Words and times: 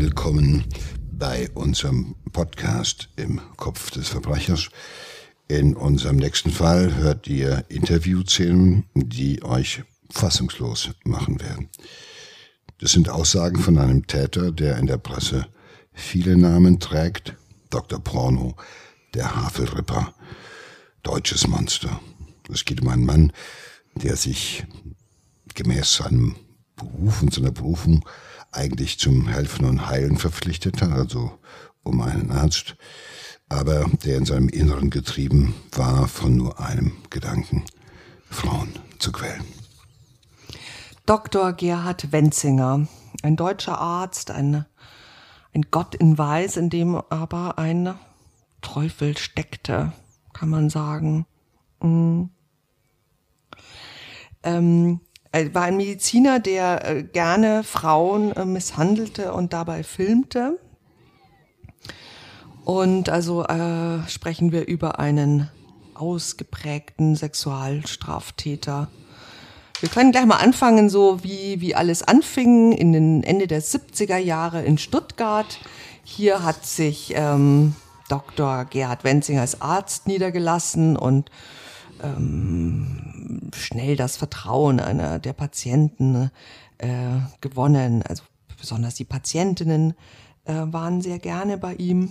willkommen 0.00 0.64
bei 1.10 1.50
unserem 1.54 2.14
Podcast 2.30 3.08
im 3.16 3.40
Kopf 3.56 3.90
des 3.90 4.06
Verbrechers. 4.06 4.68
In 5.48 5.74
unserem 5.74 6.14
nächsten 6.14 6.52
Fall 6.52 6.94
hört 6.94 7.26
ihr 7.26 7.64
Interviewszenen, 7.68 8.84
die 8.94 9.42
euch 9.42 9.82
fassungslos 10.08 10.90
machen 11.02 11.40
werden. 11.40 11.68
Das 12.78 12.92
sind 12.92 13.08
Aussagen 13.08 13.58
von 13.58 13.76
einem 13.76 14.06
Täter, 14.06 14.52
der 14.52 14.76
in 14.76 14.86
der 14.86 14.98
Presse 14.98 15.48
viele 15.92 16.36
Namen 16.36 16.78
trägt. 16.78 17.34
Dr. 17.68 17.98
Porno, 17.98 18.54
der 19.14 19.34
Havelripper, 19.34 20.14
deutsches 21.02 21.48
Monster. 21.48 22.00
Es 22.52 22.64
geht 22.64 22.82
um 22.82 22.86
einen 22.86 23.04
Mann, 23.04 23.32
der 23.96 24.14
sich 24.14 24.64
gemäß 25.56 25.94
seinem 25.94 26.36
Beruf 26.76 27.20
und 27.20 27.34
seiner 27.34 27.50
Berufung 27.50 28.04
eigentlich 28.52 28.98
zum 28.98 29.28
Helfen 29.28 29.64
und 29.64 29.88
Heilen 29.88 30.16
verpflichtet 30.16 30.82
hat, 30.82 30.92
also 30.92 31.38
um 31.82 32.00
einen 32.00 32.30
Arzt, 32.30 32.76
aber 33.48 33.86
der 34.04 34.18
in 34.18 34.26
seinem 34.26 34.48
Inneren 34.48 34.90
getrieben 34.90 35.54
war 35.72 36.08
von 36.08 36.36
nur 36.36 36.60
einem 36.60 36.92
Gedanken, 37.10 37.64
Frauen 38.30 38.74
zu 38.98 39.12
quälen. 39.12 39.44
Dr. 41.06 41.54
Gerhard 41.54 42.12
Wenzinger, 42.12 42.86
ein 43.22 43.36
deutscher 43.36 43.78
Arzt, 43.78 44.30
ein, 44.30 44.66
ein 45.54 45.62
Gott 45.70 45.94
in 45.94 46.18
Weiß, 46.18 46.58
in 46.58 46.68
dem 46.68 46.96
aber 46.96 47.58
ein 47.58 47.94
Teufel 48.60 49.16
steckte, 49.16 49.92
kann 50.34 50.50
man 50.50 50.68
sagen. 50.68 51.24
Mhm. 51.80 52.30
Ähm, 54.42 55.00
er 55.32 55.54
war 55.54 55.62
ein 55.62 55.76
Mediziner, 55.76 56.40
der 56.40 56.88
äh, 56.88 57.02
gerne 57.02 57.62
Frauen 57.62 58.32
äh, 58.32 58.44
misshandelte 58.44 59.32
und 59.32 59.52
dabei 59.52 59.82
filmte. 59.82 60.58
Und 62.64 63.08
also 63.08 63.44
äh, 63.44 64.08
sprechen 64.08 64.52
wir 64.52 64.66
über 64.66 64.98
einen 64.98 65.48
ausgeprägten 65.94 67.16
Sexualstraftäter. 67.16 68.88
Wir 69.80 69.88
können 69.88 70.12
gleich 70.12 70.26
mal 70.26 70.36
anfangen, 70.36 70.90
so 70.90 71.22
wie, 71.22 71.60
wie 71.60 71.74
alles 71.74 72.02
anfing 72.02 72.72
in 72.72 72.92
den 72.92 73.22
Ende 73.22 73.46
der 73.46 73.62
70er 73.62 74.16
Jahre 74.16 74.62
in 74.62 74.76
Stuttgart. 74.76 75.60
Hier 76.04 76.42
hat 76.42 76.66
sich 76.66 77.12
ähm, 77.14 77.74
Dr. 78.08 78.64
Gerhard 78.64 79.04
Wenzinger 79.04 79.42
als 79.42 79.60
Arzt 79.60 80.06
niedergelassen 80.06 80.96
und 80.96 81.30
ähm, 82.02 83.07
schnell 83.54 83.96
das 83.96 84.16
Vertrauen 84.16 84.80
einer 84.80 85.18
der 85.18 85.32
Patienten 85.32 86.30
äh, 86.78 87.18
gewonnen. 87.40 88.02
Also 88.02 88.22
besonders 88.58 88.94
die 88.94 89.04
Patientinnen 89.04 89.94
äh, 90.44 90.54
waren 90.54 91.00
sehr 91.00 91.18
gerne 91.18 91.58
bei 91.58 91.74
ihm, 91.74 92.10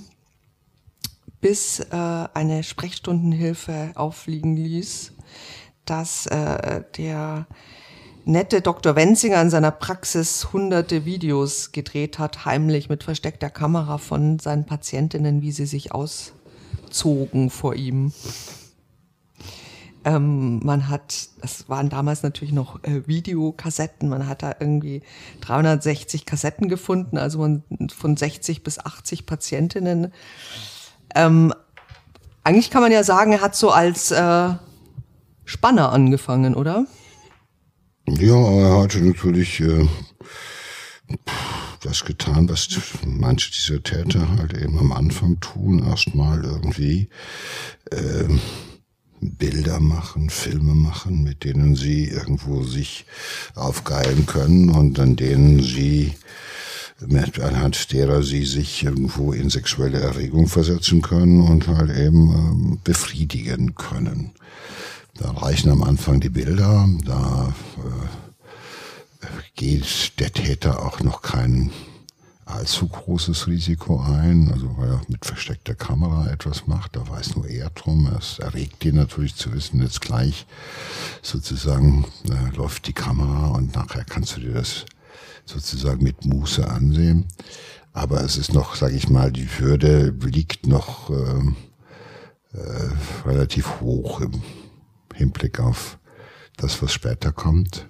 bis 1.42 1.80
äh, 1.80 1.95
eine 2.34 2.64
Sprechstundenhilfe 2.64 3.92
auffliegen 3.95 4.56
ließ, 4.56 5.14
dass 5.86 6.26
äh, 6.28 6.84
der 6.98 7.48
nette 8.26 8.62
Dr. 8.62 8.95
Wenzinger 8.95 9.42
in 9.42 9.50
seiner 9.50 9.72
Praxis 9.72 10.52
hunderte 10.52 11.06
Videos 11.06 11.72
gedreht 11.72 12.20
hat, 12.20 12.45
heimlich 12.45 12.90
mit 12.90 13.04
versteckter 13.04 13.50
Kamera 13.50 13.98
von 13.98 14.40
seinen 14.40 14.66
Patientinnen, 14.66 15.42
wie 15.42 15.52
sie 15.52 15.66
sich 15.66 15.94
auszogen 15.94 17.50
vor 17.50 17.76
ihm. 17.76 18.12
Ähm, 20.08 20.59
man 20.63 20.88
hat, 20.88 21.27
das 21.41 21.67
waren 21.67 21.89
damals 21.89 22.23
natürlich 22.23 22.53
noch 22.53 22.81
äh, 22.86 23.05
Videokassetten, 23.08 24.08
man 24.08 24.25
hat 24.25 24.41
da 24.41 24.55
irgendwie 24.58 25.02
360 25.42 26.26
Kassetten 26.26 26.70
gefunden, 26.70 27.17
also 27.17 27.39
man, 27.39 27.64
von 27.93 28.15
60 28.15 28.64
bis 28.64 28.80
80 28.80 29.26
Patientinnen. 29.26 30.14
Ähm, 31.14 31.54
eigentlich 32.45 32.70
kann 32.70 32.82
man 32.82 32.93
ja 32.93 33.04
sagen, 33.04 33.33
er 33.33 33.42
hat 33.42 33.58
so 33.58 33.70
als 33.70 34.11
äh, 34.11 34.49
Spanner 35.43 35.92
angefangen, 35.92 36.55
oder? 36.55 36.86
Ja, 38.08 38.37
er 38.37 38.83
hatte 38.83 39.02
natürlich 39.02 39.59
äh, 39.59 39.89
das 41.83 42.05
getan, 42.05 42.48
was 42.48 42.70
manche 43.05 43.52
dieser 43.52 43.83
Täter 43.83 44.26
halt 44.37 44.53
eben 44.53 44.80
am 44.80 44.93
Anfang 44.93 45.42
tun, 45.42 45.86
erstmal 45.86 46.45
irgendwie. 46.45 47.09
Äh, 47.92 48.30
Bilder 49.20 49.80
machen, 49.80 50.30
Filme 50.30 50.76
machen, 50.76 51.23
mit 51.23 51.44
denen 51.44 51.76
sie 51.76 52.05
irgendwo 52.05 52.64
sich 52.64 53.05
aufgeilen 53.55 54.26
können 54.26 54.70
und 54.70 55.00
an 55.00 55.16
denen 55.16 55.61
sie 55.61 56.14
anhand 57.42 57.92
derer 57.92 58.23
sie 58.23 58.45
sich 58.45 58.83
irgendwo 58.83 59.32
in 59.32 59.50
sexuelle 59.50 60.00
Erregung 60.00 60.48
versetzen 60.48 61.02
können 61.02 61.42
und 61.42 61.67
halt 61.67 61.92
eben 61.92 62.30
ähm, 62.32 62.80
befriedigen 62.83 63.76
können. 63.76 64.32
Da 65.16 65.32
reichen 65.32 65.72
am 65.72 65.83
Anfang 65.83 66.20
die 66.20 66.30
Bilder, 66.30 66.88
da 67.06 67.54
äh, 67.77 69.27
geht 69.56 70.20
der 70.20 70.32
Täter 70.32 70.83
auch 70.83 71.00
noch 71.02 71.22
keinen 71.22 71.72
allzu 72.47 72.87
großes 72.87 73.47
Risiko 73.47 73.99
ein, 74.02 74.52
also 74.52 74.77
weil 74.77 74.89
er 74.89 75.02
mit 75.08 75.25
versteckter 75.25 75.75
Kamera 75.75 76.27
etwas 76.30 76.65
macht, 76.65 76.95
da 76.95 77.08
weiß 77.08 77.35
nur 77.35 77.47
er 77.47 77.69
drum. 77.71 78.09
Es 78.17 78.39
erregt 78.39 78.83
ihn 78.85 78.95
natürlich 78.95 79.35
zu 79.35 79.53
wissen, 79.53 79.81
jetzt 79.81 80.02
gleich 80.02 80.45
sozusagen 81.21 82.05
äh, 82.30 82.55
läuft 82.55 82.87
die 82.87 82.93
Kamera 82.93 83.47
und 83.49 83.75
nachher 83.75 84.05
kannst 84.05 84.37
du 84.37 84.41
dir 84.41 84.53
das 84.53 84.85
sozusagen 85.45 86.03
mit 86.03 86.25
Muße 86.25 86.67
ansehen. 86.67 87.25
Aber 87.93 88.21
es 88.21 88.37
ist 88.37 88.53
noch, 88.53 88.75
sage 88.75 88.95
ich 88.95 89.09
mal, 89.09 89.31
die 89.31 89.47
Hürde 89.47 90.14
liegt 90.21 90.67
noch 90.67 91.09
äh, 91.09 92.58
äh, 92.58 92.89
relativ 93.25 93.81
hoch 93.81 94.21
im 94.21 94.41
Hinblick 95.14 95.59
auf 95.59 95.97
das, 96.58 96.81
was 96.81 96.93
später 96.93 97.31
kommt. 97.31 97.87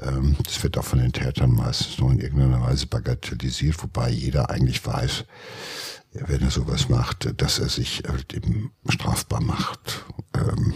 Ähm, 0.00 0.36
das 0.42 0.62
wird 0.62 0.76
auch 0.78 0.84
von 0.84 0.98
den 0.98 1.12
Tätern 1.12 1.52
meistens 1.52 1.98
nur 1.98 2.12
in 2.12 2.20
irgendeiner 2.20 2.62
Weise 2.62 2.86
bagatellisiert, 2.86 3.82
wobei 3.82 4.10
jeder 4.10 4.50
eigentlich 4.50 4.84
weiß, 4.84 5.24
wenn 6.12 6.42
er 6.42 6.50
sowas 6.50 6.88
macht, 6.88 7.40
dass 7.40 7.58
er 7.58 7.68
sich 7.68 8.02
halt 8.06 8.34
eben 8.34 8.72
strafbar 8.88 9.42
macht. 9.42 10.04
Ähm, 10.34 10.74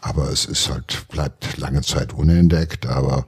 aber 0.00 0.30
es 0.30 0.44
ist 0.44 0.68
halt, 0.68 1.08
bleibt 1.08 1.56
lange 1.56 1.80
Zeit 1.80 2.12
unentdeckt, 2.12 2.86
aber 2.86 3.26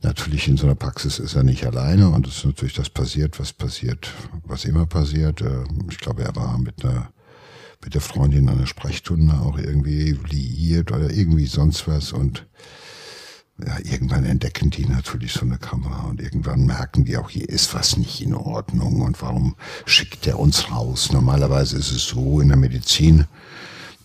natürlich 0.00 0.48
in 0.48 0.56
so 0.56 0.66
einer 0.66 0.74
Praxis 0.74 1.20
ist 1.20 1.34
er 1.36 1.44
nicht 1.44 1.64
alleine 1.64 2.08
und 2.08 2.26
es 2.26 2.38
ist 2.38 2.44
natürlich 2.44 2.74
das 2.74 2.90
passiert, 2.90 3.38
was 3.38 3.52
passiert, 3.52 4.10
was 4.44 4.64
immer 4.64 4.86
passiert. 4.86 5.40
Ähm, 5.40 5.86
ich 5.90 5.98
glaube, 5.98 6.24
er 6.24 6.34
war 6.34 6.58
mit 6.58 6.84
einer 6.84 7.12
mit 7.84 7.94
der 7.94 8.00
Freundin 8.00 8.48
an 8.48 8.58
der 8.58 8.66
Sprechstunde 8.66 9.34
auch 9.40 9.58
irgendwie 9.58 10.12
liiert 10.28 10.92
oder 10.92 11.10
irgendwie 11.10 11.46
sonst 11.46 11.88
was 11.88 12.12
und 12.12 12.46
ja, 13.66 13.78
irgendwann 13.82 14.24
entdecken 14.24 14.70
die 14.70 14.86
natürlich 14.86 15.32
so 15.32 15.42
eine 15.42 15.58
Kamera 15.58 16.08
und 16.08 16.20
irgendwann 16.20 16.66
merken 16.66 17.04
die 17.04 17.16
auch, 17.16 17.30
hier 17.30 17.48
ist 17.48 17.74
was 17.74 17.96
nicht 17.96 18.20
in 18.20 18.34
Ordnung 18.34 19.02
und 19.02 19.20
warum 19.22 19.56
schickt 19.86 20.26
der 20.26 20.38
uns 20.38 20.70
raus? 20.70 21.12
Normalerweise 21.12 21.76
ist 21.76 21.90
es 21.90 22.06
so 22.06 22.40
in 22.40 22.48
der 22.48 22.56
Medizin, 22.56 23.26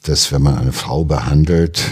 dass 0.03 0.31
wenn 0.31 0.41
man 0.41 0.57
eine 0.57 0.71
Frau 0.71 1.03
behandelt, 1.03 1.83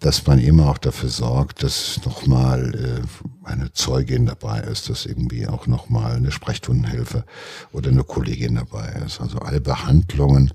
dass 0.00 0.26
man 0.26 0.40
immer 0.40 0.68
auch 0.68 0.78
dafür 0.78 1.08
sorgt, 1.08 1.62
dass 1.62 2.00
nochmal 2.04 2.74
äh, 2.74 3.48
eine 3.48 3.72
Zeugin 3.72 4.26
dabei 4.26 4.60
ist, 4.60 4.90
dass 4.90 5.06
irgendwie 5.06 5.46
auch 5.46 5.68
nochmal 5.68 6.16
eine 6.16 6.32
Sprechstundenhilfe 6.32 7.24
oder 7.72 7.90
eine 7.90 8.02
Kollegin 8.02 8.56
dabei 8.56 9.00
ist. 9.06 9.20
Also 9.20 9.38
alle 9.38 9.60
Behandlungen, 9.60 10.52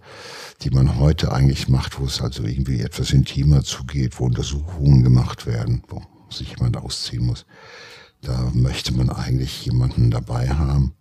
die 0.63 0.69
man 0.69 0.99
heute 0.99 1.31
eigentlich 1.31 1.69
macht, 1.69 1.97
wo 1.97 2.05
es 2.05 2.21
also 2.21 2.43
irgendwie 2.43 2.81
etwas 2.81 3.11
intimer 3.11 3.63
zugeht, 3.63 4.19
wo 4.19 4.25
Untersuchungen 4.25 5.03
gemacht 5.03 5.45
werden, 5.45 5.81
wo 5.87 6.01
sich 6.29 6.51
jemand 6.51 6.77
ausziehen 6.77 7.25
muss. 7.25 7.45
Da 8.21 8.51
möchte 8.53 8.93
man 8.93 9.09
eigentlich 9.09 9.65
jemanden 9.65 10.11
dabei 10.11 10.49
haben 10.49 10.95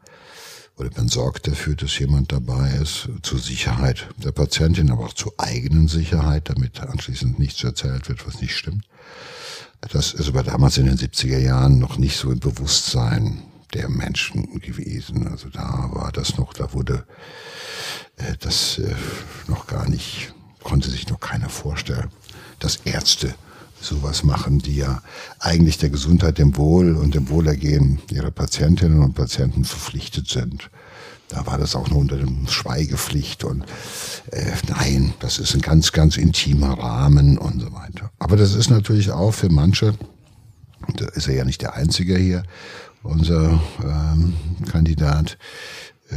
oder 0.76 0.90
man 0.96 1.08
sorgt 1.08 1.46
dafür, 1.46 1.74
dass 1.74 1.98
jemand 1.98 2.32
dabei 2.32 2.70
ist, 2.82 3.08
zur 3.22 3.38
Sicherheit 3.38 4.08
der 4.22 4.32
Patientin, 4.32 4.90
aber 4.90 5.06
auch 5.06 5.14
zur 5.14 5.32
eigenen 5.38 5.88
Sicherheit, 5.88 6.50
damit 6.50 6.80
anschließend 6.80 7.38
nichts 7.38 7.64
erzählt 7.64 8.08
wird, 8.10 8.26
was 8.26 8.42
nicht 8.42 8.54
stimmt. 8.54 8.84
Das 9.80 10.12
ist 10.12 10.28
aber 10.28 10.42
damals 10.42 10.76
in 10.76 10.86
den 10.86 10.98
70er 10.98 11.38
Jahren 11.38 11.78
noch 11.78 11.96
nicht 11.96 12.16
so 12.16 12.30
im 12.30 12.40
Bewusstsein 12.40 13.42
der 13.72 13.88
Menschen 13.88 14.60
gewesen. 14.60 15.26
Also 15.28 15.48
da 15.48 15.88
war 15.92 16.12
das 16.12 16.36
noch, 16.36 16.52
da 16.52 16.72
wurde 16.74 17.06
äh, 18.16 18.34
das 18.40 18.78
äh, 18.78 18.94
noch 19.48 19.66
gar 19.66 19.88
nicht, 19.88 20.34
konnte 20.62 20.90
sich 20.90 21.08
noch 21.08 21.20
keiner 21.20 21.48
vorstellen, 21.48 22.10
dass 22.58 22.76
Ärzte 22.84 23.34
sowas 23.80 24.22
machen, 24.22 24.58
die 24.58 24.76
ja 24.76 25.02
eigentlich 25.38 25.78
der 25.78 25.90
Gesundheit, 25.90 26.38
dem 26.38 26.56
Wohl 26.56 26.96
und 26.96 27.14
dem 27.14 27.28
Wohlergehen 27.28 28.00
ihrer 28.10 28.30
Patientinnen 28.30 29.02
und 29.02 29.14
Patienten 29.14 29.64
verpflichtet 29.64 30.28
sind. 30.28 30.70
Da 31.28 31.44
war 31.46 31.58
das 31.58 31.74
auch 31.74 31.88
nur 31.90 31.98
unter 31.98 32.16
dem 32.16 32.46
Schweigepflicht 32.46 33.42
und 33.42 33.64
äh, 34.30 34.52
nein, 34.68 35.12
das 35.18 35.38
ist 35.38 35.54
ein 35.54 35.60
ganz, 35.60 35.92
ganz 35.92 36.16
intimer 36.16 36.78
Rahmen 36.78 37.36
und 37.36 37.60
so 37.60 37.72
weiter. 37.72 38.10
Aber 38.18 38.36
das 38.36 38.54
ist 38.54 38.70
natürlich 38.70 39.10
auch 39.10 39.32
für 39.32 39.48
manche, 39.48 39.94
da 40.96 41.06
ist 41.08 41.26
er 41.26 41.34
ja 41.34 41.44
nicht 41.44 41.62
der 41.62 41.74
Einzige 41.74 42.16
hier, 42.16 42.44
unser 43.02 43.60
ähm, 43.82 44.34
Kandidat. 44.70 45.36
Äh, 46.10 46.14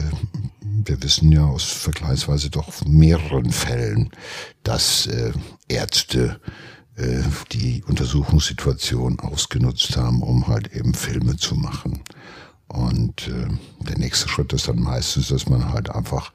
wir 0.62 1.02
wissen 1.02 1.32
ja 1.32 1.44
aus 1.46 1.64
vergleichsweise 1.64 2.52
doch 2.52 2.86
mehreren 2.86 3.52
Fällen, 3.52 4.12
dass 4.64 5.08
äh, 5.08 5.32
Ärzte 5.68 6.40
äh, 7.00 7.24
die 7.52 7.84
Untersuchungssituation 7.88 9.20
ausgenutzt 9.20 9.98
haben, 9.98 10.22
um 10.22 10.48
halt 10.48 10.74
eben 10.74 10.94
Filme 10.94 11.38
zu 11.38 11.56
machen. 11.56 12.02
Und 12.68 13.28
äh, 13.28 13.48
der 13.88 13.98
nächste 13.98 14.30
Schritt 14.30 14.54
ist 14.54 14.68
dann 14.68 14.80
meistens, 14.80 15.30
dass 15.30 15.50
man 15.50 15.74
halt 15.74 15.90
einfach 15.90 16.32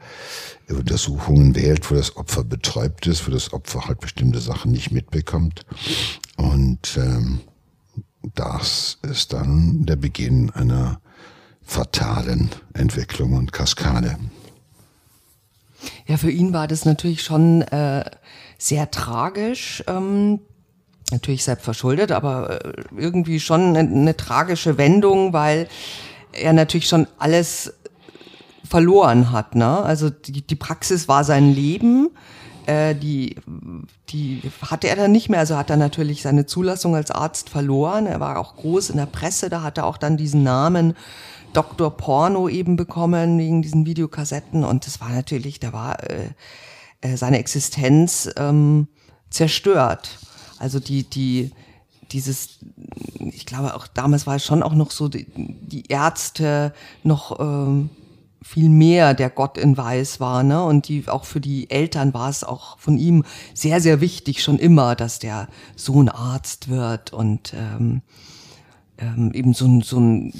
Untersuchungen 0.69 1.55
wählt, 1.55 1.91
wo 1.91 1.95
das 1.95 2.17
Opfer 2.17 2.43
betäubt 2.43 3.07
ist, 3.07 3.27
wo 3.27 3.31
das 3.31 3.53
Opfer 3.53 3.87
halt 3.87 4.01
bestimmte 4.01 4.41
Sachen 4.41 4.73
nicht 4.73 4.91
mitbekommt. 4.91 5.65
Und 6.37 6.97
ähm, 6.97 7.41
das 8.35 8.99
ist 9.03 9.33
dann 9.33 9.87
der 9.87 9.97
Beginn 9.97 10.51
einer 10.51 11.01
fatalen 11.63 12.51
Entwicklung 12.73 13.35
und 13.35 13.53
Kaskade. 13.53 14.19
Ja, 16.07 16.17
für 16.17 16.31
ihn 16.31 16.53
war 16.53 16.67
das 16.67 16.85
natürlich 16.85 17.23
schon 17.23 17.63
äh, 17.63 18.05
sehr 18.59 18.91
tragisch. 18.91 19.85
Ähm, 19.87 20.41
natürlich 21.15 21.45
selbst 21.45 21.65
verschuldet, 21.65 22.13
aber 22.13 22.65
äh, 22.65 22.73
irgendwie 22.97 23.41
schon 23.41 23.77
eine, 23.77 23.81
eine 23.81 24.17
tragische 24.17 24.79
Wendung, 24.79 25.33
weil 25.33 25.69
er 26.33 26.53
natürlich 26.53 26.89
schon 26.89 27.07
alles 27.19 27.73
verloren 28.69 29.31
hat. 29.31 29.55
Ne? 29.55 29.83
Also 29.83 30.11
die, 30.11 30.43
die 30.43 30.57
Praxis 30.57 31.09
war 31.09 31.25
sein 31.25 31.53
Leben. 31.53 32.11
Äh, 32.67 32.95
die, 32.95 33.37
die 34.09 34.43
hatte 34.63 34.89
er 34.89 34.97
dann 34.97 35.13
nicht 35.13 35.29
mehr. 35.29 35.41
Also 35.41 35.57
hat 35.57 35.71
er 35.71 35.77
natürlich 35.77 36.23
seine 36.23 36.47
Zulassung 36.47 36.95
als 36.95 37.11
Arzt 37.11 37.51
verloren. 37.51 38.07
Er 38.07 38.21
war 38.21 38.39
auch 38.39 38.57
groß 38.57 38.91
in 38.91 38.97
der 38.97 39.07
Presse. 39.07 39.51
Da 39.51 39.63
hat 39.63 39.79
er 39.79 39.87
auch 39.87 39.97
dann 39.97 40.17
diesen 40.17 40.43
Namen 40.43 40.95
Dr. 41.53 41.97
Porno 41.97 42.49
eben 42.49 42.77
bekommen 42.77 43.39
wegen 43.39 43.63
diesen 43.63 43.87
Videokassetten. 43.87 44.65
Und 44.65 44.87
das 44.87 45.01
war 45.01 45.11
natürlich, 45.11 45.61
da 45.61 45.73
war 45.73 46.03
äh, 46.11 46.31
äh, 47.01 47.17
seine 47.17 47.39
Existenz 47.39 48.31
ähm, 48.37 48.89
zerstört. 49.31 50.19
Also 50.65 50.81
die, 50.81 51.03
die, 51.03 51.51
dieses, 52.11 52.61
ich 53.19 53.45
glaube 53.45 53.75
auch 53.75 53.87
damals 53.87 54.27
war 54.27 54.37
es 54.37 54.45
schon 54.47 54.63
auch 54.63 54.73
noch 54.73 54.91
so, 54.91 55.09
die, 55.09 55.27
die 55.37 55.89
Ärzte 55.89 56.73
noch 57.03 57.39
ähm, 57.39 57.91
viel 58.41 58.71
mehr 58.71 59.13
der 59.13 59.29
Gott 59.29 59.59
in 59.59 59.77
Weiß 59.77 60.21
war, 60.21 60.43
ne? 60.43 60.65
Und 60.65 60.89
die 60.89 61.07
auch 61.07 61.27
für 61.27 61.43
die 61.43 61.69
Eltern 61.71 62.15
war 62.15 62.31
es 62.31 62.45
auch 62.45 62.79
von 62.79 62.97
ihm 62.97 63.25
sehr, 63.53 63.83
sehr 63.83 64.01
wichtig 64.01 64.43
schon 64.43 64.59
immer, 64.59 64.97
dass 64.97 65.19
der 65.19 65.49
Sohn 65.77 66.09
Arzt 66.09 66.71
wird 66.71 67.13
und 67.13 67.53
ähm, 67.53 68.01
ähm, 68.97 69.33
eben 69.35 69.53
so, 69.53 69.83
so 69.83 69.99
einen 69.99 70.33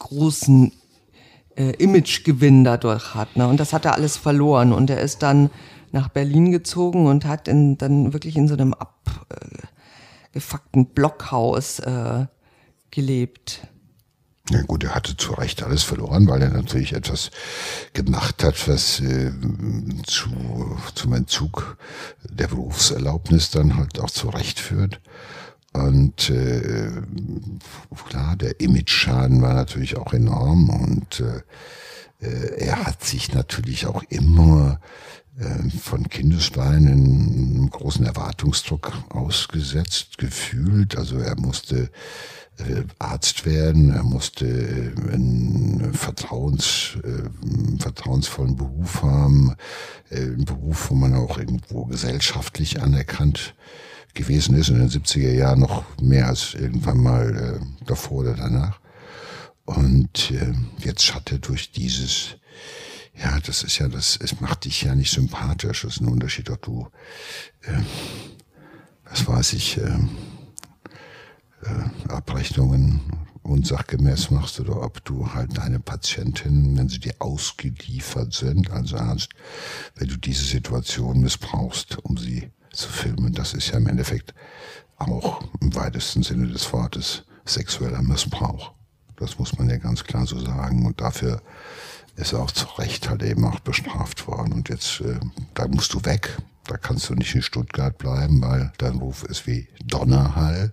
großen 0.00 0.72
äh, 1.56 1.70
Imagegewinn 1.76 2.64
dadurch 2.64 3.14
hat. 3.14 3.36
Ne? 3.36 3.46
Und 3.46 3.60
das 3.60 3.72
hat 3.72 3.84
er 3.84 3.94
alles 3.94 4.16
verloren. 4.16 4.72
Und 4.72 4.90
er 4.90 5.00
ist 5.00 5.22
dann 5.22 5.50
nach 5.94 6.08
Berlin 6.08 6.50
gezogen 6.50 7.06
und 7.06 7.24
hat 7.24 7.48
in, 7.48 7.78
dann 7.78 8.12
wirklich 8.12 8.36
in 8.36 8.48
so 8.48 8.54
einem 8.54 8.74
abgefuckten 8.74 10.82
äh, 10.82 10.88
Blockhaus 10.92 11.78
äh, 11.78 12.26
gelebt. 12.90 13.66
Ja 14.50 14.60
gut, 14.62 14.84
er 14.84 14.94
hatte 14.94 15.16
zu 15.16 15.32
Recht 15.32 15.62
alles 15.62 15.84
verloren, 15.84 16.28
weil 16.28 16.42
er 16.42 16.50
natürlich 16.50 16.92
etwas 16.92 17.30
gemacht 17.94 18.44
hat, 18.44 18.68
was 18.68 19.00
äh, 19.00 19.32
zu, 20.04 20.28
zum 20.94 21.14
Entzug 21.14 21.78
der 22.28 22.48
Berufserlaubnis 22.48 23.50
dann 23.50 23.76
halt 23.76 23.98
auch 24.00 24.10
zu 24.10 24.28
Recht 24.28 24.58
führt. 24.58 25.00
Und 25.72 26.28
äh, 26.28 26.90
klar, 28.08 28.36
der 28.36 28.60
Image-Schaden 28.60 29.40
war 29.42 29.54
natürlich 29.54 29.96
auch 29.96 30.12
enorm 30.12 30.68
und 30.70 31.20
äh 31.20 31.40
er 32.58 32.84
hat 32.84 33.04
sich 33.04 33.32
natürlich 33.32 33.86
auch 33.86 34.02
immer 34.08 34.80
äh, 35.38 35.68
von 35.70 36.08
Kindesbeinen 36.08 36.86
einem 36.86 37.70
großen 37.70 38.06
Erwartungsdruck 38.06 38.92
ausgesetzt 39.08 40.16
gefühlt. 40.18 40.96
Also 40.96 41.18
er 41.18 41.36
musste 41.40 41.90
äh, 42.58 42.82
Arzt 43.00 43.44
werden, 43.44 43.90
er 43.90 44.04
musste 44.04 44.46
äh, 44.46 45.12
einen 45.12 45.92
Vertrauens, 45.92 46.98
einen 47.02 47.80
vertrauensvollen 47.80 48.56
Beruf 48.56 49.02
haben, 49.02 49.56
einen 50.10 50.44
Beruf, 50.44 50.90
wo 50.90 50.94
man 50.94 51.14
auch 51.14 51.38
irgendwo 51.38 51.86
gesellschaftlich 51.86 52.80
anerkannt 52.80 53.54
gewesen 54.14 54.56
ist 54.56 54.68
in 54.68 54.78
den 54.78 54.88
70er 54.88 55.32
Jahren 55.32 55.60
noch 55.60 55.84
mehr 56.00 56.28
als 56.28 56.54
irgendwann 56.54 56.98
mal 56.98 57.60
davor 57.84 58.18
oder 58.18 58.34
danach. 58.34 58.78
Und 59.64 60.32
jetzt 60.78 61.14
hat 61.14 61.32
er 61.32 61.38
durch 61.38 61.72
dieses 61.72 62.36
ja, 63.16 63.38
das 63.40 63.62
ist 63.62 63.78
ja, 63.78 63.88
das, 63.88 64.18
es 64.20 64.40
macht 64.40 64.64
dich 64.64 64.82
ja 64.82 64.94
nicht 64.94 65.12
sympathisch. 65.12 65.82
Das 65.82 65.94
ist 65.96 66.00
ein 66.00 66.08
Unterschied, 66.08 66.50
ob 66.50 66.62
du, 66.62 66.88
äh, 67.62 67.80
was 69.04 69.26
weiß 69.26 69.52
ich, 69.52 69.78
äh, 69.78 69.98
äh, 71.62 72.08
Abrechnungen 72.08 73.00
unsachgemäß 73.42 74.30
machst 74.30 74.58
oder 74.58 74.82
ob 74.82 75.04
du 75.04 75.32
halt 75.34 75.56
deine 75.58 75.78
Patientin, 75.78 76.76
wenn 76.76 76.88
sie 76.88 76.98
dir 76.98 77.14
ausgeliefert 77.18 78.32
sind 78.32 78.70
als 78.70 78.94
Arzt, 78.94 79.28
wenn 79.96 80.08
du 80.08 80.16
diese 80.16 80.44
Situation 80.44 81.20
missbrauchst, 81.20 81.98
um 81.98 82.16
sie 82.16 82.50
zu 82.72 82.88
filmen. 82.88 83.34
Das 83.34 83.52
ist 83.52 83.68
ja 83.68 83.76
im 83.76 83.86
Endeffekt 83.86 84.34
auch 84.96 85.44
im 85.60 85.74
weitesten 85.74 86.22
Sinne 86.22 86.48
des 86.48 86.72
Wortes 86.72 87.24
sexueller 87.44 88.02
Missbrauch. 88.02 88.72
Das 89.16 89.38
muss 89.38 89.56
man 89.58 89.68
ja 89.70 89.76
ganz 89.76 90.04
klar 90.04 90.26
so 90.26 90.38
sagen. 90.38 90.86
Und 90.86 91.00
dafür 91.00 91.42
ist 92.16 92.34
auch 92.34 92.50
zu 92.50 92.66
Recht 92.78 93.08
halt 93.08 93.22
eben 93.22 93.44
auch 93.44 93.60
bestraft 93.60 94.26
worden. 94.26 94.52
Und 94.52 94.68
jetzt, 94.68 95.00
äh, 95.00 95.18
da 95.54 95.66
musst 95.68 95.94
du 95.94 96.04
weg. 96.04 96.36
Da 96.66 96.76
kannst 96.76 97.10
du 97.10 97.14
nicht 97.14 97.34
in 97.34 97.42
Stuttgart 97.42 97.98
bleiben, 97.98 98.40
weil 98.40 98.72
dein 98.78 98.96
Ruf 98.96 99.24
ist 99.24 99.46
wie 99.46 99.68
Donnerhall 99.84 100.70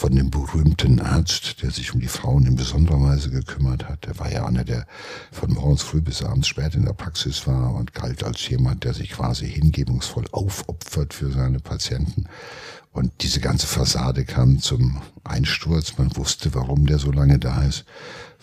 von 0.00 0.14
dem 0.14 0.30
berühmten 0.30 0.98
Arzt, 1.00 1.62
der 1.62 1.70
sich 1.70 1.92
um 1.92 2.00
die 2.00 2.08
Frauen 2.08 2.46
in 2.46 2.56
besonderer 2.56 3.02
Weise 3.02 3.30
gekümmert 3.30 3.86
hat. 3.86 4.06
Der 4.06 4.18
war 4.18 4.32
ja 4.32 4.46
einer, 4.46 4.64
der 4.64 4.86
von 5.30 5.52
morgens 5.52 5.82
früh 5.82 6.00
bis 6.00 6.22
abends 6.22 6.48
spät 6.48 6.74
in 6.74 6.86
der 6.86 6.94
Praxis 6.94 7.46
war 7.46 7.74
und 7.74 7.92
galt 7.92 8.24
als 8.24 8.48
jemand, 8.48 8.84
der 8.84 8.94
sich 8.94 9.10
quasi 9.10 9.46
hingebungsvoll 9.46 10.24
aufopfert 10.32 11.12
für 11.12 11.30
seine 11.30 11.60
Patienten. 11.60 12.24
Und 12.92 13.12
diese 13.22 13.40
ganze 13.40 13.66
Fassade 13.66 14.24
kam 14.24 14.60
zum 14.60 15.00
Einsturz. 15.24 15.96
Man 15.96 16.16
wusste, 16.16 16.54
warum 16.54 16.86
der 16.86 16.98
so 16.98 17.12
lange 17.12 17.38
da 17.38 17.62
ist 17.62 17.84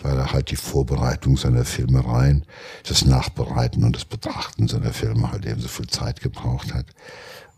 weil 0.01 0.17
er 0.17 0.31
halt 0.31 0.51
die 0.51 0.55
Vorbereitung 0.55 1.37
seiner 1.37 1.65
Filmereien, 1.65 2.45
das 2.87 3.05
Nachbereiten 3.05 3.83
und 3.83 3.95
das 3.95 4.05
Betrachten 4.05 4.67
seiner 4.67 4.93
Filme 4.93 5.31
halt 5.31 5.45
eben 5.45 5.59
so 5.59 5.67
viel 5.67 5.87
Zeit 5.87 6.21
gebraucht 6.21 6.73
hat. 6.73 6.85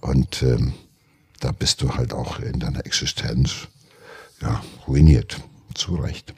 Und 0.01 0.41
ähm, 0.43 0.73
da 1.39 1.51
bist 1.51 1.81
du 1.81 1.95
halt 1.95 2.13
auch 2.13 2.39
in 2.39 2.59
deiner 2.59 2.85
Existenz 2.85 3.67
ja, 4.41 4.61
ruiniert, 4.87 5.37
zu 5.73 5.95
Recht. 5.95 6.33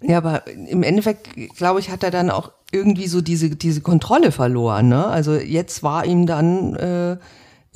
Ja, 0.00 0.18
aber 0.18 0.46
im 0.46 0.82
Endeffekt, 0.82 1.30
glaube 1.56 1.80
ich, 1.80 1.90
hat 1.90 2.04
er 2.04 2.10
dann 2.10 2.30
auch 2.30 2.52
irgendwie 2.70 3.08
so 3.08 3.20
diese, 3.20 3.50
diese 3.56 3.80
Kontrolle 3.80 4.30
verloren. 4.30 4.88
Ne? 4.88 5.06
Also 5.06 5.34
jetzt 5.34 5.82
war 5.82 6.04
ihm 6.04 6.26
dann 6.26 6.76
äh, 6.76 7.16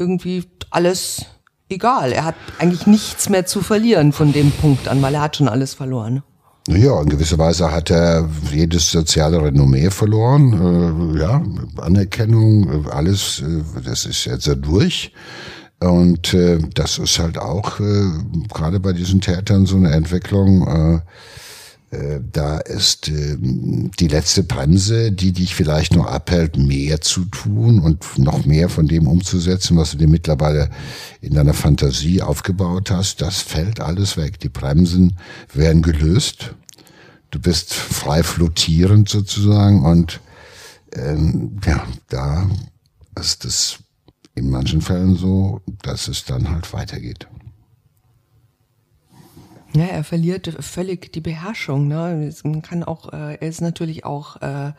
irgendwie 0.02 0.44
alles 0.71 1.25
egal. 1.68 2.12
Er 2.12 2.25
hat 2.25 2.35
eigentlich 2.59 2.87
nichts 2.87 3.28
mehr 3.28 3.47
zu 3.47 3.61
verlieren 3.61 4.12
von 4.12 4.32
dem 4.32 4.50
Punkt 4.50 4.88
an, 4.88 5.00
weil 5.00 5.14
er 5.14 5.23
hat 5.23 5.37
schon 5.37 5.49
alles 5.49 5.75
verloren. 5.75 6.23
Ja, 6.68 7.00
in 7.00 7.09
gewisser 7.09 7.38
Weise 7.38 7.73
hat 7.73 7.90
er 7.90 8.28
jedes 8.52 8.90
soziale 8.90 9.42
Renommee 9.42 9.90
verloren. 9.90 11.14
Äh, 11.16 11.21
ja, 11.21 11.42
Anerkennung, 11.78 12.87
alles, 12.88 13.42
äh, 13.42 13.62
das 13.85 14.04
ist 14.04 14.25
jetzt 14.26 14.47
ja 14.47 14.54
durch. 14.54 15.12
Und 15.80 16.32
äh, 16.35 16.59
das 16.75 16.99
ist 16.99 17.18
halt 17.18 17.38
auch 17.38 17.80
äh, 17.80 18.11
gerade 18.52 18.78
bei 18.78 18.92
diesen 18.92 19.21
Tätern 19.21 19.66
so 19.66 19.76
eine 19.76 19.90
Entwicklung. 19.90 20.66
Äh, 20.68 20.94
äh, 20.97 21.00
da 22.32 22.58
ist 22.58 23.08
äh, 23.08 23.37
die 23.38 24.08
letzte 24.08 24.42
Bremse, 24.42 25.12
die 25.12 25.32
dich 25.32 25.54
vielleicht 25.54 25.94
noch 25.94 26.06
abhält, 26.06 26.56
mehr 26.56 27.02
zu 27.02 27.26
tun 27.26 27.80
und 27.80 28.18
noch 28.18 28.46
mehr 28.46 28.70
von 28.70 28.88
dem 28.88 29.06
umzusetzen, 29.06 29.76
was 29.76 29.90
du 29.90 29.99
dir 29.99 30.08
mittlerweile 30.08 30.70
in 31.20 31.34
deiner 31.34 31.52
Fantasie 31.52 32.22
aufgebaut 32.22 32.90
hast. 32.90 33.20
Das 33.20 33.42
fällt 33.42 33.80
alles 33.80 34.16
weg. 34.16 34.40
Die 34.40 34.49
Bremsen 34.49 35.18
werden 35.52 35.82
gelöst. 35.82 36.54
Du 37.30 37.38
bist 37.38 37.75
frei 37.75 38.22
flottierend 38.22 39.11
sozusagen 39.11 39.84
und 39.84 40.20
ähm, 40.94 41.58
ja, 41.66 41.87
da 42.08 42.49
ist 43.20 43.44
es 43.44 43.78
in 44.34 44.49
manchen 44.49 44.80
Fällen 44.80 45.16
so, 45.16 45.61
dass 45.82 46.08
es 46.08 46.25
dann 46.25 46.50
halt 46.50 46.72
weitergeht. 46.72 47.26
Ja, 49.74 49.84
er 49.84 50.04
verliert 50.04 50.54
völlig 50.60 51.12
die 51.12 51.20
Beherrschung. 51.20 51.88
Ne? 51.88 52.32
Man 52.44 52.62
kann 52.62 52.84
auch, 52.84 53.12
äh, 53.12 53.36
er 53.36 53.48
ist 53.48 53.60
natürlich 53.60 54.04
auch 54.04 54.40
äh, 54.42 54.72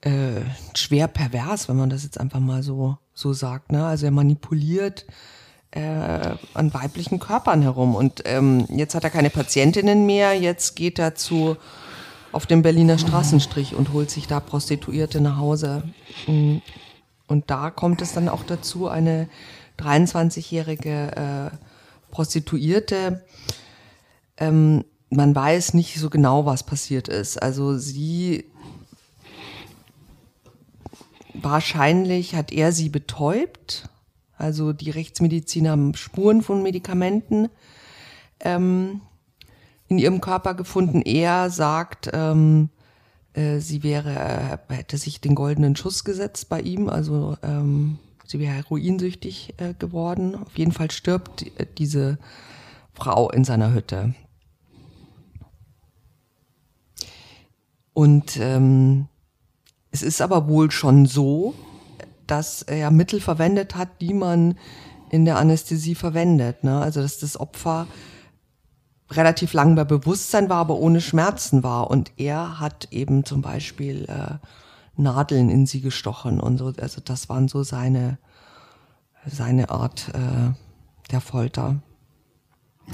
äh, 0.00 0.42
schwer 0.74 1.06
pervers, 1.08 1.68
wenn 1.68 1.76
man 1.76 1.90
das 1.90 2.02
jetzt 2.02 2.18
einfach 2.18 2.40
mal 2.40 2.62
so 2.62 2.98
so 3.18 3.32
sagt. 3.32 3.72
Ne? 3.72 3.84
Also 3.84 4.06
er 4.06 4.12
manipuliert 4.12 5.04
äh, 5.72 5.80
an 6.54 6.72
weiblichen 6.72 7.18
Körpern 7.18 7.62
herum. 7.62 7.94
Und 7.94 8.22
ähm, 8.24 8.66
jetzt 8.68 8.94
hat 8.94 9.04
er 9.04 9.10
keine 9.10 9.30
Patientinnen 9.30 10.06
mehr, 10.06 10.34
jetzt 10.34 10.76
geht 10.76 10.98
er 10.98 11.14
zu 11.14 11.56
auf 12.30 12.46
dem 12.46 12.62
Berliner 12.62 12.98
Straßenstrich 12.98 13.74
und 13.74 13.92
holt 13.92 14.10
sich 14.10 14.26
da 14.26 14.38
Prostituierte 14.38 15.20
nach 15.20 15.38
Hause. 15.38 15.82
Mm. 16.26 16.58
Und 17.26 17.50
da 17.50 17.70
kommt 17.70 18.02
es 18.02 18.12
dann 18.12 18.28
auch 18.28 18.44
dazu, 18.44 18.88
eine 18.88 19.28
23-jährige 19.78 21.50
äh, 21.52 21.56
Prostituierte, 22.10 23.24
ähm, 24.38 24.84
man 25.10 25.34
weiß 25.34 25.74
nicht 25.74 25.98
so 25.98 26.10
genau, 26.10 26.46
was 26.46 26.62
passiert 26.62 27.08
ist. 27.08 27.42
Also 27.42 27.76
sie 27.78 28.44
wahrscheinlich 31.34 32.34
hat 32.34 32.52
er 32.52 32.72
sie 32.72 32.88
betäubt. 32.88 33.88
Also 34.36 34.72
die 34.72 34.90
Rechtsmediziner 34.90 35.70
haben 35.70 35.94
Spuren 35.94 36.42
von 36.42 36.62
Medikamenten 36.62 37.48
ähm, 38.40 39.00
in 39.88 39.98
ihrem 39.98 40.20
Körper 40.20 40.54
gefunden. 40.54 41.02
Er 41.02 41.50
sagt, 41.50 42.10
ähm, 42.12 42.68
äh, 43.32 43.58
sie 43.58 43.82
wäre, 43.82 44.60
hätte 44.68 44.98
sich 44.98 45.20
den 45.20 45.34
goldenen 45.34 45.74
Schuss 45.74 46.04
gesetzt 46.04 46.48
bei 46.48 46.60
ihm, 46.60 46.88
also 46.88 47.36
ähm, 47.42 47.98
sie 48.26 48.38
wäre 48.38 48.54
heroinsüchtig 48.54 49.54
äh, 49.56 49.74
geworden. 49.74 50.36
Auf 50.36 50.56
jeden 50.56 50.72
Fall 50.72 50.90
stirbt 50.90 51.46
äh, 51.58 51.66
diese 51.78 52.18
Frau 52.94 53.30
in 53.30 53.44
seiner 53.44 53.72
Hütte. 53.72 54.14
Und 57.92 58.36
ähm, 58.38 59.08
es 59.90 60.02
ist 60.02 60.20
aber 60.20 60.48
wohl 60.48 60.70
schon 60.70 61.06
so, 61.06 61.54
dass 62.26 62.62
er 62.62 62.90
Mittel 62.90 63.20
verwendet 63.20 63.74
hat, 63.74 64.00
die 64.00 64.14
man 64.14 64.56
in 65.10 65.24
der 65.24 65.38
Anästhesie 65.38 65.94
verwendet. 65.94 66.64
Ne? 66.64 66.78
Also 66.80 67.00
dass 67.00 67.18
das 67.18 67.38
Opfer 67.38 67.86
relativ 69.10 69.54
lang 69.54 69.74
bei 69.74 69.84
Bewusstsein 69.84 70.48
war, 70.50 70.58
aber 70.58 70.76
ohne 70.76 71.00
Schmerzen 71.00 71.62
war. 71.62 71.90
Und 71.90 72.12
er 72.18 72.60
hat 72.60 72.88
eben 72.90 73.24
zum 73.24 73.40
Beispiel 73.40 74.04
äh, 74.04 74.34
Nadeln 74.96 75.48
in 75.48 75.66
sie 75.66 75.80
gestochen 75.80 76.40
und 76.40 76.58
so. 76.58 76.72
Also 76.80 77.00
das 77.02 77.28
waren 77.28 77.48
so 77.48 77.62
seine, 77.62 78.18
seine 79.26 79.70
Art 79.70 80.10
äh, 80.12 80.52
der 81.10 81.20
Folter. 81.20 81.82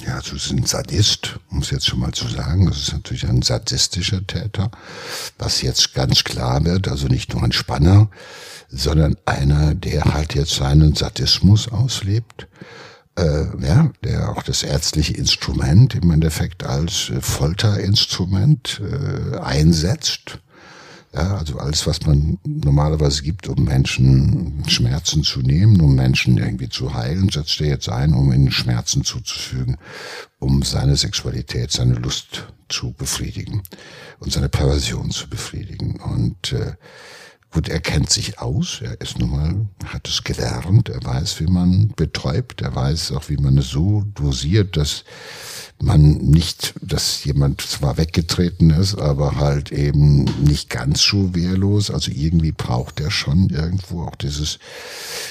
Ja, 0.07 0.17
also 0.17 0.37
es 0.37 0.47
ist 0.47 0.53
ein 0.53 0.67
Sadist, 0.67 1.39
um 1.51 1.61
es 1.61 1.71
jetzt 1.71 1.87
schon 1.87 2.01
mal 2.01 2.13
zu 2.13 2.29
sagen. 2.29 2.67
Das 2.67 2.79
ist 2.79 2.93
natürlich 2.93 3.27
ein 3.27 3.43
sadistischer 3.43 4.27
Täter, 4.27 4.71
was 5.39 5.63
jetzt 5.63 5.95
ganz 5.95 6.25
klar 6.25 6.65
wird. 6.65 6.89
Also 6.89 7.07
nicht 7.07 7.33
nur 7.33 7.43
ein 7.43 7.53
Spanner, 7.53 8.11
sondern 8.69 9.17
einer, 9.25 9.75
der 9.75 10.05
halt 10.05 10.35
jetzt 10.35 10.55
seinen 10.55 10.95
Sadismus 10.95 11.69
auslebt. 11.69 12.49
Äh, 13.17 13.47
ja, 13.65 13.93
der 14.03 14.31
auch 14.31 14.43
das 14.43 14.65
ärztliche 14.65 15.15
Instrument 15.15 15.95
im 15.95 16.11
Endeffekt 16.11 16.65
als 16.65 17.13
Folterinstrument 17.21 18.83
äh, 18.83 19.39
einsetzt 19.39 20.41
ja, 21.15 21.37
also 21.37 21.59
alles, 21.59 21.87
was 21.87 22.05
man 22.07 22.39
normalerweise 22.45 23.23
gibt, 23.23 23.49
um 23.49 23.65
Menschen 23.65 24.65
Schmerzen 24.67 25.23
zu 25.23 25.41
nehmen, 25.41 25.81
um 25.81 25.95
Menschen 25.95 26.39
irgendwie 26.39 26.69
zu 26.69 26.93
heilen, 26.93 27.29
setzt 27.29 27.61
er 27.61 27.69
jetzt 27.69 27.89
ein, 27.89 28.15
um 28.15 28.33
ihnen 28.33 28.51
Schmerzen 28.51 29.05
zuzufügen, 29.05 29.77
um 30.41 30.63
seine 30.63 30.97
Sexualität, 30.97 31.71
seine 31.71 31.95
Lust 31.95 32.47
zu 32.69 32.93
befriedigen 32.93 33.63
und 34.19 34.33
seine 34.33 34.49
Perversion 34.49 35.11
zu 35.13 35.29
befriedigen. 35.29 36.01
Und 36.01 36.53
äh, 36.53 36.73
gut, 37.53 37.69
er 37.69 37.81
kennt 37.81 38.11
sich 38.11 38.41
aus, 38.41 38.81
er 38.83 39.01
ist 39.01 39.19
nun 39.19 39.31
mal, 39.31 39.67
hat 39.87 40.09
es 40.09 40.25
gelernt, 40.25 40.89
er 40.89 41.05
weiß, 41.05 41.39
wie 41.39 41.47
man 41.47 41.93
betäubt, 41.95 42.61
er 42.63 42.75
weiß 42.75 43.13
auch, 43.13 43.29
wie 43.29 43.37
man 43.37 43.57
es 43.59 43.69
so 43.69 44.03
dosiert, 44.15 44.77
dass 44.77 45.05
man 45.81 46.17
nicht, 46.19 46.75
dass 46.81 47.25
jemand 47.25 47.61
zwar 47.61 47.97
weggetreten 47.97 48.71
ist, 48.71 48.97
aber 48.97 49.37
halt 49.37 49.73
eben 49.73 50.25
nicht 50.43 50.71
ganz 50.71 51.03
so 51.03 51.35
wehrlos. 51.35 51.91
Also 51.91 52.11
irgendwie 52.11 52.53
braucht 52.53 53.01
er 53.01 53.11
schon 53.11 53.51
irgendwo 53.51 54.03
auch 54.03 54.17
dieses 54.17 54.59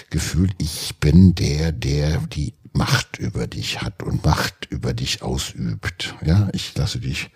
Gefühl, 0.09 0.49
ich 0.57 0.95
bin 0.99 1.35
der, 1.35 1.71
der 1.71 2.17
die 2.17 2.53
Macht 2.73 3.19
über 3.19 3.47
dich 3.47 3.81
hat 3.81 4.01
und 4.03 4.25
Macht 4.25 4.67
über 4.69 4.93
dich 4.93 5.21
ausübt. 5.21 6.15
Ja, 6.25 6.49
ich 6.53 6.75
lasse 6.75 6.99
dich 6.99 7.29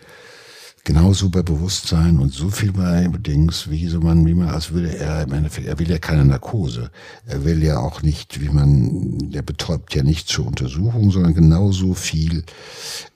genauso 0.87 1.27
bei 1.27 1.43
Bewusstsein 1.43 2.17
und 2.17 2.33
so 2.33 2.49
viel 2.49 2.71
bei 2.71 3.09
Dings, 3.19 3.69
wie 3.69 3.89
so 3.89 3.99
man, 3.99 4.25
wie 4.25 4.33
man, 4.33 4.47
als 4.47 4.71
würde 4.71 4.97
er 4.97 5.23
im 5.23 5.33
Endeffekt, 5.33 5.67
er 5.67 5.77
will 5.79 5.89
ja 5.89 5.97
keine 5.97 6.23
Narkose. 6.23 6.91
Er 7.25 7.43
will 7.43 7.61
ja 7.61 7.79
auch 7.79 8.03
nicht, 8.03 8.39
wie 8.39 8.47
man, 8.47 9.29
der 9.31 9.41
betäubt 9.41 9.93
ja 9.95 10.03
nicht 10.03 10.29
zur 10.29 10.47
Untersuchung, 10.47 11.11
sondern 11.11 11.33
genauso 11.33 11.93
viel 11.93 12.45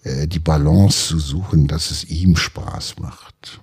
äh, 0.04 0.28
die 0.28 0.40
Balance 0.40 1.08
zu 1.08 1.20
suchen, 1.20 1.68
dass 1.68 1.92
es 1.92 2.04
ihm 2.04 2.36
Spaß 2.36 3.00
macht. 3.00 3.62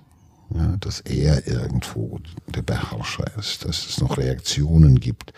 Ja, 0.55 0.75
dass 0.79 1.01
er 1.01 1.45
irgendwo 1.45 2.19
der 2.47 2.63
Beherrscher 2.63 3.37
ist, 3.37 3.65
dass 3.65 3.85
es 3.85 4.01
noch 4.01 4.17
Reaktionen 4.17 4.99
gibt 4.99 5.33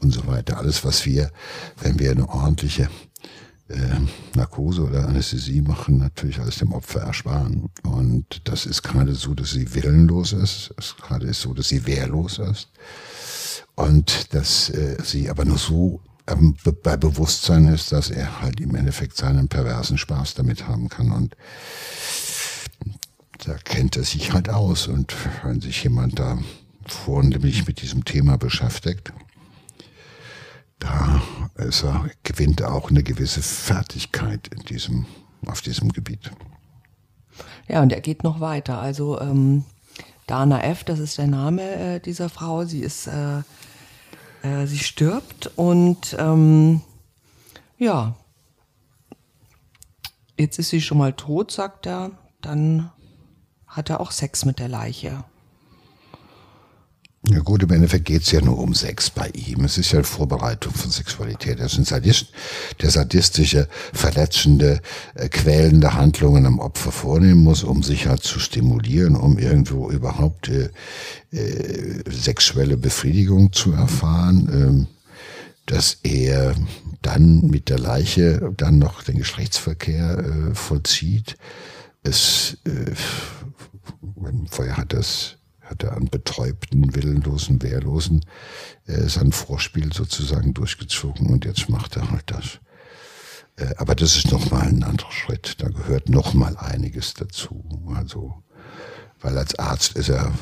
und 0.00 0.14
so 0.14 0.26
weiter. 0.26 0.56
Alles, 0.56 0.82
was 0.82 1.04
wir, 1.04 1.30
wenn 1.82 1.98
wir 1.98 2.10
eine 2.10 2.26
ordentliche 2.26 2.88
äh, 3.68 3.76
Narkose 4.36 4.82
oder 4.82 5.08
Anästhesie 5.08 5.62
machen, 5.62 5.98
natürlich 5.98 6.38
alles 6.38 6.58
dem 6.58 6.72
Opfer 6.72 7.00
ersparen. 7.00 7.70
Und 7.82 8.42
das 8.44 8.66
ist 8.66 8.82
gerade 8.82 9.14
so, 9.14 9.34
dass 9.34 9.50
sie 9.50 9.74
willenlos 9.74 10.32
ist. 10.32 10.74
Es 10.76 10.96
gerade 10.96 11.26
ist 11.26 11.40
so, 11.40 11.54
dass 11.54 11.68
sie 11.68 11.86
wehrlos 11.86 12.38
ist. 12.38 12.68
Und 13.74 14.34
dass 14.34 14.70
äh, 14.70 14.96
sie 15.02 15.30
aber 15.30 15.44
nur 15.44 15.58
so 15.58 16.00
ähm, 16.26 16.56
bei 16.82 16.96
Bewusstsein 16.96 17.66
ist, 17.68 17.92
dass 17.92 18.10
er 18.10 18.40
halt 18.40 18.60
im 18.60 18.74
Endeffekt 18.74 19.16
seinen 19.16 19.48
perversen 19.48 19.98
Spaß 19.98 20.34
damit 20.34 20.68
haben 20.68 20.88
kann. 20.88 21.10
Und 21.10 21.36
da 23.44 23.54
kennt 23.54 23.96
er 23.96 24.04
sich 24.04 24.32
halt 24.32 24.48
aus. 24.48 24.86
Und 24.86 25.14
wenn 25.42 25.60
sich 25.60 25.82
jemand 25.82 26.18
da 26.18 26.38
vornehmlich 26.86 27.66
mit 27.66 27.80
diesem 27.82 28.04
Thema 28.04 28.36
beschäftigt, 28.36 29.12
da 30.84 31.62
ist 31.64 31.82
er, 31.82 32.10
gewinnt 32.22 32.60
er 32.60 32.74
auch 32.74 32.90
eine 32.90 33.02
gewisse 33.02 33.42
Fertigkeit 33.42 34.48
in 34.48 34.62
diesem, 34.64 35.06
auf 35.46 35.62
diesem 35.62 35.92
Gebiet. 35.92 36.30
Ja, 37.68 37.82
und 37.82 37.92
er 37.92 38.00
geht 38.00 38.24
noch 38.24 38.40
weiter. 38.40 38.80
Also 38.80 39.20
ähm, 39.20 39.64
Dana 40.26 40.62
F., 40.62 40.84
das 40.84 40.98
ist 40.98 41.18
der 41.18 41.26
Name 41.26 41.62
äh, 41.62 42.00
dieser 42.00 42.28
Frau, 42.28 42.64
sie 42.64 42.80
ist, 42.80 43.06
äh, 43.06 43.38
äh, 44.42 44.66
sie 44.66 44.78
stirbt 44.78 45.50
und 45.56 46.16
ähm, 46.18 46.82
ja, 47.78 48.14
jetzt 50.38 50.58
ist 50.58 50.70
sie 50.70 50.80
schon 50.80 50.98
mal 50.98 51.12
tot, 51.12 51.50
sagt 51.50 51.86
er. 51.86 52.12
Dann 52.40 52.90
hat 53.66 53.90
er 53.90 54.00
auch 54.00 54.10
Sex 54.10 54.44
mit 54.44 54.58
der 54.58 54.68
Leiche. 54.68 55.24
Ja 57.30 57.38
gut, 57.38 57.62
im 57.62 57.70
Endeffekt 57.70 58.04
geht's 58.04 58.30
ja 58.32 58.42
nur 58.42 58.58
um 58.58 58.74
Sex 58.74 59.08
bei 59.08 59.28
ihm. 59.28 59.64
Es 59.64 59.78
ist 59.78 59.92
ja 59.92 59.98
eine 59.98 60.04
Vorbereitung 60.04 60.74
von 60.74 60.90
Sexualität. 60.90 61.58
Ist 61.58 61.78
ein 61.78 61.86
Sadist, 61.86 62.26
der 62.82 62.90
sadistische, 62.90 63.66
verletzende, 63.94 64.82
äh, 65.14 65.30
quälende 65.30 65.94
Handlungen 65.94 66.44
am 66.44 66.58
Opfer 66.58 66.92
vornehmen 66.92 67.42
muss, 67.42 67.64
um 67.64 67.82
sich 67.82 68.06
halt 68.06 68.22
zu 68.22 68.38
stimulieren, 68.38 69.16
um 69.16 69.38
irgendwo 69.38 69.90
überhaupt 69.90 70.50
äh, 70.50 70.68
äh, 71.32 72.02
sexuelle 72.10 72.76
Befriedigung 72.76 73.52
zu 73.52 73.72
erfahren. 73.72 74.48
Ähm, 74.52 74.86
dass 75.66 76.00
er 76.02 76.54
dann 77.00 77.40
mit 77.46 77.70
der 77.70 77.78
Leiche 77.78 78.52
dann 78.54 78.78
noch 78.78 79.02
den 79.02 79.16
Geschlechtsverkehr 79.16 80.18
äh, 80.18 80.54
vollzieht. 80.54 81.38
Es, 82.02 82.58
äh, 82.66 82.92
vorher 84.50 84.76
hat 84.76 84.92
das 84.92 85.38
hat 85.64 85.82
er 85.82 85.96
an 85.96 86.08
betäubten, 86.10 86.94
willenlosen, 86.94 87.62
wehrlosen 87.62 88.24
äh, 88.86 89.08
sein 89.08 89.32
Vorspiel 89.32 89.92
sozusagen 89.92 90.54
durchgezogen 90.54 91.28
und 91.28 91.44
jetzt 91.44 91.68
macht 91.68 91.96
er 91.96 92.10
halt 92.10 92.24
das. 92.26 92.60
Äh, 93.56 93.74
aber 93.78 93.94
das 93.94 94.16
ist 94.16 94.30
nochmal 94.30 94.68
ein 94.68 94.82
anderer 94.82 95.12
Schritt. 95.12 95.62
Da 95.62 95.68
gehört 95.68 96.08
nochmal 96.08 96.56
einiges 96.56 97.14
dazu. 97.14 97.64
Also, 97.94 98.42
weil 99.20 99.38
als 99.38 99.58
Arzt 99.58 99.96
ist 99.96 100.10
er 100.10 100.32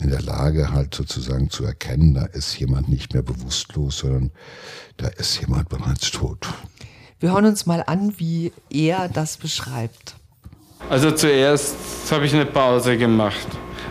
in 0.00 0.10
der 0.10 0.22
Lage 0.22 0.72
halt 0.72 0.94
sozusagen 0.94 1.50
zu 1.50 1.64
erkennen, 1.64 2.14
da 2.14 2.24
ist 2.24 2.58
jemand 2.58 2.88
nicht 2.88 3.12
mehr 3.12 3.22
bewusstlos, 3.22 3.98
sondern 3.98 4.32
da 4.96 5.08
ist 5.08 5.40
jemand 5.40 5.68
bereits 5.68 6.10
tot. 6.10 6.48
Wir 7.20 7.32
hören 7.32 7.46
uns 7.46 7.66
mal 7.66 7.82
an, 7.86 8.18
wie 8.18 8.52
er 8.70 9.08
das 9.08 9.36
beschreibt. 9.36 10.16
Also 10.90 11.12
zuerst 11.12 11.76
habe 12.10 12.26
ich 12.26 12.34
eine 12.34 12.44
Pause 12.44 12.98
gemacht 12.98 13.46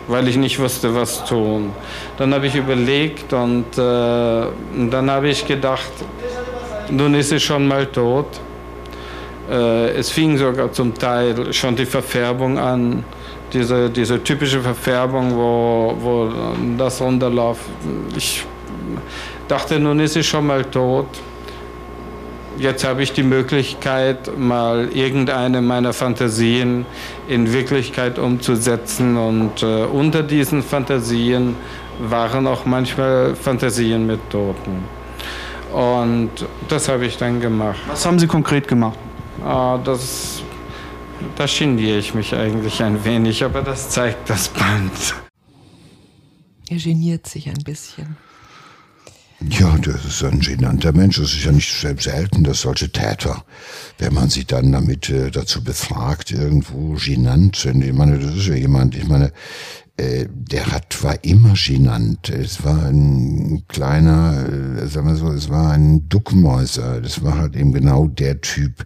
weil 0.08 0.28
ich 0.28 0.36
nicht 0.36 0.58
wusste, 0.58 0.94
was 0.94 1.24
tun. 1.24 1.72
Dann 2.18 2.34
habe 2.34 2.46
ich 2.46 2.54
überlegt 2.54 3.32
und, 3.32 3.66
äh, 3.78 3.80
dann 4.90 5.10
habe 5.10 5.28
ich 5.28 5.46
gedacht, 5.46 5.92
nun 6.90 7.14
ist 7.14 7.30
sie 7.30 7.40
schon 7.40 7.66
mal 7.66 7.86
tot. 7.86 8.26
Äh, 9.50 9.90
es 9.90 10.10
fing 10.10 10.36
sogar 10.36 10.72
zum 10.72 10.94
Teil 10.94 11.52
schon 11.52 11.76
die 11.76 11.86
Verfärbung 11.86 12.58
an, 12.58 13.04
diese, 13.52 13.88
diese 13.90 14.22
typische 14.22 14.60
Verfärbung, 14.60 15.36
wo, 15.36 15.94
wo 15.98 16.32
das 16.76 17.00
runterläuft. 17.00 17.62
Ich 18.16 18.44
dachte, 19.48 19.78
nun 19.78 20.00
ist 20.00 20.14
sie 20.14 20.22
schon 20.22 20.46
mal 20.46 20.64
tot. 20.64 21.06
Jetzt 22.58 22.84
habe 22.84 23.02
ich 23.02 23.12
die 23.12 23.22
Möglichkeit, 23.22 24.36
mal 24.38 24.88
irgendeine 24.92 25.60
meiner 25.62 25.92
Fantasien 25.92 26.86
in 27.28 27.52
Wirklichkeit 27.52 28.18
umzusetzen. 28.18 29.16
Und 29.16 29.62
äh, 29.62 29.84
unter 29.84 30.22
diesen 30.22 30.62
Fantasien 30.62 31.56
waren 31.98 32.46
auch 32.46 32.64
manchmal 32.64 33.34
Fantasien 33.34 34.06
mit 34.06 34.30
Toten. 34.30 34.84
Und 35.72 36.30
das 36.68 36.88
habe 36.88 37.06
ich 37.06 37.16
dann 37.16 37.40
gemacht. 37.40 37.80
Was 37.88 38.06
haben 38.06 38.18
Sie 38.18 38.26
konkret 38.26 38.68
gemacht? 38.68 38.98
Ah, 39.44 39.78
das, 39.82 40.42
da 41.36 41.46
geniere 41.46 41.98
ich 41.98 42.14
mich 42.14 42.34
eigentlich 42.34 42.82
ein 42.82 43.04
wenig, 43.04 43.42
aber 43.42 43.62
das 43.62 43.90
zeigt 43.90 44.30
das 44.30 44.48
Band. 44.48 45.14
Er 46.68 46.78
geniert 46.78 47.26
sich 47.26 47.48
ein 47.48 47.62
bisschen. 47.64 48.16
Ja, 49.40 49.76
das 49.78 50.04
ist 50.04 50.24
ein 50.24 50.40
genannter 50.40 50.92
Mensch. 50.92 51.18
Es 51.18 51.34
ist 51.34 51.44
ja 51.44 51.52
nicht 51.52 51.72
selten, 51.98 52.44
dass 52.44 52.62
solche 52.62 52.90
Täter, 52.90 53.44
wenn 53.98 54.14
man 54.14 54.30
sie 54.30 54.44
dann 54.44 54.72
damit 54.72 55.10
äh, 55.10 55.30
dazu 55.30 55.62
befragt, 55.62 56.30
irgendwo 56.30 56.94
genannt 56.94 57.56
sind. 57.56 57.82
Ich 57.84 57.92
meine, 57.92 58.18
das 58.18 58.34
ist 58.34 58.46
ja 58.46 58.54
jemand, 58.54 58.96
ich 58.96 59.06
meine, 59.06 59.32
äh, 59.96 60.26
der 60.28 60.72
hat 60.72 61.04
war 61.04 61.22
immer 61.22 61.54
genannt. 61.54 62.30
Es 62.30 62.64
war 62.64 62.86
ein 62.86 63.62
kleiner, 63.68 64.46
äh, 64.48 64.86
sagen 64.88 65.06
wir 65.06 65.16
so, 65.16 65.30
es 65.30 65.50
war 65.50 65.72
ein 65.72 66.08
Duckmäuser. 66.08 67.00
Das 67.00 67.22
war 67.22 67.38
halt 67.38 67.54
eben 67.54 67.72
genau 67.72 68.08
der 68.08 68.40
Typ, 68.40 68.84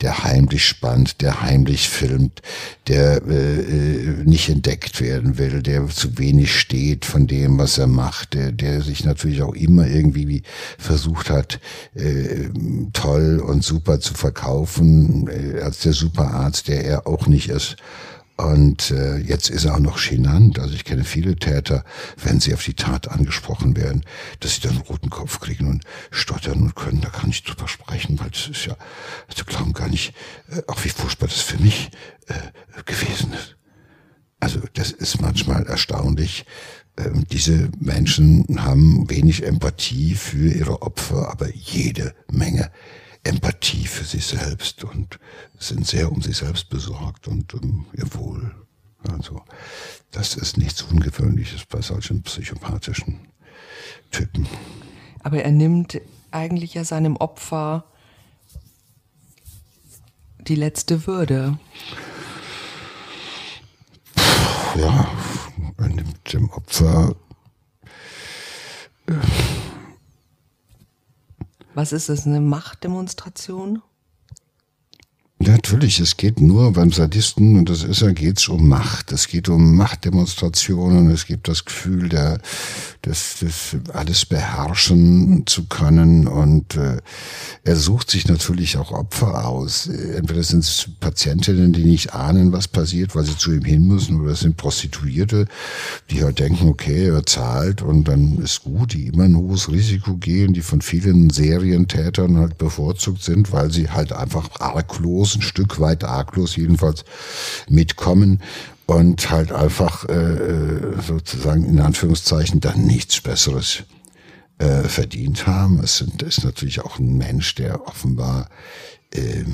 der 0.00 0.24
heimlich 0.24 0.64
spannt, 0.64 1.20
der 1.20 1.42
heimlich 1.42 1.88
filmt, 1.88 2.40
der 2.86 3.20
äh, 3.26 3.60
äh, 3.60 4.24
nicht 4.24 4.48
entdeckt 4.48 5.00
werden 5.00 5.38
will, 5.38 5.62
der 5.62 5.86
zu 5.88 6.16
wenig 6.18 6.58
steht 6.58 7.04
von 7.04 7.26
dem, 7.26 7.58
was 7.58 7.76
er 7.76 7.88
macht, 7.88 8.34
der, 8.34 8.52
der 8.52 8.80
sich 8.80 9.04
natürlich 9.04 9.42
auch 9.42 9.54
immer 9.54 9.86
irgendwie 9.86 10.42
versucht 10.78 11.28
hat, 11.28 11.60
äh, 11.94 12.48
toll 12.92 13.40
und 13.40 13.64
super 13.64 14.00
zu 14.00 14.14
verkaufen, 14.14 15.28
als 15.62 15.80
der 15.80 15.92
Superarzt, 15.92 16.68
der 16.68 16.84
er 16.84 17.06
auch 17.06 17.26
nicht 17.26 17.50
ist. 17.50 17.76
Und 18.36 18.90
äh, 18.90 19.16
jetzt 19.16 19.48
ist 19.48 19.64
er 19.64 19.74
auch 19.74 19.80
noch 19.80 19.98
genannt. 19.98 20.58
Also 20.58 20.74
ich 20.74 20.84
kenne 20.84 21.04
viele 21.04 21.36
Täter, 21.36 21.84
wenn 22.22 22.38
sie 22.38 22.52
auf 22.52 22.62
die 22.62 22.74
Tat 22.74 23.08
angesprochen 23.08 23.76
werden, 23.76 24.04
dass 24.40 24.56
sie 24.56 24.60
dann 24.60 24.72
einen 24.72 24.82
roten 24.82 25.08
Kopf 25.08 25.40
kriegen 25.40 25.68
und 25.68 25.84
stottern 26.10 26.60
und 26.60 26.76
können. 26.76 27.00
Da 27.00 27.08
kann 27.08 27.30
ich 27.30 27.44
drüber 27.44 27.66
sprechen, 27.66 28.18
weil 28.20 28.30
das 28.30 28.48
ist 28.48 28.66
ja, 28.66 28.76
also 29.28 29.44
glauben 29.44 29.72
gar 29.72 29.88
nicht, 29.88 30.12
äh, 30.50 30.60
auch 30.66 30.84
wie 30.84 30.90
furchtbar 30.90 31.28
das 31.28 31.40
für 31.40 31.58
mich 31.62 31.90
äh, 32.26 32.82
gewesen 32.84 33.32
ist. 33.32 33.56
Also 34.38 34.60
das 34.74 34.92
ist 34.92 35.20
manchmal 35.22 35.64
erstaunlich. 35.64 36.44
Ähm, 36.98 37.24
diese 37.32 37.70
Menschen 37.78 38.44
haben 38.62 39.08
wenig 39.08 39.44
Empathie 39.44 40.14
für 40.14 40.52
ihre 40.52 40.82
Opfer, 40.82 41.30
aber 41.30 41.48
jede 41.54 42.14
Menge 42.30 42.70
Empathie 43.26 43.86
für 43.86 44.04
sich 44.04 44.26
selbst 44.26 44.84
und 44.84 45.18
sind 45.58 45.86
sehr 45.86 46.10
um 46.10 46.22
sich 46.22 46.36
selbst 46.38 46.68
besorgt 46.68 47.28
und 47.28 47.54
um 47.54 47.86
ihr 47.92 48.12
Wohl. 48.14 48.54
Also 49.12 49.42
das 50.10 50.34
ist 50.36 50.56
nichts 50.56 50.82
Ungewöhnliches 50.82 51.64
bei 51.66 51.80
solchen 51.80 52.22
psychopathischen 52.22 53.20
Typen. 54.10 54.46
Aber 55.22 55.42
er 55.42 55.50
nimmt 55.50 56.00
eigentlich 56.30 56.74
ja 56.74 56.84
seinem 56.84 57.16
Opfer 57.16 57.84
die 60.38 60.54
letzte 60.54 61.06
Würde. 61.06 61.58
Ja, 64.76 65.10
er 65.78 65.88
nimmt 65.88 66.32
dem 66.32 66.50
Opfer 66.50 67.14
äh, 69.08 69.14
was 71.76 71.92
ist 71.92 72.08
es, 72.08 72.26
eine 72.26 72.40
Machtdemonstration? 72.40 73.82
Natürlich, 75.38 76.00
es 76.00 76.16
geht 76.16 76.40
nur 76.40 76.72
beim 76.72 76.92
Sadisten, 76.92 77.58
und 77.58 77.68
das 77.68 77.84
ist 77.84 78.00
er, 78.00 78.14
geht 78.14 78.38
es 78.38 78.48
um 78.48 78.68
Macht. 78.68 79.12
Es 79.12 79.28
geht 79.28 79.50
um 79.50 79.76
Machtdemonstrationen, 79.76 81.10
es 81.10 81.26
gibt 81.26 81.46
das 81.48 81.66
Gefühl, 81.66 82.08
der, 82.08 82.40
das, 83.02 83.36
das 83.42 83.76
alles 83.92 84.24
beherrschen 84.24 85.42
zu 85.44 85.66
können. 85.66 86.26
Und 86.26 86.76
äh, 86.76 86.96
er 87.64 87.76
sucht 87.76 88.10
sich 88.10 88.26
natürlich 88.28 88.78
auch 88.78 88.92
Opfer 88.92 89.46
aus. 89.46 89.88
Entweder 89.88 90.42
sind 90.42 90.60
es 90.60 90.88
Patientinnen, 91.00 91.74
die 91.74 91.84
nicht 91.84 92.14
ahnen, 92.14 92.52
was 92.52 92.66
passiert, 92.66 93.14
weil 93.14 93.24
sie 93.24 93.36
zu 93.36 93.52
ihm 93.52 93.64
hin 93.64 93.86
müssen, 93.86 94.18
oder 94.18 94.30
es 94.32 94.40
sind 94.40 94.56
Prostituierte, 94.56 95.48
die 96.08 96.24
halt 96.24 96.38
denken, 96.38 96.66
okay, 96.66 97.08
er 97.08 97.26
zahlt 97.26 97.82
und 97.82 98.08
dann 98.08 98.38
ist 98.38 98.64
gut, 98.64 98.94
die 98.94 99.08
immer 99.08 99.24
ein 99.24 99.36
hohes 99.36 99.70
Risiko 99.70 100.16
gehen, 100.16 100.54
die 100.54 100.62
von 100.62 100.80
vielen 100.80 101.28
Serientätern 101.28 102.38
halt 102.38 102.56
bevorzugt 102.56 103.22
sind, 103.22 103.52
weil 103.52 103.70
sie 103.70 103.90
halt 103.90 104.14
einfach 104.14 104.48
arglos 104.60 105.25
ein 105.34 105.42
Stück 105.42 105.80
weit 105.80 106.04
arglos 106.04 106.56
jedenfalls 106.56 107.04
mitkommen 107.68 108.42
und 108.86 109.30
halt 109.30 109.50
einfach 109.50 110.08
äh, 110.08 111.00
sozusagen 111.06 111.64
in 111.64 111.80
Anführungszeichen 111.80 112.60
dann 112.60 112.86
nichts 112.86 113.20
Besseres 113.20 113.82
äh, 114.58 114.82
verdient 114.82 115.46
haben. 115.46 115.80
Es 115.82 115.98
sind, 115.98 116.22
ist 116.22 116.44
natürlich 116.44 116.80
auch 116.80 116.98
ein 116.98 117.16
Mensch, 117.18 117.54
der 117.56 117.86
offenbar 117.86 118.48
äh, 119.12 119.44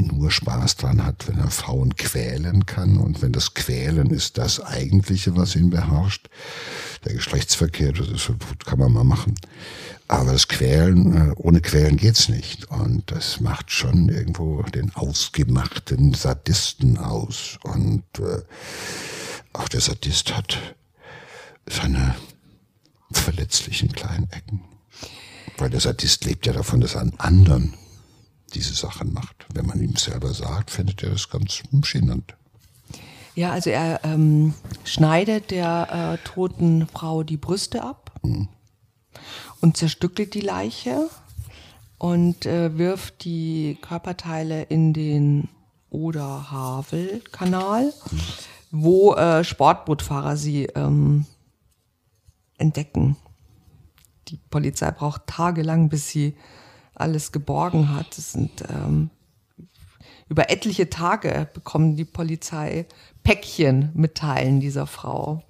nur 0.00 0.30
Spaß 0.30 0.76
dran 0.76 1.04
hat, 1.04 1.28
wenn 1.28 1.38
er 1.38 1.50
Frauen 1.50 1.96
quälen 1.96 2.66
kann 2.66 2.98
und 2.98 3.22
wenn 3.22 3.32
das 3.32 3.54
Quälen 3.54 4.10
ist 4.10 4.38
das 4.38 4.60
Eigentliche, 4.60 5.36
was 5.36 5.56
ihn 5.56 5.70
beherrscht. 5.70 6.28
Der 7.04 7.14
Geschlechtsverkehr, 7.14 7.92
das 7.92 8.08
ist, 8.08 8.30
kann 8.64 8.78
man 8.78 8.92
mal 8.92 9.04
machen. 9.04 9.34
Aber 10.08 10.32
das 10.32 10.48
Quälen, 10.48 11.30
äh, 11.30 11.32
ohne 11.36 11.60
Quälen 11.60 11.96
geht's 11.96 12.28
nicht. 12.28 12.64
Und 12.70 13.10
das 13.10 13.40
macht 13.40 13.70
schon 13.70 14.08
irgendwo 14.08 14.62
den 14.62 14.94
ausgemachten 14.94 16.14
Sadisten 16.14 16.98
aus. 16.98 17.58
Und 17.62 18.02
äh, 18.18 18.42
auch 19.52 19.68
der 19.68 19.80
Sadist 19.80 20.36
hat 20.36 20.58
seine 21.68 22.16
verletzlichen 23.12 23.92
kleinen 23.92 24.28
Ecken. 24.30 24.62
Weil 25.58 25.70
der 25.70 25.80
Sadist 25.80 26.24
lebt 26.24 26.46
ja 26.46 26.52
davon, 26.52 26.80
dass 26.80 26.94
er 26.94 27.02
an 27.02 27.12
anderen 27.18 27.74
diese 28.54 28.74
Sachen 28.74 29.12
macht. 29.12 29.46
Wenn 29.54 29.66
man 29.66 29.80
ihm 29.80 29.96
selber 29.96 30.34
sagt, 30.34 30.70
findet 30.70 31.02
er 31.02 31.10
das 31.10 31.28
ganz 31.28 31.62
genannt. 31.92 32.34
Ja, 33.34 33.52
also 33.52 33.70
er 33.70 34.00
ähm, 34.04 34.54
schneidet 34.84 35.50
der 35.50 36.18
äh, 36.22 36.28
toten 36.28 36.86
Frau 36.88 37.22
die 37.22 37.36
Brüste 37.36 37.82
ab. 37.82 38.12
Mhm 38.22 38.48
und 39.60 39.76
zerstückelt 39.76 40.34
die 40.34 40.40
Leiche 40.40 41.08
und 41.98 42.46
äh, 42.46 42.76
wirft 42.78 43.24
die 43.24 43.78
Körperteile 43.80 44.62
in 44.62 44.92
den 44.92 45.48
Oder-Havel-Kanal, 45.90 47.92
wo 48.70 49.14
äh, 49.14 49.44
Sportbootfahrer 49.44 50.36
sie 50.36 50.64
ähm, 50.74 51.26
entdecken. 52.58 53.16
Die 54.28 54.38
Polizei 54.50 54.90
braucht 54.92 55.26
tagelang, 55.26 55.88
bis 55.88 56.08
sie 56.08 56.36
alles 57.00 57.32
geborgen 57.32 57.94
hat. 57.94 58.16
Es 58.16 58.32
sind 58.32 58.64
ähm, 58.68 59.10
über 60.28 60.50
etliche 60.50 60.88
Tage 60.88 61.48
bekommen 61.52 61.96
die 61.96 62.04
Polizei 62.04 62.86
Päckchen 63.24 63.90
mit 63.94 64.14
Teilen 64.14 64.60
dieser 64.60 64.86
Frau. 64.86 65.42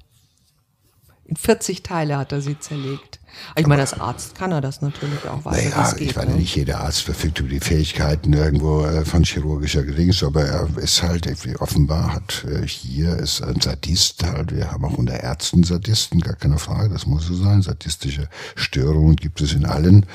In 1.25 1.37
40 1.37 1.83
Teile 1.83 2.17
hat 2.17 2.33
er 2.33 2.41
sie 2.41 2.59
zerlegt. 2.59 3.20
Ich 3.57 3.67
meine, 3.67 3.83
als 3.83 3.99
Arzt 3.99 4.35
kann 4.35 4.53
er 4.53 4.61
das 4.61 4.81
natürlich 4.83 5.27
auch, 5.29 5.45
weil 5.45 5.71
naja, 5.71 5.93
geht. 5.93 6.11
Ich 6.11 6.17
meine, 6.17 6.33
ne? 6.33 6.39
nicht 6.39 6.55
jeder 6.55 6.81
Arzt 6.81 7.03
verfügt 7.03 7.41
über 7.41 7.49
die 7.49 7.61
Fähigkeiten 7.61 8.33
irgendwo 8.33 8.85
äh, 8.85 9.05
von 9.05 9.25
chirurgischer 9.25 9.83
Gedings, 9.83 10.23
aber 10.23 10.45
er 10.45 10.69
ist 10.79 11.03
halt, 11.03 11.29
offenbar 11.59 12.15
hat 12.15 12.45
äh, 12.45 12.67
hier 12.67 13.17
ist 13.17 13.43
ein 13.43 13.61
Sadist 13.61 14.25
halt, 14.25 14.55
wir 14.55 14.71
haben 14.71 14.85
auch 14.85 14.99
unter 14.99 15.21
Ärzten 15.21 15.65
Sadisten, 15.65 16.21
gar 16.21 16.37
keine 16.37 16.59
Frage, 16.59 16.91
das 16.91 17.07
muss 17.07 17.27
so 17.27 17.35
sein. 17.35 17.63
Sadistische 17.63 18.29
Störungen 18.55 19.17
gibt 19.17 19.41
es 19.41 19.53
in 19.53 19.65
allen 19.65 20.07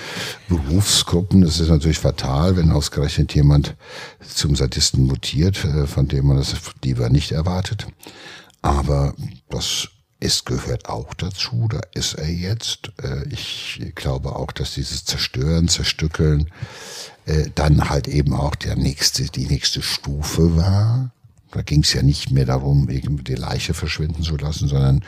Berufsgruppen. 0.47 1.41
Das 1.41 1.59
ist 1.59 1.69
natürlich 1.69 1.99
fatal, 1.99 2.55
wenn 2.57 2.71
ausgerechnet 2.71 3.33
jemand 3.33 3.75
zum 4.19 4.55
Sadisten 4.55 5.05
mutiert, 5.05 5.63
äh, 5.65 5.87
von 5.87 6.07
dem 6.07 6.27
man 6.27 6.37
das 6.37 6.55
lieber 6.83 7.09
nicht 7.09 7.31
erwartet. 7.31 7.87
Aber 8.61 9.13
das 9.49 9.89
es 10.25 10.43
gehört 10.43 10.89
auch 10.89 11.13
dazu, 11.13 11.67
da 11.69 11.81
ist 11.93 12.15
er 12.15 12.29
jetzt. 12.29 12.91
Äh, 13.01 13.27
ich 13.29 13.91
glaube 13.95 14.35
auch, 14.35 14.51
dass 14.51 14.73
dieses 14.73 15.05
Zerstören, 15.05 15.67
Zerstückeln 15.67 16.51
äh, 17.25 17.49
dann 17.53 17.89
halt 17.89 18.07
eben 18.07 18.33
auch 18.33 18.55
der 18.55 18.75
nächste, 18.75 19.25
die 19.25 19.45
nächste 19.45 19.81
Stufe 19.81 20.57
war. 20.57 21.11
Da 21.51 21.61
ging 21.61 21.83
es 21.83 21.93
ja 21.93 22.01
nicht 22.01 22.31
mehr 22.31 22.45
darum, 22.45 22.87
die 22.87 23.35
Leiche 23.35 23.73
verschwinden 23.73 24.23
zu 24.23 24.35
lassen, 24.35 24.67
sondern 24.67 25.05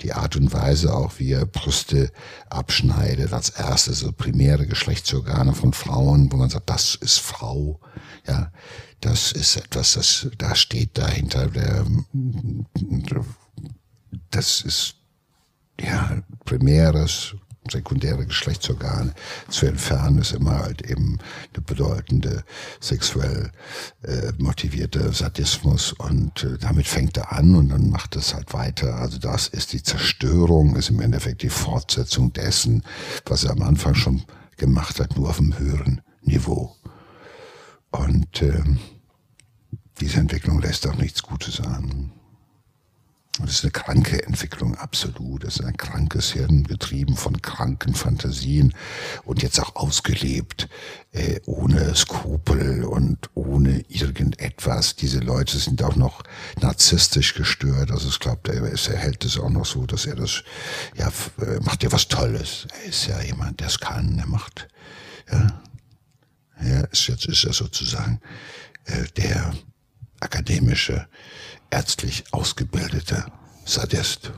die 0.00 0.14
Art 0.14 0.36
und 0.36 0.50
Weise 0.54 0.94
auch, 0.94 1.18
wie 1.18 1.32
er 1.32 1.44
Brüste 1.44 2.10
abschneidet, 2.48 3.34
als 3.34 3.50
erstes 3.50 3.98
so 3.98 4.10
primäre 4.10 4.66
Geschlechtsorgane 4.66 5.52
von 5.52 5.74
Frauen, 5.74 6.32
wo 6.32 6.38
man 6.38 6.48
sagt, 6.48 6.70
das 6.70 6.94
ist 6.94 7.18
Frau, 7.18 7.78
ja, 8.26 8.50
das 9.02 9.32
ist 9.32 9.56
etwas, 9.56 9.94
das 9.94 10.28
da 10.38 10.54
steht 10.54 10.96
dahinter 10.96 11.48
der 11.48 11.84
das 14.32 14.62
ist 14.62 14.96
ja 15.80 16.22
primäres 16.44 17.34
sekundäre 17.70 18.26
Geschlechtsorgane 18.26 19.14
zu 19.48 19.66
entfernen, 19.66 20.18
ist 20.18 20.32
immer 20.32 20.58
halt 20.58 20.82
eben 20.82 21.18
eine 21.54 21.62
bedeutende 21.62 22.44
sexuell 22.80 23.52
äh, 24.02 24.32
motivierte 24.38 25.12
Sadismus 25.12 25.92
und 25.92 26.42
äh, 26.42 26.58
damit 26.58 26.88
fängt 26.88 27.16
er 27.16 27.32
an 27.32 27.54
und 27.54 27.68
dann 27.68 27.88
macht 27.88 28.16
es 28.16 28.34
halt 28.34 28.52
weiter. 28.52 28.96
Also 28.96 29.18
das 29.18 29.46
ist 29.46 29.72
die 29.72 29.82
Zerstörung, 29.82 30.74
ist 30.74 30.90
im 30.90 31.00
Endeffekt 31.00 31.42
die 31.42 31.50
Fortsetzung 31.50 32.32
dessen, 32.32 32.82
was 33.26 33.44
er 33.44 33.52
am 33.52 33.62
Anfang 33.62 33.94
schon 33.94 34.24
gemacht 34.56 34.98
hat, 34.98 35.16
nur 35.16 35.30
auf 35.30 35.38
einem 35.38 35.56
höheren 35.56 36.00
Niveau. 36.22 36.74
Und 37.92 38.42
ähm, 38.42 38.78
diese 40.00 40.18
Entwicklung 40.18 40.60
lässt 40.60 40.86
auch 40.88 40.96
nichts 40.96 41.22
Gutes 41.22 41.60
an. 41.60 42.10
Das 43.40 43.50
ist 43.50 43.64
eine 43.64 43.70
kranke 43.70 44.22
Entwicklung, 44.26 44.76
absolut. 44.76 45.44
Das 45.44 45.56
ist 45.56 45.64
ein 45.64 45.76
krankes 45.78 46.32
Hirn, 46.32 46.64
getrieben 46.64 47.16
von 47.16 47.40
kranken 47.40 47.94
Fantasien 47.94 48.74
und 49.24 49.42
jetzt 49.42 49.58
auch 49.58 49.74
ausgelebt, 49.74 50.68
äh, 51.12 51.40
ohne 51.46 51.94
Skrupel 51.94 52.84
und 52.84 53.30
ohne 53.32 53.86
irgendetwas. 53.88 54.96
Diese 54.96 55.20
Leute 55.20 55.56
sind 55.56 55.82
auch 55.82 55.96
noch 55.96 56.22
narzisstisch 56.60 57.32
gestört. 57.32 57.90
Also 57.90 58.10
ich 58.10 58.20
glaube, 58.20 58.52
er, 58.52 58.64
er 58.64 58.98
hält 58.98 59.24
es 59.24 59.38
auch 59.38 59.50
noch 59.50 59.64
so, 59.64 59.86
dass 59.86 60.04
er 60.04 60.16
das, 60.16 60.44
ja, 60.94 61.10
äh, 61.40 61.58
macht 61.60 61.82
ja 61.82 61.90
was 61.90 62.08
Tolles. 62.08 62.66
Er 62.82 62.90
ist 62.90 63.06
ja 63.06 63.18
jemand, 63.22 63.60
der 63.60 63.68
es 63.68 63.80
kann. 63.80 64.18
Er 64.18 64.26
macht, 64.26 64.68
ja, 65.30 65.62
er 66.56 66.92
ist 66.92 67.06
jetzt 67.06 67.24
ist 67.24 67.44
er 67.44 67.54
sozusagen 67.54 68.20
äh, 68.84 69.04
der 69.16 69.54
akademische 70.20 71.08
ärztlich 71.72 72.24
ausgebildete 72.32 73.24
Sadist. 73.64 74.32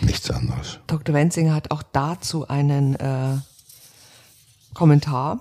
Nichts 0.00 0.30
anderes. 0.30 0.78
Dr. 0.86 1.14
Wenzinger 1.14 1.54
hat 1.54 1.70
auch 1.70 1.82
dazu 1.82 2.46
einen 2.48 2.94
äh, 2.96 3.38
Kommentar. 4.74 5.40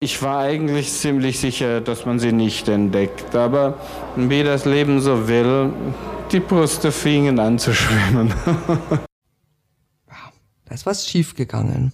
Ich 0.00 0.22
war 0.22 0.40
eigentlich 0.40 0.92
ziemlich 0.92 1.38
sicher, 1.38 1.80
dass 1.80 2.04
man 2.04 2.18
sie 2.18 2.32
nicht 2.32 2.68
entdeckt, 2.68 3.34
aber 3.34 3.78
wie 4.16 4.42
das 4.42 4.64
Leben 4.64 5.00
so 5.00 5.28
will, 5.28 5.72
die 6.32 6.40
Brüste 6.40 6.92
fingen 6.92 7.38
an 7.38 7.58
zu 7.58 7.72
schwimmen. 7.74 8.34
da 10.64 10.74
ist 10.74 10.84
was 10.84 11.08
schiefgegangen. 11.08 11.92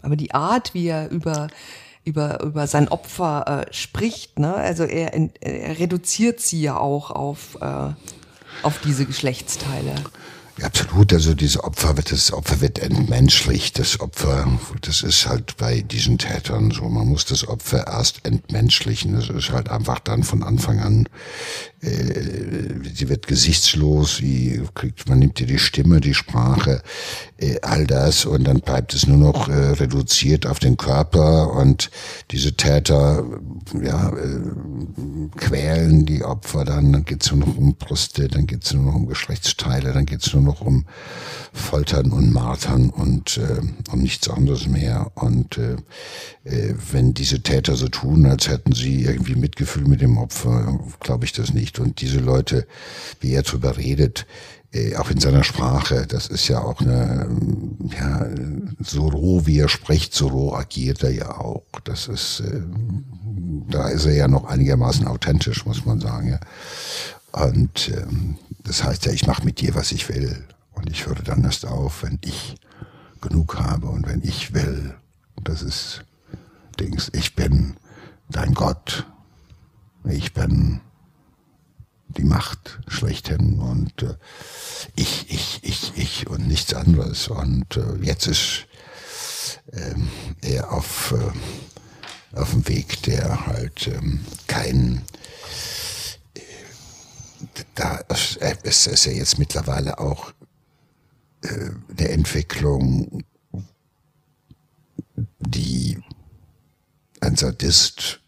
Aber 0.00 0.16
die 0.16 0.34
Art, 0.34 0.74
wie 0.74 0.86
er 0.88 1.10
über 1.10 1.48
über, 2.04 2.42
über 2.42 2.66
sein 2.66 2.88
Opfer 2.88 3.66
äh, 3.68 3.72
spricht. 3.72 4.38
Ne? 4.38 4.54
Also 4.54 4.84
er, 4.84 5.12
er 5.40 5.78
reduziert 5.78 6.40
sie 6.40 6.62
ja 6.62 6.76
auch 6.76 7.10
auf, 7.10 7.58
äh, 7.60 7.90
auf 8.62 8.80
diese 8.84 9.06
Geschlechtsteile. 9.06 9.94
Ja, 10.58 10.66
absolut. 10.66 11.12
Also 11.12 11.34
diese 11.34 11.64
Opfer 11.64 11.96
wird, 11.96 12.12
das 12.12 12.32
Opfer 12.32 12.60
wird 12.60 12.78
entmenschlicht. 12.78 13.78
Das 13.78 14.00
Opfer, 14.00 14.58
das 14.82 15.02
ist 15.02 15.26
halt 15.26 15.56
bei 15.56 15.80
diesen 15.80 16.18
Tätern 16.18 16.70
so. 16.70 16.88
Man 16.88 17.08
muss 17.08 17.24
das 17.24 17.48
Opfer 17.48 17.86
erst 17.86 18.24
entmenschlichen. 18.24 19.14
Das 19.14 19.30
ist 19.30 19.50
halt 19.50 19.70
einfach 19.70 19.98
dann 20.00 20.24
von 20.24 20.42
Anfang 20.42 20.80
an, 20.80 21.08
sie 21.82 23.08
wird 23.08 23.26
gesichtslos, 23.26 24.18
sie 24.18 24.62
kriegt, 24.74 25.08
man 25.08 25.18
nimmt 25.18 25.40
ihr 25.40 25.48
die 25.48 25.58
Stimme, 25.58 26.00
die 26.00 26.14
Sprache, 26.14 26.80
äh, 27.38 27.58
all 27.62 27.86
das 27.88 28.24
und 28.24 28.44
dann 28.44 28.60
bleibt 28.60 28.94
es 28.94 29.08
nur 29.08 29.16
noch 29.16 29.48
äh, 29.48 29.52
reduziert 29.52 30.46
auf 30.46 30.60
den 30.60 30.76
Körper 30.76 31.52
und 31.52 31.90
diese 32.30 32.52
Täter, 32.52 33.24
ja, 33.82 34.10
äh, 34.10 35.36
quälen 35.36 36.06
die 36.06 36.22
Opfer 36.22 36.64
dann, 36.64 36.92
dann 36.92 37.04
geht's 37.04 37.32
nur 37.32 37.40
noch 37.46 37.56
um 37.56 37.74
Brüste, 37.74 38.28
dann 38.28 38.46
geht's 38.46 38.72
nur 38.72 38.84
noch 38.84 38.94
um 38.94 39.08
Geschlechtsteile, 39.08 39.92
dann 39.92 40.06
geht's 40.06 40.32
nur 40.32 40.42
noch 40.42 40.60
um 40.60 40.84
Foltern 41.52 42.12
und 42.12 42.32
Martern 42.32 42.90
und 42.90 43.38
äh, 43.38 43.60
um 43.92 44.00
nichts 44.00 44.28
anderes 44.28 44.66
mehr. 44.66 45.10
Und 45.14 45.58
äh, 45.58 45.76
äh, 46.44 46.74
wenn 46.90 47.12
diese 47.12 47.42
Täter 47.42 47.76
so 47.76 47.88
tun, 47.88 48.26
als 48.26 48.48
hätten 48.48 48.72
sie 48.72 49.02
irgendwie 49.02 49.34
Mitgefühl 49.34 49.86
mit 49.86 50.00
dem 50.00 50.16
Opfer, 50.16 50.80
glaube 51.00 51.24
ich 51.24 51.32
das 51.32 51.52
nicht. 51.52 51.71
Und 51.78 52.00
diese 52.00 52.18
Leute, 52.18 52.66
wie 53.20 53.32
er 53.32 53.42
darüber 53.42 53.76
redet, 53.76 54.26
äh, 54.72 54.96
auch 54.96 55.10
in 55.10 55.20
seiner 55.20 55.44
Sprache, 55.44 56.06
das 56.06 56.28
ist 56.28 56.48
ja 56.48 56.60
auch 56.60 56.80
eine, 56.80 57.28
ja, 57.98 58.26
so 58.80 59.08
roh 59.08 59.46
wie 59.46 59.58
er 59.58 59.68
spricht, 59.68 60.14
so 60.14 60.28
roh 60.28 60.54
agiert 60.54 61.02
er 61.02 61.12
ja 61.12 61.38
auch. 61.38 61.64
Das 61.84 62.08
ist, 62.08 62.40
äh, 62.40 62.62
da 63.70 63.88
ist 63.88 64.06
er 64.06 64.14
ja 64.14 64.28
noch 64.28 64.44
einigermaßen 64.44 65.06
authentisch, 65.06 65.66
muss 65.66 65.84
man 65.84 66.00
sagen. 66.00 66.38
Und 67.32 67.90
ähm, 67.94 68.36
das 68.64 68.84
heißt 68.84 69.06
ja, 69.06 69.12
ich 69.12 69.26
mache 69.26 69.44
mit 69.44 69.60
dir, 69.60 69.74
was 69.74 69.92
ich 69.92 70.08
will. 70.08 70.44
Und 70.72 70.90
ich 70.90 71.06
höre 71.06 71.16
dann 71.16 71.44
erst 71.44 71.66
auf, 71.66 72.02
wenn 72.02 72.18
ich 72.22 72.56
genug 73.20 73.58
habe 73.58 73.88
und 73.88 74.06
wenn 74.06 74.22
ich 74.22 74.54
will. 74.54 74.94
Das 75.44 75.62
ist 75.62 76.04
Dings. 76.80 77.10
Ich 77.14 77.34
bin 77.34 77.76
dein 78.30 78.54
Gott. 78.54 79.06
Ich 80.04 80.32
bin 80.32 80.80
die 82.16 82.24
Macht 82.24 82.80
schlechthin 82.88 83.58
und 83.60 84.02
äh, 84.02 84.14
ich, 84.96 85.30
ich, 85.30 85.60
ich, 85.62 85.92
ich 85.96 86.26
und 86.28 86.46
nichts 86.46 86.74
anderes. 86.74 87.28
Und 87.28 87.76
äh, 87.76 87.96
jetzt 88.02 88.26
ist 88.26 88.66
äh, 89.72 89.94
er 90.42 90.72
auf, 90.72 91.12
äh, 91.12 92.38
auf 92.38 92.50
dem 92.50 92.66
Weg, 92.68 93.02
der 93.02 93.46
halt 93.46 93.88
ähm, 93.88 94.24
kein 94.46 95.02
da 97.74 97.96
ist, 98.62 98.86
ist 98.86 99.04
ja 99.06 99.12
jetzt 99.12 99.38
mittlerweile 99.38 99.98
auch 99.98 100.32
äh, 101.42 101.70
eine 101.90 102.08
Entwicklung, 102.08 103.24
die 105.40 105.98
ein 107.20 107.36
Sadist 107.36 108.20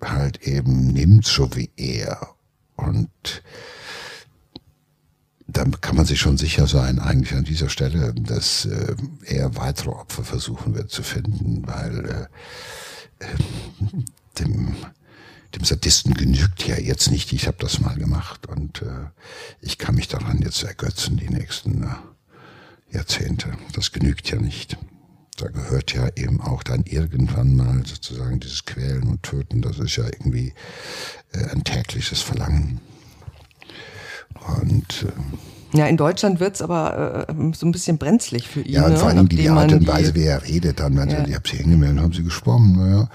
halt 0.00 0.42
eben 0.42 0.88
nimmt, 0.88 1.26
so 1.26 1.54
wie 1.54 1.70
er. 1.76 2.34
Und 2.86 3.42
dann 5.46 5.80
kann 5.80 5.96
man 5.96 6.06
sich 6.06 6.20
schon 6.20 6.38
sicher 6.38 6.66
sein, 6.66 6.98
eigentlich 6.98 7.34
an 7.34 7.44
dieser 7.44 7.68
Stelle, 7.68 8.14
dass 8.14 8.66
äh, 8.66 8.94
er 9.24 9.56
weitere 9.56 9.90
Opfer 9.90 10.24
versuchen 10.24 10.74
wird 10.74 10.90
zu 10.90 11.02
finden, 11.02 11.66
weil 11.66 12.28
äh, 13.20 13.24
äh 13.24 13.26
dem 14.38 14.76
dem 15.54 15.64
Sadisten 15.64 16.14
genügt 16.14 16.66
ja 16.66 16.78
jetzt 16.78 17.10
nicht, 17.10 17.32
ich 17.32 17.46
habe 17.46 17.56
das 17.58 17.80
mal 17.80 17.96
gemacht 17.96 18.46
und 18.46 18.82
äh, 18.82 19.08
ich 19.60 19.78
kann 19.78 19.96
mich 19.96 20.08
daran 20.08 20.40
jetzt 20.42 20.62
ergötzen 20.62 21.16
die 21.16 21.28
nächsten 21.28 21.82
äh, 21.82 22.96
Jahrzehnte. 22.96 23.52
Das 23.72 23.92
genügt 23.92 24.30
ja 24.30 24.38
nicht. 24.38 24.76
Da 25.40 25.48
gehört 25.48 25.94
ja 25.94 26.08
eben 26.16 26.40
auch 26.40 26.62
dann 26.62 26.84
irgendwann 26.84 27.56
mal 27.56 27.82
sozusagen 27.86 28.40
dieses 28.40 28.64
Quälen 28.64 29.04
und 29.04 29.22
Töten, 29.22 29.62
das 29.62 29.78
ist 29.78 29.96
ja 29.96 30.04
irgendwie 30.04 30.52
äh, 31.32 31.50
ein 31.50 31.64
tägliches 31.64 32.20
Verlangen. 32.20 32.80
Und 34.62 35.06
äh, 35.06 35.12
ja, 35.72 35.86
in 35.86 35.96
Deutschland 35.96 36.40
wird's 36.40 36.62
aber 36.62 37.28
äh, 37.28 37.34
so 37.54 37.64
ein 37.64 37.72
bisschen 37.72 37.96
brenzlig 37.96 38.48
für 38.48 38.62
ihn. 38.62 38.72
Ja, 38.72 38.86
und 38.86 38.98
vor 38.98 39.08
allem 39.08 39.22
ne? 39.22 39.28
die, 39.28 39.48
Art 39.48 39.72
und 39.72 39.86
Weise, 39.86 40.14
wie 40.14 40.24
er 40.24 40.42
redet, 40.42 40.80
dann, 40.80 40.96
wenn 40.96 41.08
ja. 41.08 41.24
ich 41.24 41.34
habe 41.34 41.48
sie 41.48 41.58
hingemeldet, 41.58 42.00
haben 42.00 42.12
sie 42.12 42.24
gesprochen. 42.24 42.72
Naja. 42.76 43.08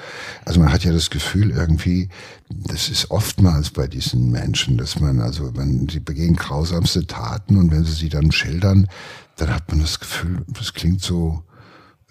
Also 0.46 0.62
man 0.62 0.72
hat 0.72 0.86
ja 0.86 0.94
das 0.94 1.10
Gefühl 1.10 1.52
irgendwie, 1.52 2.08
das 2.50 2.88
ist 2.88 3.12
oftmals 3.12 3.72
bei 3.72 3.88
diesen 3.88 4.32
Menschen, 4.32 4.78
dass 4.78 5.00
man, 5.00 5.20
also 5.20 5.56
wenn 5.58 5.90
sie 5.90 6.00
begehen 6.00 6.36
grausamste 6.36 7.06
Taten 7.06 7.58
und 7.58 7.72
wenn 7.72 7.84
sie 7.84 7.94
sie 7.94 8.10
dann 8.10 8.32
schildern, 8.32 8.88
dann 9.36 9.54
hat 9.54 9.70
man 9.70 9.82
das 9.82 10.00
Gefühl, 10.00 10.46
das 10.48 10.74
klingt 10.74 11.02
so, 11.02 11.44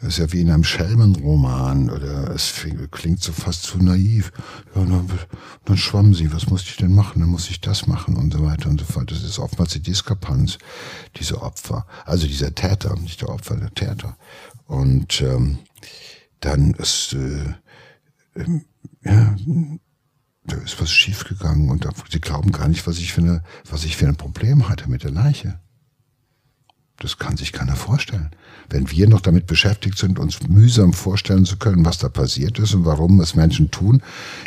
das 0.05 0.19
ist 0.19 0.19
ja 0.19 0.33
wie 0.35 0.43
in 0.43 0.51
einem 0.51 0.65
Schelmenroman 0.65 1.89
oder 1.89 2.29
es 2.35 2.53
klingt 2.91 3.23
so 3.23 3.33
fast 3.33 3.63
zu 3.63 3.79
naiv. 3.79 4.33
Ja, 4.75 4.85
dann, 4.85 5.09
dann 5.65 5.77
schwamm 5.79 6.13
sie, 6.13 6.31
was 6.31 6.47
musste 6.51 6.69
ich 6.69 6.77
denn 6.77 6.95
machen? 6.95 7.21
Dann 7.21 7.31
muss 7.31 7.49
ich 7.49 7.63
das 7.63 7.87
machen 7.87 8.17
und 8.17 8.31
so 8.31 8.45
weiter 8.45 8.69
und 8.69 8.79
so 8.81 8.85
fort. 8.85 9.11
Das 9.11 9.23
ist 9.23 9.39
oftmals 9.39 9.73
die 9.73 9.81
Diskrepanz, 9.81 10.59
diese 11.17 11.41
Opfer. 11.41 11.87
Also 12.05 12.27
dieser 12.27 12.55
Täter, 12.55 12.95
nicht 12.97 13.23
der 13.23 13.31
Opfer, 13.31 13.57
der 13.57 13.73
Täter. 13.73 14.19
Und 14.67 15.23
ähm, 15.23 15.61
dann 16.41 16.75
ist, 16.75 17.15
äh, 17.15 17.55
äh, 18.35 18.61
ja, 19.07 19.35
da 20.45 20.57
ist 20.57 20.79
was 20.83 20.93
schiefgegangen 20.93 21.71
und 21.71 21.89
sie 22.11 22.21
glauben 22.21 22.53
gar 22.53 22.69
nicht, 22.69 22.87
was 22.87 22.99
ich 22.99 23.15
für 23.15 23.23
eine, 23.23 23.43
was 23.71 23.85
ich 23.85 23.97
für 23.97 24.07
ein 24.07 24.17
Problem 24.17 24.69
hatte 24.69 24.91
mit 24.91 25.03
der 25.03 25.13
Leiche. 25.13 25.59
Das 26.99 27.17
kann 27.17 27.39
sich 27.39 27.53
keiner 27.53 27.77
vorstellen. 27.77 28.37
Wenn 28.69 28.91
wir 28.91 29.09
noch 29.09 29.21
damit 29.21 29.47
beschäftigt 29.47 29.99
sind, 29.99 30.19
uns 30.19 30.43
mühsam 30.43 30.93
vorstellen 30.93 31.45
zu 31.45 31.57
können, 31.57 31.85
was 31.85 31.99
da 31.99 32.09
passiert 32.09 32.59
ist 32.59 32.75
und 32.75 32.85
warum 32.85 33.21
es 33.21 33.35
Menschen 33.35 33.71
tun, 33.71 34.03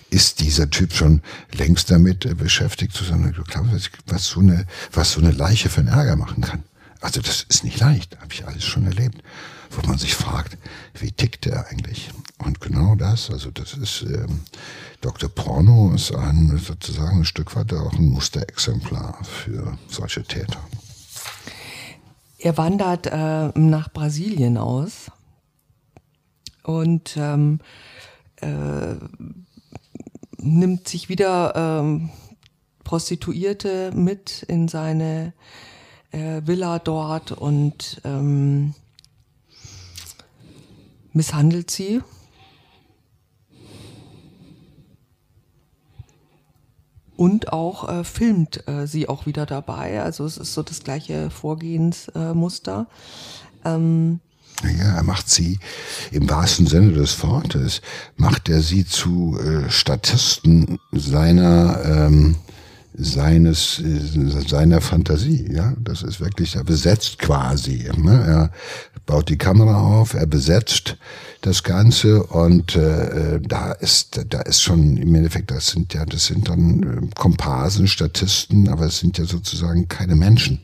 ist 0.10 0.42
dieser 0.42 0.70
Typ 0.70 0.94
schon 0.94 1.22
längst 1.54 1.92
damit 1.92 2.26
äh, 2.26 2.34
beschäftigt 2.34 2.94
zu 2.94 3.04
sein. 3.04 3.34
Du 3.36 3.44
glaubst, 3.44 3.92
was 4.08 4.26
so 4.26 4.40
eine, 4.40 4.66
was 4.92 5.12
so 5.12 5.22
eine 5.22 5.32
Leiche 5.32 5.70
für 5.70 5.82
einen 5.82 5.90
Ärger 5.90 6.16
machen 6.16 6.42
kann. 6.42 6.64
Also 7.02 7.22
das 7.22 7.46
ist 7.48 7.64
nicht 7.64 7.80
leicht, 7.80 8.18
habe 8.20 8.34
ich 8.34 8.48
alles 8.48 8.64
schon 8.64 8.86
erlebt, 8.86 9.22
wo 9.70 9.88
man 9.88 9.98
sich 9.98 10.16
fragt, 10.16 10.58
wie 11.00 11.12
tickt 11.12 11.46
der 11.46 11.68
eigentlich? 11.70 12.10
Und 12.40 12.60
genau 12.60 12.96
das, 12.96 13.30
also 13.30 13.52
das 13.52 13.74
ist 13.74 14.02
ähm, 14.02 14.42
Dr. 15.02 15.30
Porno 15.30 15.94
ist 15.94 16.14
ein 16.14 16.58
sozusagen 16.58 17.20
ein 17.20 17.26
Stück 17.26 17.56
weit 17.56 17.74
auch 17.74 17.94
ein 17.94 18.10
Musterexemplar 18.10 19.20
für 19.24 19.78
solche 19.88 20.24
Täter. 20.24 20.60
Er 22.40 22.58
wandert 22.58 23.08
äh, 23.08 23.48
nach 23.60 23.92
Brasilien 23.92 24.58
aus 24.58 25.12
und 26.64 27.18
ähm, 27.18 27.60
äh, 28.42 28.96
nimmt 30.38 30.88
sich 30.88 31.10
wieder 31.10 31.54
ähm, 31.56 32.10
Prostituierte 32.84 33.92
mit 33.94 34.44
in 34.44 34.68
seine 34.68 35.34
äh, 36.12 36.42
Villa 36.46 36.80
dort 36.80 37.32
und 37.32 38.02
ähm, 38.06 38.76
misshandelt 41.12 41.72
sie. 41.72 42.02
Und 47.18 47.52
auch 47.52 47.90
äh, 47.90 48.04
filmt 48.04 48.68
äh, 48.68 48.88
sie 48.88 49.10
auch 49.10 49.26
wieder 49.26 49.46
dabei. 49.46 50.02
Also 50.02 50.26
es 50.26 50.38
ist 50.38 50.54
so 50.54 50.64
das 50.64 50.84
gleiche 50.84 51.30
Vorgehensmuster. 51.30 52.88
Ähm, 53.66 54.20
ja, 54.64 54.96
er 54.96 55.04
macht 55.04 55.30
sie 55.30 55.60
im 56.12 56.30
wahrsten 56.30 56.66
Sinne 56.66 56.94
des 56.94 57.22
Wortes, 57.24 57.82
macht 58.16 58.50
er 58.50 58.62
sie 58.62 58.86
zu 58.86 59.38
äh, 59.40 59.70
Statisten 59.70 60.80
seiner 60.92 61.84
ähm, 61.86 62.36
seines 62.98 63.82
seiner 64.48 64.82
Fantasie. 64.82 65.48
Ja, 65.52 65.74
das 65.80 66.02
ist 66.02 66.20
wirklich, 66.20 66.56
er 66.56 66.64
besetzt 66.64 67.20
quasi. 67.20 67.90
Ne? 67.96 68.12
Er 68.28 68.52
baut 69.06 69.30
die 69.30 69.38
Kamera 69.38 69.80
auf, 69.80 70.16
er 70.16 70.26
besetzt 70.26 70.98
das 71.42 71.64
Ganze 71.64 72.24
und 72.24 72.76
äh, 72.76 73.40
da 73.40 73.72
ist 73.74 74.20
da 74.30 74.42
ist 74.42 74.62
schon 74.62 74.98
im 74.98 75.14
Endeffekt, 75.14 75.52
das 75.52 75.68
sind 75.68 75.94
ja 75.94 76.06
das 76.06 76.26
sind 76.26 76.50
dann 76.50 76.84
äh, 76.84 77.16
Komparsen, 77.16 77.88
Statisten, 77.88 78.68
aber 78.68 78.88
es 78.88 79.00
sind 79.00 79.18
ja 79.18 79.26
sozusagen 79.26 79.88
keine 79.88 80.16
Menschen. 80.16 80.60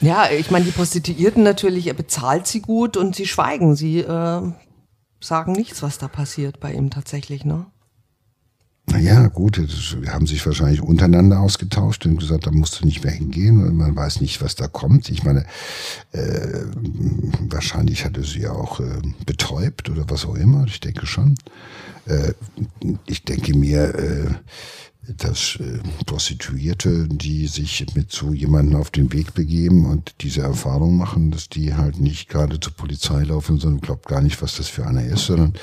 Ja, 0.00 0.28
ich 0.30 0.50
meine, 0.50 0.64
die 0.64 0.70
Prostituierten 0.70 1.42
natürlich, 1.42 1.86
er 1.86 1.94
bezahlt 1.94 2.46
sie 2.46 2.60
gut 2.60 2.96
und 2.96 3.16
sie 3.16 3.26
schweigen. 3.26 3.74
Sie 3.74 4.00
äh, 4.00 4.52
sagen 5.20 5.52
nichts, 5.52 5.82
was 5.82 5.98
da 5.98 6.08
passiert 6.08 6.60
bei 6.60 6.72
ihm 6.72 6.90
tatsächlich, 6.90 7.44
ne? 7.44 7.66
Naja, 8.94 9.26
gut, 9.26 9.58
wir 9.58 10.12
haben 10.12 10.28
sich 10.28 10.46
wahrscheinlich 10.46 10.80
untereinander 10.80 11.40
ausgetauscht 11.40 12.06
und 12.06 12.16
gesagt, 12.16 12.46
da 12.46 12.52
musst 12.52 12.80
du 12.80 12.86
nicht 12.86 13.02
mehr 13.02 13.12
hingehen 13.12 13.66
und 13.66 13.76
man 13.76 13.96
weiß 13.96 14.20
nicht, 14.20 14.40
was 14.40 14.54
da 14.54 14.68
kommt. 14.68 15.08
Ich 15.08 15.24
meine, 15.24 15.44
äh, 16.12 16.60
wahrscheinlich 17.40 18.04
hatte 18.04 18.22
sie 18.22 18.42
ja 18.42 18.52
auch 18.52 18.78
äh, 18.78 19.02
betäubt 19.26 19.90
oder 19.90 20.04
was 20.08 20.24
auch 20.24 20.36
immer, 20.36 20.66
ich 20.68 20.78
denke 20.78 21.06
schon. 21.06 21.34
Äh, 22.06 22.34
ich 23.06 23.24
denke 23.24 23.56
mir, 23.56 23.96
äh, 23.96 24.26
dass 25.16 25.56
äh, 25.60 25.78
Prostituierte, 26.06 27.08
die 27.08 27.46
sich 27.46 27.84
mit 27.94 28.10
so 28.12 28.32
jemandem 28.32 28.76
auf 28.76 28.90
den 28.90 29.12
Weg 29.12 29.34
begeben 29.34 29.86
und 29.86 30.14
diese 30.20 30.42
Erfahrung 30.42 30.96
machen, 30.96 31.30
dass 31.30 31.48
die 31.48 31.74
halt 31.74 32.00
nicht 32.00 32.28
gerade 32.28 32.60
zur 32.60 32.72
Polizei 32.72 33.22
laufen, 33.22 33.58
sondern 33.58 33.80
glaubt 33.80 34.06
gar 34.06 34.20
nicht, 34.20 34.40
was 34.42 34.56
das 34.56 34.68
für 34.68 34.86
einer 34.86 35.04
ist, 35.04 35.26
sondern 35.26 35.54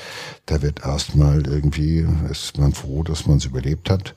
da 0.46 0.62
wird 0.62 0.84
erstmal 0.84 1.46
irgendwie, 1.46 2.06
ist 2.30 2.58
man 2.58 2.72
froh, 2.72 3.02
dass 3.02 3.26
man 3.26 3.38
es 3.38 3.44
überlebt 3.44 3.90
hat 3.90 4.14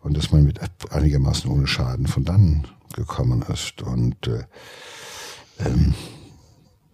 und 0.00 0.16
dass 0.16 0.32
man 0.32 0.44
mit 0.44 0.60
einigermaßen 0.90 1.50
ohne 1.50 1.66
Schaden 1.66 2.06
von 2.06 2.24
dann 2.24 2.66
gekommen 2.94 3.42
ist. 3.42 3.82
Und 3.82 4.26
äh, 4.26 4.44
ähm, 5.58 5.94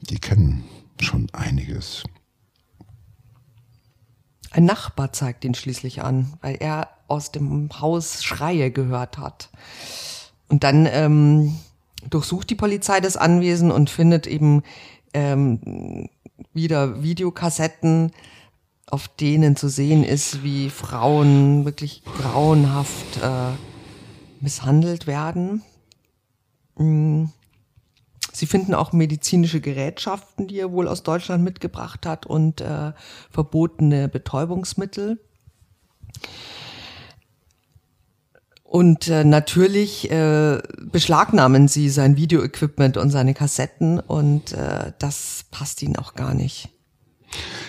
die 0.01 0.19
kennen 0.19 0.65
schon 1.01 1.29
einiges. 1.33 2.05
Ein 4.51 4.65
Nachbar 4.65 5.13
zeigt 5.13 5.45
ihn 5.45 5.55
schließlich 5.55 6.03
an, 6.03 6.35
weil 6.41 6.57
er 6.61 6.89
aus 7.09 7.33
dem 7.33 7.69
Haus 7.81 8.25
Schreie 8.25 8.71
gehört 8.71 9.19
hat. 9.19 9.51
Und 10.49 10.65
dann 10.65 10.87
ähm, 10.91 11.57
durchsucht 12.09 12.51
die 12.51 12.55
Polizei 12.55 13.01
das 13.01 13.17
Anwesen 13.17 13.71
und 13.71 13.91
findet 13.91 14.27
eben 14.27 14.63
ähm, 15.13 16.09
wieder 16.53 17.03
Videokassetten, 17.03 18.13
auf 18.89 19.09
denen 19.09 19.57
zu 19.57 19.69
sehen 19.69 20.05
ist, 20.05 20.43
wie 20.43 20.71
Frauen 20.71 21.65
wirklich 21.65 22.03
grauenhaft 22.05 23.17
äh, 23.23 23.53
misshandelt 24.41 25.07
werden. 25.07 25.63
Mhm. 26.79 27.31
Sie 28.37 28.45
finden 28.45 28.75
auch 28.75 28.93
medizinische 28.93 29.63
Gerätschaften, 29.63 30.47
die 30.47 30.59
er 30.59 30.71
wohl 30.71 30.89
aus 30.89 31.03
Deutschland 31.03 31.43
mitgebracht 31.43 32.05
hat 32.05 32.27
und 32.27 32.61
äh, 32.61 32.93
verbotene 33.31 34.11
Betäubungsmittel. 34.11 35.19
Und 38.63 39.09
äh, 39.09 39.25
natürlich 39.25 40.11
äh, 40.11 40.61
beschlagnahmen 40.83 41.67
sie 41.67 41.89
sein 41.89 42.19
Videoequipment 42.19 42.99
und 42.99 43.09
seine 43.09 43.33
Kassetten 43.33 44.01
und 44.01 44.53
äh, 44.53 44.93
das 44.99 45.47
passt 45.51 45.83
ihnen 45.83 45.97
auch 45.97 46.13
gar 46.13 46.35
nicht. 46.35 46.76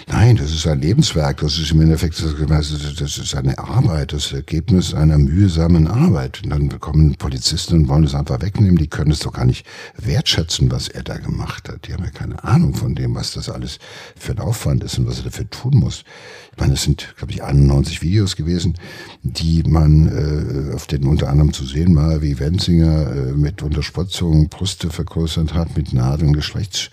Nein, 0.10 0.38
das 0.38 0.52
ist 0.52 0.66
ein 0.66 0.80
Lebenswerk, 0.80 1.42
das 1.42 1.60
ist 1.60 1.72
im 1.72 1.82
Endeffekt, 1.82 2.18
das 2.18 3.18
ist 3.18 3.36
eine 3.36 3.60
Arbeit, 3.60 4.14
das 4.14 4.32
Ergebnis 4.32 4.94
einer 4.94 5.18
mühsamen 5.18 5.86
Arbeit. 5.86 6.42
Und 6.44 6.50
dann 6.52 6.80
kommen 6.80 7.16
Polizisten 7.16 7.76
und 7.76 7.88
wollen 7.90 8.06
es 8.06 8.16
einfach 8.16 8.42
wegnehmen, 8.42 8.78
die 8.78 8.88
können 8.88 9.12
es 9.12 9.20
doch 9.20 9.34
gar 9.34 9.44
nicht 9.44 9.66
wertschätzen, 9.98 10.72
was 10.72 10.88
er 10.88 11.04
da 11.04 11.18
gemacht 11.18 11.68
hat. 11.68 11.88
Die 11.88 11.94
haben 11.94 12.06
ja 12.06 12.12
keine 12.12 12.42
Ahnung 12.42 12.74
von 12.74 12.96
dem, 12.96 13.16
was 13.16 13.34
das 13.34 13.50
alles 13.50 13.80
für 14.16 14.32
ein 14.32 14.40
Aufwand 14.40 14.82
ist 14.86 14.98
und 14.98 15.08
was 15.08 15.18
er 15.18 15.26
dafür 15.26 15.50
tun 15.50 15.76
muss. 15.76 16.06
Ich 16.54 16.62
meine, 16.62 16.76
es 16.76 16.84
sind, 16.84 17.14
glaube 17.18 17.34
ich, 17.34 17.44
91 17.44 18.02
Videos 18.02 18.38
gewesen, 18.38 18.76
die 19.24 19.64
man, 19.64 20.08
äh, 20.08 20.74
auf 20.74 20.88
denen 20.88 21.08
unter 21.08 21.28
anderem 21.28 21.52
zu 21.52 21.66
sehen 21.66 21.94
war, 21.98 22.22
wie 22.22 22.40
Wenzinger 22.40 23.12
äh, 23.12 23.34
mit 23.34 23.62
Unterspritzung 23.62 24.48
Brüste 24.48 24.90
vergrößert 24.90 25.54
hat, 25.54 25.76
mit 25.76 25.92
Nadeln 25.92 26.32
Geschlechts 26.32 26.92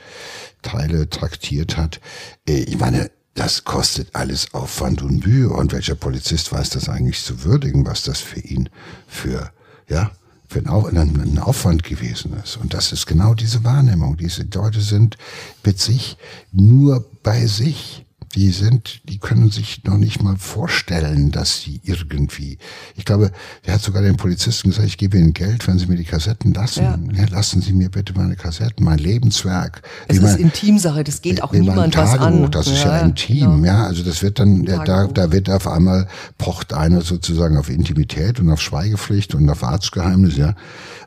Teile 0.64 1.08
traktiert 1.08 1.76
hat. 1.76 2.00
Äh, 2.48 2.64
ich 2.64 2.78
meine, 2.78 3.10
das 3.34 3.64
kostet 3.64 4.14
alles 4.14 4.54
Aufwand 4.54 5.02
und 5.02 5.26
Mühe. 5.26 5.50
Und 5.50 5.72
welcher 5.72 5.94
Polizist 5.94 6.52
weiß 6.52 6.70
das 6.70 6.88
eigentlich 6.88 7.22
zu 7.22 7.44
würdigen, 7.44 7.86
was 7.86 8.02
das 8.02 8.20
für 8.20 8.40
ihn 8.40 8.68
für, 9.06 9.50
ja, 9.88 10.10
für 10.48 10.60
einen 10.60 11.38
Aufwand 11.38 11.82
gewesen 11.82 12.34
ist. 12.42 12.56
Und 12.56 12.74
das 12.74 12.92
ist 12.92 13.06
genau 13.06 13.34
diese 13.34 13.64
Wahrnehmung. 13.64 14.16
Diese 14.16 14.46
Leute 14.54 14.80
sind 14.80 15.16
mit 15.64 15.80
sich 15.80 16.16
nur 16.52 17.04
bei 17.22 17.46
sich 17.46 18.03
die 18.34 18.50
sind, 18.50 19.00
die 19.08 19.18
können 19.18 19.50
sich 19.50 19.84
noch 19.84 19.96
nicht 19.96 20.22
mal 20.22 20.36
vorstellen, 20.36 21.30
dass 21.30 21.60
sie 21.60 21.80
irgendwie, 21.84 22.58
ich 22.96 23.04
glaube, 23.04 23.30
der 23.64 23.74
hat 23.74 23.82
sogar 23.82 24.02
den 24.02 24.16
Polizisten 24.16 24.70
gesagt, 24.70 24.88
ich 24.88 24.98
gebe 24.98 25.16
Ihnen 25.18 25.32
Geld, 25.32 25.66
wenn 25.68 25.78
Sie 25.78 25.86
mir 25.86 25.96
die 25.96 26.04
Kassetten 26.04 26.52
lassen. 26.52 26.82
Ja. 26.82 26.98
ja 27.12 27.26
lassen 27.30 27.62
Sie 27.62 27.72
mir 27.72 27.90
bitte 27.90 28.12
meine 28.14 28.34
Kassetten, 28.34 28.84
mein 28.84 28.98
Lebenswerk. 28.98 29.82
Es 30.08 30.16
ist 30.16 30.22
mein, 30.22 30.38
Intimsache, 30.38 31.04
das 31.04 31.22
geht 31.22 31.42
auch 31.42 31.52
niemand 31.52 31.96
was 31.96 32.18
an. 32.18 32.50
Das 32.50 32.66
ist 32.66 32.84
ja, 32.84 32.98
ja 32.98 33.00
intim, 33.02 33.62
genau. 33.62 33.64
ja, 33.66 33.84
also 33.84 34.02
das 34.02 34.22
wird 34.22 34.38
dann, 34.38 34.64
da, 34.64 35.06
da 35.06 35.32
wird 35.32 35.48
auf 35.48 35.68
einmal, 35.68 36.08
pocht 36.38 36.72
einer 36.72 37.02
sozusagen 37.02 37.56
auf 37.56 37.70
Intimität 37.70 38.40
und 38.40 38.50
auf 38.50 38.60
Schweigepflicht 38.60 39.34
und 39.34 39.48
auf 39.48 39.62
Arztgeheimnis, 39.62 40.36
ja 40.36 40.54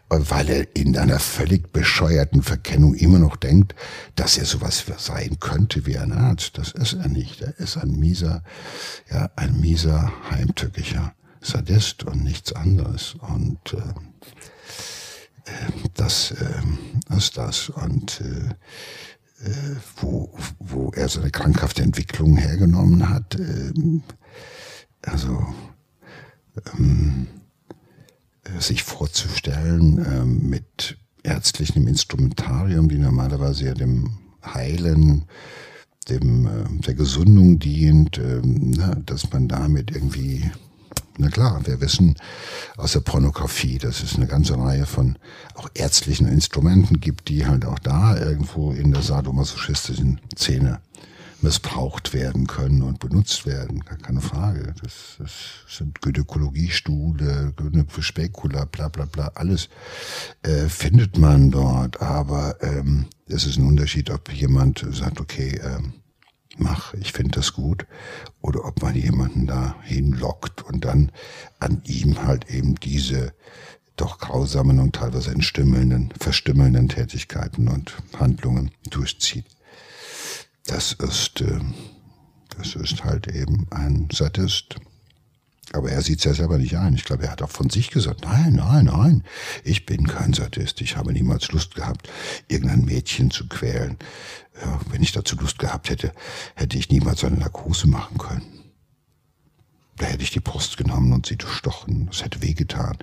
weil 0.10 0.50
er 0.50 0.76
in 0.76 0.98
einer 0.98 1.20
völlig 1.20 1.74
bescheuerten 1.74 2.42
Verkennung 2.42 2.96
immer 2.96 3.20
noch 3.20 3.36
denkt, 3.36 3.76
dass 4.16 4.38
er 4.38 4.46
sowas 4.46 4.86
sein 4.98 5.38
könnte 5.40 5.86
wie 5.86 5.98
ein 5.98 6.14
Arzt. 6.14 6.58
Das 6.58 6.72
ist 6.72 6.94
er 6.94 7.10
nicht. 7.10 7.17
Er 7.42 7.58
ist 7.60 7.78
ein 7.78 7.92
mieser, 7.92 8.44
ja, 9.10 9.30
ein 9.36 9.60
mieser, 9.60 10.12
heimtückischer 10.30 11.14
Sadist 11.42 12.04
und 12.04 12.24
nichts 12.24 12.54
anderes. 12.54 13.16
Und 13.16 13.74
äh, 13.74 13.78
äh, 15.46 15.72
das 15.94 16.32
äh, 16.32 17.16
ist 17.16 17.38
das. 17.38 17.70
Und 17.70 18.22
äh, 18.22 18.50
äh, 19.46 19.76
wo, 19.98 20.32
wo 20.60 20.92
er 20.92 21.10
seine 21.10 21.32
krankhafte 21.32 21.84
Entwicklung 21.84 22.38
hergenommen 22.38 23.10
hat, 23.10 23.36
äh, 23.36 23.72
also 25.04 25.46
ähm, 26.78 27.28
sich 28.60 28.84
vorzustellen 28.84 30.06
äh, 30.06 30.26
mit 30.26 30.98
ärztlichem 31.24 31.88
Instrumentarium, 31.88 32.90
die 32.90 32.98
normalerweise 32.98 33.66
ja 33.66 33.74
dem 33.74 34.18
Heilen, 34.44 35.26
dem 36.10 36.48
äh, 36.48 36.50
der 36.86 36.94
Gesundung 36.94 37.60
dient, 37.60 38.18
äh, 38.18 38.42
na, 38.44 38.96
dass 39.06 39.32
man 39.32 39.48
damit 39.48 39.92
irgendwie 39.92 40.50
na 41.20 41.30
klar, 41.30 41.66
wir 41.66 41.82
wissen 41.82 42.16
aus 42.78 42.92
der 42.92 43.00
Pornografie, 43.00 43.80
dass 43.80 44.04
es 44.04 44.16
eine 44.16 44.28
ganze 44.28 44.56
Reihe 44.58 44.86
von 44.86 45.18
auch 45.56 45.68
ärztlichen 45.74 46.28
Instrumenten 46.28 47.00
gibt, 47.00 47.30
die 47.30 47.48
halt 47.48 47.66
auch 47.66 47.80
da 47.80 48.16
irgendwo 48.16 48.72
in 48.72 48.92
der 48.92 49.02
sadomasochistischen 49.02 50.22
Szene 50.38 50.80
missbraucht 51.42 52.14
werden 52.14 52.48
können 52.48 52.82
und 52.82 53.00
benutzt 53.00 53.46
werden, 53.46 53.82
gar 53.82 53.98
keine 53.98 54.22
Frage. 54.22 54.74
Das, 54.82 55.18
das 55.20 55.32
sind 55.68 56.02
Gynäkologiestuhle, 56.02 57.54
Spekula, 58.00 58.66
bla 58.66 58.90
bla 58.90 59.06
bla, 59.06 59.32
alles 59.36 59.70
äh, 60.44 60.68
findet 60.68 61.18
man 61.18 61.52
dort, 61.52 62.02
aber 62.02 62.62
ähm, 62.62 63.08
es 63.28 63.46
ist 63.46 63.58
ein 63.58 63.68
Unterschied, 63.68 64.10
ob 64.10 64.32
jemand 64.32 64.86
sagt, 64.92 65.20
okay, 65.20 65.60
ähm, 65.64 65.94
mach, 66.58 66.94
ich 66.96 67.14
finde 67.14 67.32
das 67.40 67.54
gut, 67.54 67.86
oder 68.42 68.66
ob 68.66 68.82
man 68.82 68.96
jemanden 68.96 69.48
da 69.48 69.76
hinlockt 69.84 70.64
und 70.64 70.86
dann 70.86 71.12
an 71.60 71.82
ihm 71.86 72.24
halt 72.24 72.50
eben 72.50 72.76
diese 72.76 73.34
doch 73.96 74.20
grausamen 74.20 74.80
und 74.80 74.96
teilweise 74.96 75.32
entstümmelnden, 75.32 76.14
verstümmelnden 76.20 76.88
Tätigkeiten 76.88 77.68
und 77.68 77.98
Handlungen 78.18 78.72
durchzieht. 78.90 79.46
Das 80.68 80.92
ist, 80.94 81.42
äh, 81.42 81.60
das 82.58 82.76
ist 82.76 83.04
halt 83.04 83.28
eben 83.28 83.68
ein 83.72 84.10
Sadist. 84.12 84.76
Aber 85.74 85.90
er 85.90 86.02
sieht 86.02 86.20
es 86.20 86.26
ja 86.26 86.34
selber 86.34 86.58
nicht 86.58 86.76
ein. 86.76 86.96
Ich 86.96 87.04
glaube, 87.04 87.24
er 87.24 87.32
hat 87.32 87.42
auch 87.42 87.50
von 87.50 87.70
sich 87.70 87.90
gesagt, 87.90 88.22
nein, 88.24 88.54
nein, 88.54 88.86
nein, 88.86 89.24
ich 89.64 89.86
bin 89.86 90.08
kein 90.08 90.34
Sadist. 90.34 90.80
Ich 90.82 90.96
habe 90.96 91.12
niemals 91.12 91.52
Lust 91.52 91.76
gehabt, 91.76 92.10
irgendein 92.48 92.86
Mädchen 92.86 93.32
zu 93.32 93.48
quälen. 93.48 93.98
Ja, 94.62 94.80
wenn 94.92 95.04
ich 95.04 95.12
dazu 95.12 95.36
Lust 95.36 95.60
gehabt 95.60 95.90
hätte, 95.90 96.14
hätte 96.56 96.78
ich 96.78 96.90
niemals 96.90 97.24
eine 97.24 97.38
Narkose 97.38 97.88
machen 97.88 98.18
können. 98.18 98.67
Da 99.98 100.06
hätte 100.06 100.24
ich 100.24 100.32
die 100.32 100.40
Post 100.40 100.78
genommen 100.78 101.12
und 101.12 101.26
sie 101.26 101.38
durchstochen. 101.38 102.08
Das 102.08 102.24
hätte 102.24 102.42
wehgetan. 102.42 102.98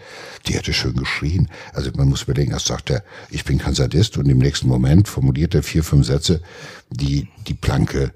Die 0.47 0.55
hätte 0.55 0.73
schön 0.73 0.97
geschrien. 0.97 1.51
Also 1.73 1.91
man 1.97 2.09
muss 2.09 2.23
überlegen, 2.23 2.53
erst 2.53 2.67
sagt 2.67 2.91
er, 2.91 3.05
ich 3.31 3.45
bin 3.45 3.59
kein 3.59 3.75
Sadist 3.75 4.17
und 4.17 4.29
im 4.29 4.39
nächsten 4.39 4.69
Moment 4.69 5.09
formuliert 5.09 5.55
er 5.55 5.63
vier, 5.63 5.83
fünf 5.83 6.07
Sätze, 6.07 6.41
die 6.91 7.29
die 7.47 7.55
blanke 7.55 8.13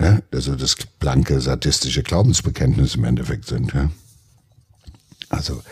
ja, 0.00 0.18
also 0.32 0.56
das 0.56 0.76
blanke 0.98 1.40
sadistische 1.40 2.02
Glaubensbekenntnis 2.02 2.94
im 2.94 3.04
Endeffekt 3.04 3.46
sind. 3.46 3.74
Ja. 3.74 3.90
Also 5.28 5.62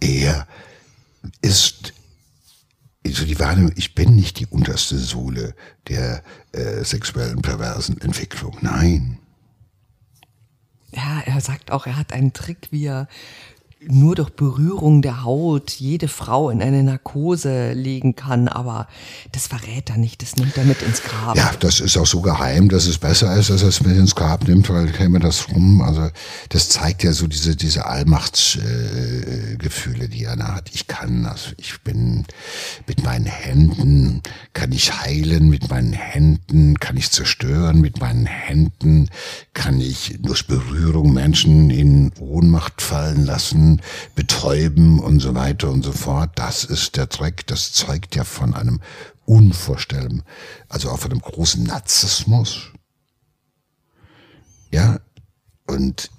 er 0.00 0.46
ist 1.42 1.92
also 3.06 3.26
die 3.26 3.38
Wahrnehmung, 3.38 3.72
ich 3.76 3.94
bin 3.94 4.14
nicht 4.14 4.38
die 4.40 4.46
unterste 4.46 4.98
Sohle 4.98 5.54
der 5.88 6.22
äh, 6.52 6.84
sexuellen 6.84 7.42
perversen 7.42 8.00
Entwicklung. 8.00 8.56
Nein. 8.60 9.18
Ja, 10.94 11.22
er 11.24 11.40
sagt 11.40 11.70
auch, 11.72 11.86
er 11.86 11.96
hat 11.96 12.12
einen 12.12 12.32
Trick, 12.32 12.68
wie 12.70 12.86
er 12.86 13.08
nur 13.86 14.14
durch 14.14 14.30
Berührung 14.30 15.02
der 15.02 15.24
Haut 15.24 15.72
jede 15.72 16.08
Frau 16.08 16.48
in 16.50 16.62
eine 16.62 16.82
Narkose 16.82 17.72
legen 17.72 18.16
kann, 18.16 18.48
aber 18.48 18.88
das 19.32 19.46
verrät 19.46 19.90
er 19.90 19.98
nicht, 19.98 20.22
das 20.22 20.36
nimmt 20.36 20.56
er 20.56 20.64
mit 20.64 20.80
ins 20.82 21.02
Grab. 21.02 21.36
Ja, 21.36 21.52
das 21.60 21.80
ist 21.80 21.96
auch 21.96 22.06
so 22.06 22.20
geheim, 22.20 22.68
dass 22.68 22.86
es 22.86 22.98
besser 22.98 23.34
ist, 23.36 23.50
dass 23.50 23.62
er 23.62 23.68
es 23.68 23.80
mit 23.82 23.96
ins 23.96 24.14
Grab 24.14 24.46
nimmt, 24.48 24.68
weil 24.70 24.92
käme 24.92 25.18
das 25.20 25.48
rum. 25.50 25.80
Also 25.82 26.08
das 26.48 26.68
zeigt 26.68 27.02
ja 27.02 27.12
so 27.12 27.26
diese, 27.26 27.56
diese 27.56 27.86
Allmachtsgefühle, 27.86 30.04
äh, 30.04 30.08
die 30.08 30.24
er 30.24 30.34
hat. 30.34 30.70
Ich 30.74 30.86
kann 30.86 31.24
das, 31.24 31.54
ich 31.58 31.80
bin 31.82 32.24
mit 32.86 33.04
meinen 33.04 33.26
Händen, 33.26 34.22
kann 34.52 34.72
ich 34.72 35.00
heilen, 35.00 35.48
mit 35.48 35.70
meinen 35.70 35.92
Händen 35.92 36.78
kann 36.78 36.96
ich 36.96 37.10
zerstören, 37.10 37.80
mit 37.80 38.00
meinen 38.00 38.26
Händen 38.26 39.08
kann 39.52 39.80
ich 39.80 40.18
durch 40.20 40.46
Berührung 40.46 41.12
Menschen 41.12 41.70
in 41.70 42.12
Ohnmacht 42.18 42.82
fallen 42.82 43.24
lassen 43.24 43.73
betäuben 44.14 44.98
und 45.00 45.20
so 45.20 45.34
weiter 45.34 45.70
und 45.70 45.84
so 45.84 45.92
fort. 45.92 46.32
Das 46.36 46.64
ist 46.64 46.96
der 46.96 47.06
Dreck. 47.06 47.46
Das 47.46 47.72
zeugt 47.72 48.16
ja 48.16 48.24
von 48.24 48.54
einem 48.54 48.80
unvorstellbaren, 49.26 50.22
also 50.68 50.90
auch 50.90 50.98
von 50.98 51.10
einem 51.10 51.20
großen 51.20 51.62
Narzissmus. 51.62 52.72
Ja, 54.70 55.00
und 55.66 56.10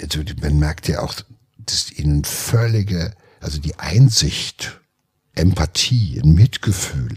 also 0.00 0.20
man 0.40 0.58
merkt 0.58 0.88
ja 0.88 1.00
auch, 1.00 1.14
dass 1.58 1.92
ihnen 1.92 2.24
völlige, 2.24 3.14
also 3.40 3.58
die 3.58 3.78
Einsicht, 3.78 4.80
Empathie, 5.34 6.20
Mitgefühl, 6.24 7.16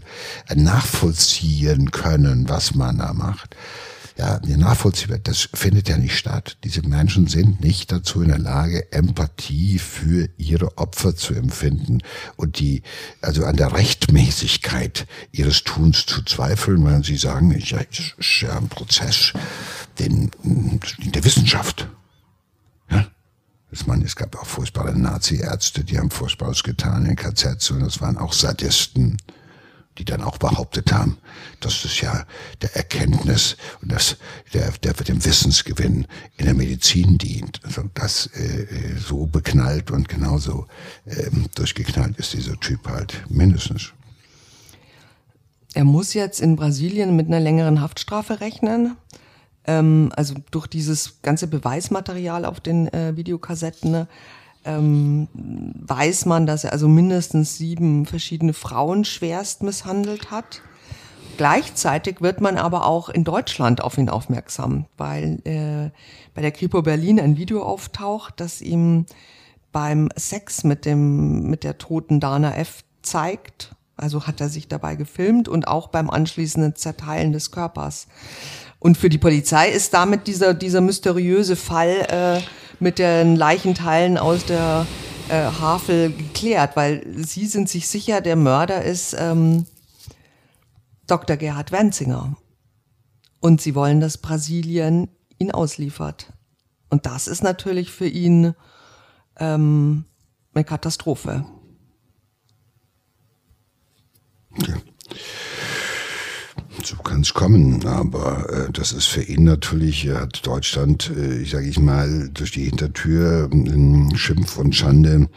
Nachvollziehen 0.54 1.90
können, 1.90 2.48
was 2.48 2.74
man 2.74 2.98
da 2.98 3.12
macht 3.12 3.56
ja, 4.18 4.40
nachvollziehbar, 4.44 5.18
das 5.18 5.48
findet 5.52 5.88
ja 5.88 5.98
nicht 5.98 6.16
statt. 6.16 6.56
Diese 6.64 6.82
Menschen 6.82 7.26
sind 7.26 7.60
nicht 7.60 7.92
dazu 7.92 8.22
in 8.22 8.28
der 8.28 8.38
Lage, 8.38 8.90
Empathie 8.92 9.78
für 9.78 10.28
ihre 10.38 10.78
Opfer 10.78 11.14
zu 11.14 11.34
empfinden 11.34 11.98
und 12.36 12.58
die, 12.58 12.82
also 13.20 13.44
an 13.44 13.56
der 13.56 13.72
Rechtmäßigkeit 13.74 15.06
ihres 15.32 15.64
Tuns 15.64 16.06
zu 16.06 16.22
zweifeln, 16.22 16.82
weil 16.84 17.04
sie 17.04 17.16
sagen, 17.16 17.50
ja, 17.58 17.78
das 17.78 18.14
ist 18.16 18.40
ja 18.40 18.56
ein 18.56 18.68
Prozess 18.68 19.32
den, 19.98 20.30
der 20.42 21.24
Wissenschaft. 21.24 21.86
Ich 23.72 23.86
meine, 23.86 24.04
es 24.04 24.16
gab 24.16 24.36
auch 24.36 24.46
furchtbare 24.46 24.96
Nazi-Ärzte, 24.96 25.84
die 25.84 25.98
haben 25.98 26.10
Furchtbares 26.10 26.62
getan 26.62 27.04
in 27.04 27.16
KZs 27.16 27.72
und 27.72 27.80
das 27.80 28.00
waren 28.00 28.16
auch 28.16 28.32
Sadisten 28.32 29.18
die 29.98 30.04
dann 30.04 30.22
auch 30.22 30.38
behauptet 30.38 30.92
haben, 30.92 31.18
dass 31.60 31.84
es 31.84 32.00
ja 32.00 32.24
der 32.62 32.74
Erkenntnis 32.76 33.56
und 33.82 33.92
das, 33.92 34.16
der, 34.52 34.70
der 34.82 34.92
dem 34.92 35.24
Wissensgewinn 35.24 36.06
in 36.36 36.44
der 36.44 36.54
Medizin 36.54 37.18
dient. 37.18 37.60
Also 37.64 37.84
das 37.94 38.26
äh, 38.34 38.66
so 38.98 39.26
beknallt 39.26 39.90
und 39.90 40.08
genauso 40.08 40.66
äh, 41.04 41.30
durchgeknallt 41.54 42.16
ist 42.18 42.32
dieser 42.32 42.58
Typ 42.60 42.86
halt 42.88 43.22
mindestens. 43.28 43.92
Er 45.74 45.84
muss 45.84 46.14
jetzt 46.14 46.40
in 46.40 46.56
Brasilien 46.56 47.16
mit 47.16 47.26
einer 47.26 47.40
längeren 47.40 47.80
Haftstrafe 47.82 48.40
rechnen. 48.40 48.96
Ähm, 49.66 50.10
also 50.16 50.34
durch 50.50 50.66
dieses 50.66 51.20
ganze 51.22 51.46
Beweismaterial 51.46 52.44
auf 52.44 52.60
den 52.60 52.88
äh, 52.92 53.16
Videokassetten. 53.16 53.90
Ne? 53.90 54.08
Ähm, 54.66 55.28
weiß 55.34 56.26
man, 56.26 56.46
dass 56.46 56.64
er 56.64 56.72
also 56.72 56.88
mindestens 56.88 57.56
sieben 57.56 58.06
verschiedene 58.06 58.52
Frauen 58.52 59.04
schwerst 59.04 59.62
misshandelt 59.62 60.30
hat. 60.30 60.62
Gleichzeitig 61.36 62.22
wird 62.22 62.40
man 62.40 62.56
aber 62.56 62.86
auch 62.86 63.08
in 63.08 63.24
Deutschland 63.24 63.82
auf 63.82 63.98
ihn 63.98 64.08
aufmerksam, 64.08 64.86
weil 64.96 65.40
äh, 65.44 65.90
bei 66.34 66.42
der 66.42 66.52
Kripo 66.52 66.82
Berlin 66.82 67.20
ein 67.20 67.36
Video 67.36 67.62
auftaucht, 67.62 68.34
das 68.38 68.62
ihm 68.62 69.06
beim 69.70 70.08
Sex 70.16 70.64
mit 70.64 70.86
dem 70.86 71.50
mit 71.50 71.62
der 71.62 71.76
toten 71.78 72.20
Dana 72.20 72.56
F 72.56 72.82
zeigt. 73.02 73.74
Also 73.98 74.26
hat 74.26 74.40
er 74.40 74.48
sich 74.48 74.68
dabei 74.68 74.94
gefilmt 74.94 75.48
und 75.48 75.68
auch 75.68 75.88
beim 75.88 76.10
anschließenden 76.10 76.76
Zerteilen 76.76 77.32
des 77.32 77.50
Körpers. 77.50 78.08
Und 78.78 78.98
für 78.98 79.08
die 79.08 79.18
Polizei 79.18 79.70
ist 79.70 79.94
damit 79.94 80.26
dieser 80.26 80.54
dieser 80.54 80.80
mysteriöse 80.80 81.56
Fall 81.56 82.06
äh, 82.08 82.40
mit 82.78 82.98
den 82.98 83.36
Leichenteilen 83.36 84.18
aus 84.18 84.44
der 84.44 84.86
äh, 85.28 85.44
Havel 85.44 86.12
geklärt, 86.12 86.76
weil 86.76 87.04
sie 87.16 87.46
sind 87.46 87.68
sich 87.68 87.88
sicher, 87.88 88.20
der 88.20 88.36
Mörder 88.36 88.82
ist 88.82 89.14
ähm, 89.18 89.66
Dr. 91.06 91.36
Gerhard 91.36 91.72
Wenzinger. 91.72 92.36
Und 93.40 93.60
sie 93.60 93.74
wollen, 93.74 94.00
dass 94.00 94.18
Brasilien 94.18 95.08
ihn 95.38 95.50
ausliefert. 95.50 96.32
Und 96.90 97.06
das 97.06 97.28
ist 97.28 97.42
natürlich 97.42 97.90
für 97.92 98.08
ihn 98.08 98.54
ähm, 99.38 100.04
eine 100.54 100.64
Katastrophe. 100.64 101.44
Ja 104.56 104.74
so 106.86 106.96
kann 106.96 107.22
es 107.22 107.34
kommen, 107.34 107.84
aber 107.84 108.48
äh, 108.50 108.72
das 108.72 108.92
ist 108.92 109.06
für 109.06 109.22
ihn 109.22 109.44
natürlich, 109.44 110.06
er 110.06 110.20
hat 110.20 110.46
Deutschland, 110.46 111.10
äh, 111.16 111.38
ich 111.38 111.50
sage 111.50 111.68
ich 111.68 111.80
mal, 111.80 112.30
durch 112.32 112.52
die 112.52 112.64
Hintertür 112.64 113.48
in 113.50 114.16
Schimpf 114.16 114.56
und 114.56 114.74
Schande 114.74 115.28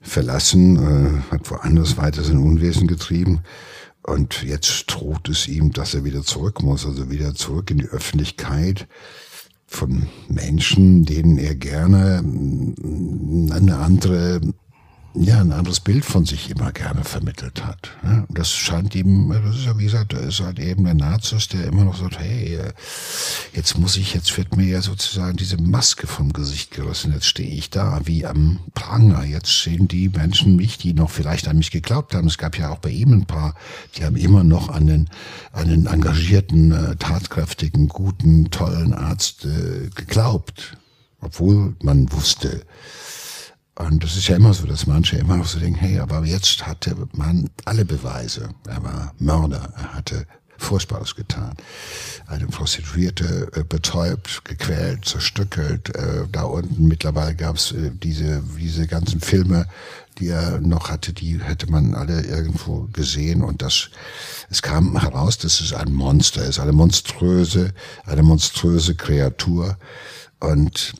verlassen, 0.00 0.76
äh, 0.76 1.32
hat 1.32 1.50
woanders 1.50 1.98
weiter 1.98 2.22
sein 2.22 2.38
Unwesen 2.38 2.86
getrieben. 2.86 3.40
Und 4.02 4.42
jetzt 4.42 4.86
droht 4.86 5.28
es 5.28 5.46
ihm, 5.46 5.72
dass 5.72 5.92
er 5.92 6.04
wieder 6.04 6.22
zurück 6.22 6.62
muss, 6.62 6.86
also 6.86 7.10
wieder 7.10 7.34
zurück 7.34 7.70
in 7.70 7.78
die 7.78 7.88
Öffentlichkeit 7.88 8.88
von 9.66 10.06
Menschen, 10.28 11.04
denen 11.04 11.36
er 11.36 11.54
gerne 11.54 12.22
mm, 12.22 13.52
eine 13.52 13.76
andere 13.76 14.40
ja, 15.14 15.40
ein 15.40 15.50
anderes 15.50 15.80
Bild 15.80 16.04
von 16.04 16.24
sich 16.24 16.50
immer 16.50 16.70
gerne 16.70 17.02
vermittelt 17.02 17.64
hat. 17.64 17.90
Und 18.02 18.38
das 18.38 18.52
scheint 18.52 18.94
ihm, 18.94 19.28
das 19.30 19.56
ist 19.56 19.64
ja 19.64 19.76
wie 19.76 19.84
gesagt, 19.84 20.12
er 20.12 20.20
ist 20.20 20.40
halt 20.40 20.60
eben 20.60 20.84
der 20.84 20.94
Nazis, 20.94 21.48
der 21.48 21.64
immer 21.64 21.84
noch 21.84 21.98
sagt, 21.98 22.18
hey, 22.18 22.54
äh, 22.54 22.72
jetzt 23.52 23.76
muss 23.76 23.96
ich, 23.96 24.14
jetzt 24.14 24.36
wird 24.36 24.56
mir 24.56 24.66
ja 24.66 24.82
sozusagen 24.82 25.36
diese 25.36 25.56
Maske 25.56 26.06
vom 26.06 26.32
Gesicht 26.32 26.70
gerissen, 26.70 27.12
jetzt 27.12 27.26
stehe 27.26 27.50
ich 27.50 27.70
da 27.70 28.00
wie 28.04 28.24
am 28.24 28.60
Pranger, 28.74 29.24
jetzt 29.24 29.62
sehen 29.62 29.88
die 29.88 30.08
Menschen 30.08 30.54
mich, 30.54 30.78
die 30.78 30.94
noch 30.94 31.10
vielleicht 31.10 31.48
an 31.48 31.58
mich 31.58 31.72
geglaubt 31.72 32.14
haben. 32.14 32.28
Es 32.28 32.38
gab 32.38 32.56
ja 32.56 32.70
auch 32.70 32.78
bei 32.78 32.90
ihm 32.90 33.12
ein 33.12 33.26
paar, 33.26 33.54
die 33.96 34.04
haben 34.04 34.16
immer 34.16 34.44
noch 34.44 34.68
an 34.68 34.86
den, 34.86 35.08
an 35.52 35.68
den 35.68 35.86
engagierten, 35.86 36.70
äh, 36.70 36.96
tatkräftigen, 36.96 37.88
guten, 37.88 38.50
tollen 38.50 38.94
Arzt 38.94 39.44
äh, 39.44 39.90
geglaubt, 39.94 40.76
obwohl 41.20 41.74
man 41.82 42.12
wusste, 42.12 42.64
und 43.86 44.04
das 44.04 44.16
ist 44.16 44.28
ja 44.28 44.36
immer 44.36 44.52
so, 44.52 44.66
dass 44.66 44.86
manche 44.86 45.16
immer 45.16 45.36
noch 45.36 45.46
so 45.46 45.58
denken, 45.58 45.78
hey, 45.78 45.98
aber 45.98 46.24
jetzt 46.24 46.66
hatte 46.66 46.96
man 47.12 47.48
alle 47.64 47.84
Beweise. 47.84 48.50
Er 48.66 48.82
war 48.82 49.14
Mörder, 49.18 49.72
er 49.76 49.94
hatte 49.94 50.26
Furchtbares 50.58 51.14
getan. 51.14 51.54
Eine 52.26 52.46
Prostituierte 52.46 53.50
äh, 53.54 53.64
betäubt, 53.64 54.44
gequält, 54.44 55.06
zerstückelt. 55.06 55.94
Äh, 55.96 56.26
da 56.30 56.42
unten 56.42 56.86
mittlerweile 56.86 57.34
gab 57.34 57.56
es 57.56 57.72
äh, 57.72 57.90
diese, 57.94 58.42
diese 58.58 58.86
ganzen 58.86 59.20
Filme, 59.20 59.66
die 60.18 60.28
er 60.28 60.60
noch 60.60 60.90
hatte, 60.90 61.14
die 61.14 61.42
hätte 61.42 61.70
man 61.70 61.94
alle 61.94 62.22
irgendwo 62.22 62.88
gesehen. 62.92 63.42
Und 63.42 63.62
das, 63.62 63.88
es 64.50 64.60
kam 64.60 65.00
heraus, 65.00 65.38
dass 65.38 65.60
es 65.60 65.72
ein 65.72 65.92
Monster 65.92 66.44
ist, 66.44 66.60
eine 66.60 66.72
monströse, 66.72 67.72
eine 68.04 68.22
monströse 68.22 68.94
Kreatur. 68.94 69.78
Und 70.38 70.94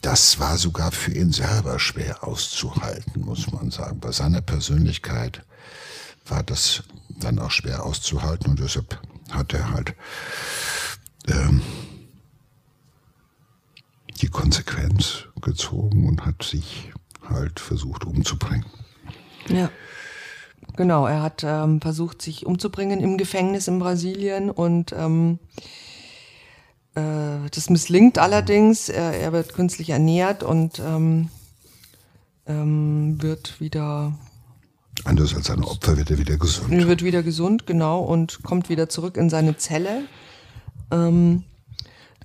das 0.00 0.38
war 0.38 0.58
sogar 0.58 0.90
für 0.90 1.12
ihn 1.12 1.32
selber 1.32 1.78
schwer 1.78 2.24
auszuhalten, 2.26 3.22
muss 3.24 3.52
man 3.52 3.70
sagen. 3.70 4.00
Bei 4.00 4.10
seiner 4.10 4.40
Persönlichkeit 4.40 5.44
war 6.26 6.42
das 6.42 6.82
dann 7.08 7.38
auch 7.38 7.50
schwer 7.50 7.84
auszuhalten 7.84 8.50
und 8.50 8.60
deshalb 8.60 8.98
hat 9.30 9.52
er 9.52 9.70
halt 9.70 9.94
ähm, 11.28 11.62
die 14.20 14.28
Konsequenz 14.28 15.24
gezogen 15.40 16.08
und 16.08 16.24
hat 16.24 16.42
sich 16.42 16.90
halt 17.28 17.60
versucht 17.60 18.04
umzubringen. 18.04 18.66
Ja. 19.48 19.70
Genau, 20.76 21.06
er 21.06 21.22
hat 21.22 21.44
ähm, 21.44 21.80
versucht, 21.80 22.22
sich 22.22 22.46
umzubringen 22.46 23.00
im 23.00 23.18
Gefängnis 23.18 23.68
in 23.68 23.78
Brasilien 23.78 24.50
und 24.50 24.92
ähm, 24.92 25.38
äh, 26.94 27.48
das 27.50 27.70
misslingt 27.70 28.18
allerdings. 28.18 28.88
Er, 28.88 29.12
er, 29.14 29.32
wird 29.32 29.54
künstlich 29.54 29.90
ernährt 29.90 30.42
und 30.42 30.78
ähm, 30.78 31.28
ähm, 32.46 33.22
wird 33.22 33.60
wieder. 33.60 34.18
Anders 35.04 35.34
als 35.34 35.46
seine 35.46 35.66
Opfer 35.66 35.96
wird 35.96 36.10
er 36.10 36.18
wieder 36.18 36.36
gesund. 36.36 36.70
Wird 36.70 37.02
wieder 37.02 37.22
gesund, 37.22 37.66
genau, 37.66 38.00
und 38.00 38.42
kommt 38.42 38.68
wieder 38.68 38.88
zurück 38.88 39.16
in 39.16 39.30
seine 39.30 39.56
Zelle. 39.56 40.02
Ähm, 40.90 41.44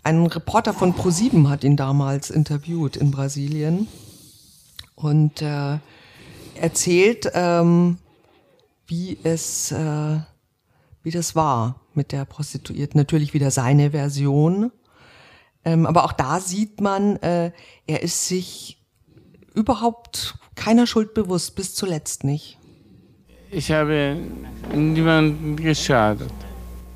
ein 0.03 0.25
Reporter 0.25 0.73
von 0.73 0.93
ProSieben 0.93 1.49
hat 1.49 1.63
ihn 1.63 1.77
damals 1.77 2.29
interviewt 2.29 2.97
in 2.97 3.11
Brasilien 3.11 3.87
und 4.95 5.41
äh, 5.41 5.79
erzählt, 6.55 7.29
ähm, 7.33 7.97
wie 8.85 9.17
es, 9.23 9.71
äh, 9.71 10.19
wie 11.03 11.11
das 11.11 11.35
war 11.35 11.81
mit 11.97 12.11
der 12.11 12.25
Prostituierten. 12.25 12.97
Natürlich 12.97 13.33
wieder 13.33 13.51
seine 13.51 13.91
Version. 13.91 14.71
Ähm, 15.65 15.85
aber 15.85 16.05
auch 16.05 16.13
da 16.13 16.39
sieht 16.39 16.79
man, 16.79 17.17
äh, 17.17 17.51
er 17.87 18.01
ist 18.01 18.27
sich 18.27 18.81
überhaupt 19.53 20.35
keiner 20.55 20.87
Schuld 20.87 21.13
bewusst, 21.13 21.55
bis 21.55 21.75
zuletzt 21.75 22.23
nicht. 22.23 22.57
Ich 23.51 23.71
habe 23.71 24.17
niemanden 24.73 25.55
geschadet. 25.55 26.31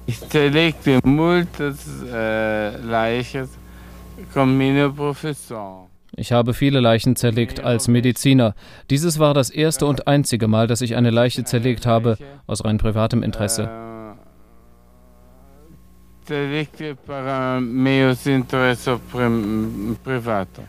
Ich 0.05 0.19
zerlegte 0.29 0.99
multas 1.03 1.85
äh, 2.11 2.77
Leichen 2.77 3.47
con 4.33 4.57
mia 4.57 4.89
professione. 4.89 5.87
Ich 6.15 6.33
habe 6.33 6.53
viele 6.53 6.81
Leichen 6.81 7.15
zerlegt 7.15 7.61
als 7.61 7.87
Mediziner. 7.87 8.53
Dieses 8.89 9.17
war 9.17 9.33
das 9.33 9.49
erste 9.49 9.85
und 9.85 10.07
einzige 10.07 10.47
Mal, 10.47 10.67
dass 10.67 10.81
ich 10.81 10.95
eine 10.97 11.09
Leiche 11.09 11.45
zerlegt 11.45 11.85
habe, 11.85 12.17
aus 12.47 12.65
rein 12.65 12.77
privatem 12.77 13.23
Interesse. 13.23 13.90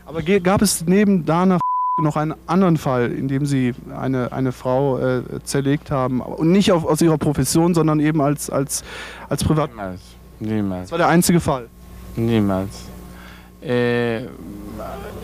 Aber 0.05 0.21
gab 0.21 0.61
es 0.61 0.85
neben 0.85 1.25
Dana 1.25 1.59
noch 2.01 2.15
einen 2.15 2.33
anderen 2.47 2.77
Fall, 2.77 3.11
in 3.11 3.27
dem 3.27 3.45
Sie 3.45 3.73
eine, 3.95 4.31
eine 4.31 4.51
Frau 4.51 4.97
äh, 4.97 5.21
zerlegt 5.43 5.91
haben? 5.91 6.21
Und 6.21 6.51
nicht 6.51 6.71
auf, 6.71 6.85
aus 6.85 7.01
Ihrer 7.01 7.17
Profession, 7.17 7.73
sondern 7.73 7.99
eben 7.99 8.21
als, 8.21 8.49
als, 8.49 8.83
als 9.29 9.43
Privat... 9.43 9.69
Niemals. 9.69 10.01
Niemals. 10.39 10.81
Das 10.83 10.91
war 10.91 10.97
der 10.97 11.07
einzige 11.07 11.39
Fall? 11.39 11.67
Niemals. 12.15 12.85
Äh, 13.61 14.23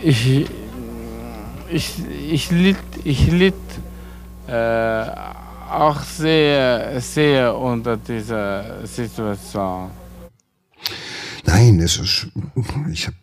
ich, 0.02 0.46
ich, 1.68 1.94
ich 2.30 2.50
litt, 2.50 2.76
ich 3.04 3.30
litt 3.30 3.54
äh, 4.46 5.04
auch 5.70 6.00
sehr, 6.00 7.00
sehr 7.00 7.56
unter 7.56 7.96
dieser 7.96 8.86
Situation. 8.86 9.90
Nein, 11.44 11.80
es 11.80 11.98
ist, 11.98 12.28
ich 12.90 13.06
habe 13.06 13.16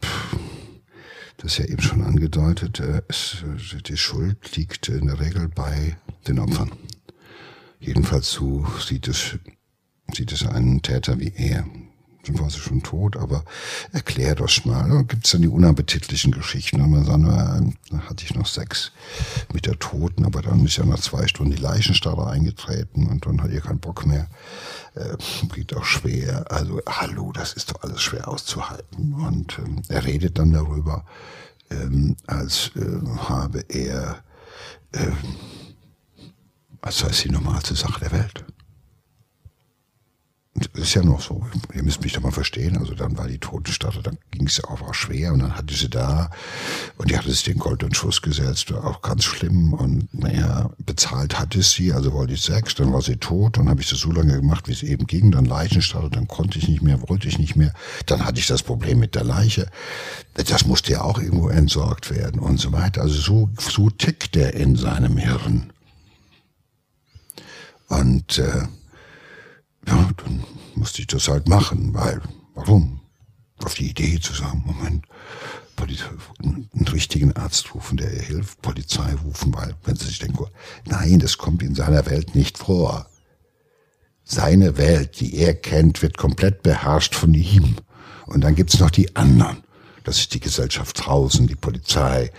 das 1.37 1.57
ja 1.57 1.65
eben 1.65 1.81
schon 1.81 2.03
angedeutet, 2.03 2.79
äh, 2.79 3.01
es, 3.07 3.43
die 3.85 3.97
Schuld 3.97 4.55
liegt 4.55 4.89
in 4.89 5.07
der 5.07 5.19
Regel 5.19 5.47
bei 5.47 5.97
den 6.27 6.39
Opfern. 6.39 6.71
Jedenfalls 7.79 8.31
so 8.31 8.65
sieht 8.79 9.07
es, 9.07 9.37
sieht 10.13 10.31
es 10.31 10.45
einen 10.45 10.81
Täter 10.81 11.19
wie 11.19 11.31
er 11.35 11.65
dann 12.27 12.39
war 12.39 12.49
sie 12.49 12.59
schon 12.59 12.83
tot, 12.83 13.17
aber 13.17 13.43
erklär 13.91 14.35
das 14.35 14.65
mal. 14.65 14.89
Da 14.89 15.01
gibt's 15.01 15.31
dann 15.31 15.41
die 15.41 15.47
unappetitlichen 15.47 16.31
Geschichten. 16.31 16.81
Und 16.81 16.91
man 16.91 17.05
sagt, 17.05 17.23
da 17.23 17.99
hatte 18.09 18.23
ich 18.23 18.35
noch 18.35 18.45
Sex 18.45 18.91
mit 19.53 19.65
der 19.65 19.79
Toten, 19.79 20.25
aber 20.25 20.41
dann 20.41 20.65
ist 20.65 20.77
ja 20.77 20.85
nach 20.85 20.99
zwei 20.99 21.27
Stunden 21.27 21.55
die 21.55 21.61
Leichenstarre 21.61 22.27
eingetreten 22.27 23.07
und 23.07 23.25
dann 23.25 23.41
hat 23.41 23.51
ihr 23.51 23.61
keinen 23.61 23.79
Bock 23.79 24.05
mehr. 24.05 24.27
Äh, 24.95 25.17
geht 25.53 25.75
auch 25.75 25.85
schwer. 25.85 26.45
Also, 26.49 26.81
hallo, 26.87 27.31
das 27.31 27.53
ist 27.53 27.71
doch 27.71 27.81
alles 27.83 28.01
schwer 28.01 28.27
auszuhalten. 28.27 29.13
Und 29.13 29.57
ähm, 29.59 29.81
er 29.87 30.05
redet 30.05 30.37
dann 30.37 30.51
darüber, 30.51 31.05
ähm, 31.69 32.15
als 32.27 32.71
äh, 32.75 33.05
habe 33.29 33.63
er, 33.69 34.23
äh, 34.91 35.11
als 36.81 36.99
sei 36.99 37.09
es 37.09 37.21
die 37.21 37.31
normalste 37.31 37.75
Sache 37.75 37.99
der 37.99 38.11
Welt 38.11 38.45
das 40.57 40.83
ist 40.83 40.93
ja 40.95 41.03
noch 41.03 41.21
so, 41.21 41.45
ihr 41.73 41.83
müsst 41.83 42.01
mich 42.01 42.13
doch 42.13 42.21
mal 42.21 42.31
verstehen, 42.31 42.77
also 42.77 42.95
dann 42.95 43.15
war 43.17 43.27
die 43.27 43.37
Totenstadt, 43.37 43.99
dann 44.03 44.17
ging 44.31 44.47
es 44.47 44.57
ja 44.57 44.63
auch, 44.65 44.81
auch 44.81 44.93
schwer. 44.93 45.33
Und 45.33 45.39
dann 45.39 45.55
hatte 45.55 45.73
sie 45.73 45.89
da 45.89 46.31
und 46.97 47.11
die 47.11 47.17
hatte 47.17 47.29
sich 47.29 47.43
den 47.43 47.59
goldenen 47.59 47.93
Schuss 47.93 48.21
gesetzt, 48.21 48.73
auch 48.73 49.01
ganz 49.01 49.23
schlimm. 49.23 49.73
Und 49.73 50.11
naja, 50.13 50.71
bezahlt 50.83 51.39
hatte 51.39 51.61
sie, 51.61 51.93
also 51.93 52.11
wollte 52.13 52.33
ich 52.33 52.41
Sex, 52.41 52.73
dann 52.75 52.91
war 52.91 53.01
sie 53.01 53.17
tot, 53.17 53.57
dann 53.57 53.69
habe 53.69 53.81
ich 53.81 53.89
das 53.89 53.99
so 53.99 54.11
lange 54.11 54.33
gemacht, 54.33 54.67
wie 54.67 54.71
es 54.73 54.83
eben 54.83 55.05
ging, 55.05 55.31
dann 55.31 55.45
Leichenstadt, 55.45 56.15
dann 56.15 56.27
konnte 56.27 56.57
ich 56.57 56.67
nicht 56.67 56.81
mehr, 56.81 57.07
wollte 57.07 57.27
ich 57.27 57.37
nicht 57.37 57.55
mehr, 57.55 57.73
dann 58.07 58.25
hatte 58.25 58.39
ich 58.39 58.47
das 58.47 58.63
Problem 58.63 58.99
mit 58.99 59.13
der 59.13 59.23
Leiche, 59.23 59.69
das 60.33 60.65
musste 60.65 60.93
ja 60.93 61.01
auch 61.01 61.19
irgendwo 61.19 61.49
entsorgt 61.49 62.09
werden 62.09 62.39
und 62.39 62.59
so 62.59 62.71
weiter, 62.71 63.01
also 63.01 63.19
so, 63.19 63.49
so 63.59 63.89
tickt 63.89 64.35
er 64.35 64.55
in 64.55 64.75
seinem 64.75 65.17
Hirn. 65.17 65.71
Und 67.89 68.39
äh, 68.39 68.63
ja, 69.87 70.09
dann 70.17 70.43
musste 70.75 71.01
ich 71.01 71.07
das 71.07 71.27
halt 71.27 71.47
machen, 71.47 71.93
weil, 71.93 72.21
warum? 72.53 73.01
Auf 73.63 73.73
die 73.73 73.89
Idee 73.89 74.19
zu 74.19 74.33
sagen, 74.33 74.63
Moment, 74.65 75.05
einen 76.77 76.87
richtigen 76.87 77.35
Arzt 77.35 77.73
rufen, 77.73 77.97
der 77.97 78.11
ihr 78.13 78.21
hilft, 78.21 78.61
Polizei 78.61 79.13
rufen, 79.23 79.53
weil, 79.53 79.75
wenn 79.83 79.95
sie 79.95 80.07
sich 80.07 80.19
denken, 80.19 80.45
nein, 80.85 81.19
das 81.19 81.37
kommt 81.37 81.63
in 81.63 81.75
seiner 81.75 82.05
Welt 82.05 82.35
nicht 82.35 82.57
vor. 82.57 83.07
Seine 84.23 84.77
Welt, 84.77 85.19
die 85.19 85.37
er 85.37 85.53
kennt, 85.53 86.01
wird 86.01 86.17
komplett 86.17 86.63
beherrscht 86.63 87.15
von 87.15 87.33
ihm. 87.33 87.75
Und 88.25 88.41
dann 88.41 88.55
gibt's 88.55 88.79
noch 88.79 88.91
die 88.91 89.15
anderen. 89.15 89.63
Das 90.07 90.19
ist 90.19 90.33
die 90.33 90.39
Gesellschaft 90.39 91.05
draußen, 91.05 91.47
die 91.47 91.55
Polizei, 91.55 92.31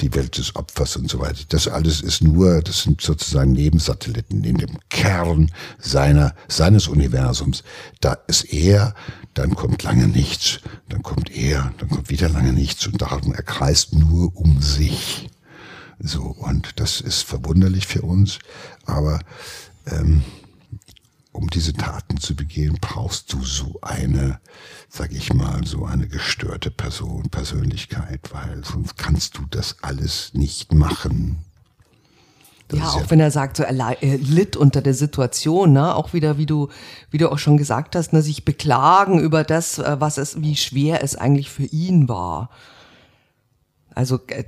die 0.00 0.14
Welt 0.14 0.38
des 0.38 0.54
Opfers 0.54 0.94
und 0.94 1.10
so 1.10 1.18
weiter. 1.18 1.40
Das 1.48 1.66
alles 1.66 2.00
ist 2.00 2.22
nur, 2.22 2.62
das 2.62 2.84
sind 2.84 3.00
sozusagen 3.00 3.50
Nebensatelliten 3.50 4.44
in 4.44 4.58
dem 4.58 4.78
Kern 4.90 5.50
seiner, 5.80 6.36
seines 6.46 6.86
Universums. 6.86 7.64
Da 8.00 8.12
ist 8.28 8.44
er, 8.44 8.94
dann 9.34 9.56
kommt 9.56 9.82
lange 9.82 10.06
nichts, 10.06 10.60
dann 10.88 11.02
kommt 11.02 11.28
er, 11.34 11.72
dann 11.78 11.88
kommt 11.88 12.10
wieder 12.10 12.28
lange 12.28 12.52
nichts 12.52 12.86
und 12.86 13.02
darum 13.02 13.34
er 13.34 13.42
kreist 13.42 13.92
nur 13.92 14.30
um 14.36 14.62
sich. 14.62 15.28
So, 15.98 16.22
und 16.22 16.78
das 16.78 17.00
ist 17.00 17.24
verwunderlich 17.24 17.88
für 17.88 18.02
uns, 18.02 18.38
aber 18.84 19.18
ähm, 19.90 20.22
um 21.36 21.48
diese 21.48 21.72
Taten 21.72 22.18
zu 22.18 22.34
begehen, 22.34 22.78
brauchst 22.80 23.32
du 23.32 23.42
so 23.44 23.78
eine, 23.82 24.40
sag 24.88 25.12
ich 25.12 25.32
mal, 25.32 25.64
so 25.64 25.84
eine 25.84 26.08
gestörte 26.08 26.70
Person, 26.70 27.28
Persönlichkeit, 27.30 28.20
weil 28.32 28.64
sonst 28.64 28.96
kannst 28.96 29.38
du 29.38 29.42
das 29.50 29.76
alles 29.82 30.32
nicht 30.34 30.72
machen. 30.72 31.38
Das 32.68 32.80
ja, 32.80 32.86
auch 32.88 33.00
ja 33.00 33.10
wenn 33.10 33.20
er 33.20 33.30
sagt, 33.30 33.58
so 33.58 33.62
er, 33.62 34.02
er, 34.02 34.18
litt 34.18 34.56
unter 34.56 34.82
der 34.82 34.94
Situation, 34.94 35.72
ne? 35.72 35.94
Auch 35.94 36.12
wieder, 36.12 36.36
wie 36.36 36.46
du, 36.46 36.68
wie 37.10 37.18
du 37.18 37.30
auch 37.30 37.38
schon 37.38 37.56
gesagt 37.56 37.94
hast, 37.94 38.12
ne, 38.12 38.22
sich 38.22 38.44
beklagen 38.44 39.20
über 39.20 39.44
das, 39.44 39.78
äh, 39.78 39.96
was 40.00 40.18
es, 40.18 40.40
wie 40.42 40.56
schwer 40.56 41.04
es 41.04 41.14
eigentlich 41.14 41.50
für 41.50 41.64
ihn 41.64 42.08
war. 42.08 42.50
Also 43.96 44.20
äh, 44.26 44.44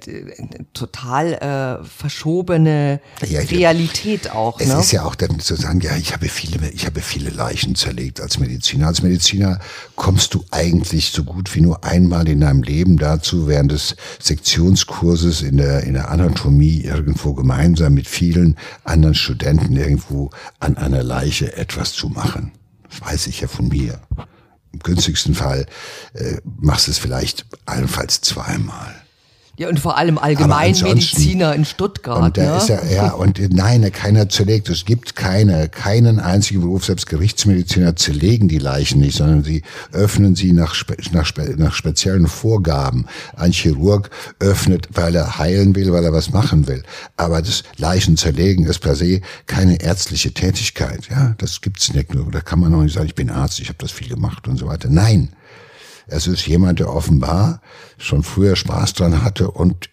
total 0.75 1.33
äh, 1.33 1.83
verschobene 1.83 3.01
ja, 3.27 3.41
Realität 3.41 4.31
auch. 4.31 4.61
Es 4.61 4.69
ne? 4.69 4.79
ist 4.79 4.93
ja 4.93 5.05
auch 5.05 5.15
dann 5.15 5.41
zu 5.41 5.55
sagen, 5.57 5.81
ja, 5.81 5.97
ich 5.97 6.13
habe 6.13 6.29
viele, 6.29 6.69
ich 6.69 6.85
habe 6.85 7.01
viele 7.01 7.31
Leichen 7.31 7.75
zerlegt 7.75 8.21
als 8.21 8.39
Mediziner. 8.39 8.89
Als 8.89 9.03
Mediziner 9.03 9.59
kommst 9.97 10.35
du 10.35 10.45
eigentlich 10.51 11.13
so 11.13 11.25
gut 11.25 11.55
wie 11.55 11.63
nur 11.63 11.83
einmal 11.83 12.29
in 12.29 12.43
deinem 12.43 12.63
Leben 12.63 12.99
dazu, 12.99 13.49
während 13.49 13.73
des 13.73 13.97
Sektionskurses 14.21 15.41
in 15.41 15.57
der 15.57 15.85
in 15.85 15.95
der 15.95 16.11
Anatomie 16.11 16.83
irgendwo 16.83 17.33
gemeinsam 17.33 17.95
mit 17.95 18.07
vielen 18.07 18.55
anderen 18.85 19.15
Studenten 19.15 19.77
irgendwo 19.77 20.29
an 20.61 20.77
einer 20.77 21.03
Leiche 21.03 21.57
etwas 21.57 21.95
zu 21.95 22.11
machen. 22.11 22.53
Das 22.91 23.01
weiß 23.01 23.27
ich 23.29 23.41
ja 23.41 23.49
von 23.49 23.69
mir. 23.69 23.99
Im 24.75 24.81
günstigsten 24.81 25.35
Fall 25.35 25.65
äh, 26.13 26.37
machst 26.45 26.87
du 26.87 26.91
es 26.91 26.99
vielleicht 26.99 27.47
allenfalls 27.65 28.21
zweimal. 28.21 28.95
Ja, 29.59 29.69
und 29.69 29.81
vor 29.81 29.99
allem 29.99 30.19
Allgemeinmediziner 30.19 31.53
in 31.53 31.65
Stuttgart. 31.65 32.23
Und 32.23 32.37
da 32.37 32.53
ne? 32.53 32.57
ist 32.59 32.71
er, 32.71 32.93
ja, 32.93 33.11
und 33.11 33.41
nein, 33.53 33.91
keiner 33.91 34.29
zerlegt. 34.29 34.69
Es 34.69 34.85
gibt 34.85 35.17
keine, 35.17 35.69
keinen 35.69 36.21
einzigen 36.21 36.61
Beruf, 36.61 36.85
selbst 36.85 37.09
Gerichtsmediziner 37.09 37.97
zerlegen 37.97 38.47
die 38.47 38.59
Leichen 38.59 39.01
nicht, 39.01 39.17
sondern 39.17 39.43
sie 39.43 39.63
öffnen 39.91 40.37
sie 40.37 40.53
nach, 40.53 40.77
nach, 41.11 41.33
nach 41.57 41.75
speziellen 41.75 42.29
Vorgaben. 42.29 43.07
Ein 43.35 43.51
Chirurg 43.51 44.11
öffnet, 44.39 44.91
weil 44.93 45.17
er 45.17 45.39
heilen 45.39 45.75
will, 45.75 45.93
weil 45.93 46.05
er 46.05 46.13
was 46.13 46.31
machen 46.31 46.69
will. 46.69 46.85
Aber 47.17 47.43
das 47.43 47.65
Leichen 47.79 48.17
zerlegen 48.17 48.65
ist 48.65 48.79
per 48.79 48.95
se 48.95 49.23
keine 49.49 49.83
ärztliche 49.83 50.33
Tätigkeit. 50.33 51.09
Ja, 51.11 51.35
das 51.39 51.63
gibt's 51.63 51.93
nicht. 51.93 52.11
Da 52.31 52.41
kann 52.43 52.61
man 52.61 52.73
auch 52.75 52.83
nicht 52.83 52.95
sagen, 52.95 53.07
ich 53.07 53.17
bin 53.17 53.29
Arzt, 53.29 53.59
ich 53.59 53.69
habe 53.69 53.79
das 53.79 53.91
viel 53.91 54.09
gemacht 54.09 54.47
und 54.47 54.57
so 54.57 54.69
weiter. 54.69 54.89
Nein. 54.89 55.31
Es 56.09 56.27
ist 56.27 56.47
jemand, 56.47 56.81
der 56.81 56.93
offenbar 56.93 57.61
schon 57.99 58.23
früher 58.23 58.57
Spaß 58.57 58.95
dran 58.95 59.23
hatte 59.23 59.51
und 59.51 59.91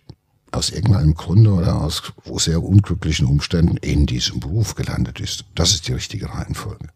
aus 0.51 0.69
irgendeinem 0.69 1.13
Grunde 1.13 1.51
oder 1.51 1.81
aus 1.81 2.13
sehr 2.37 2.63
unglücklichen 2.63 3.27
Umständen 3.27 3.77
in 3.77 4.05
diesem 4.05 4.39
Beruf 4.39 4.75
gelandet 4.75 5.19
ist. 5.19 5.45
Das 5.53 5.71
ist 5.71 5.87
die 5.87 5.93
richtige 5.93 6.29
Reihenfolge. 6.29 6.87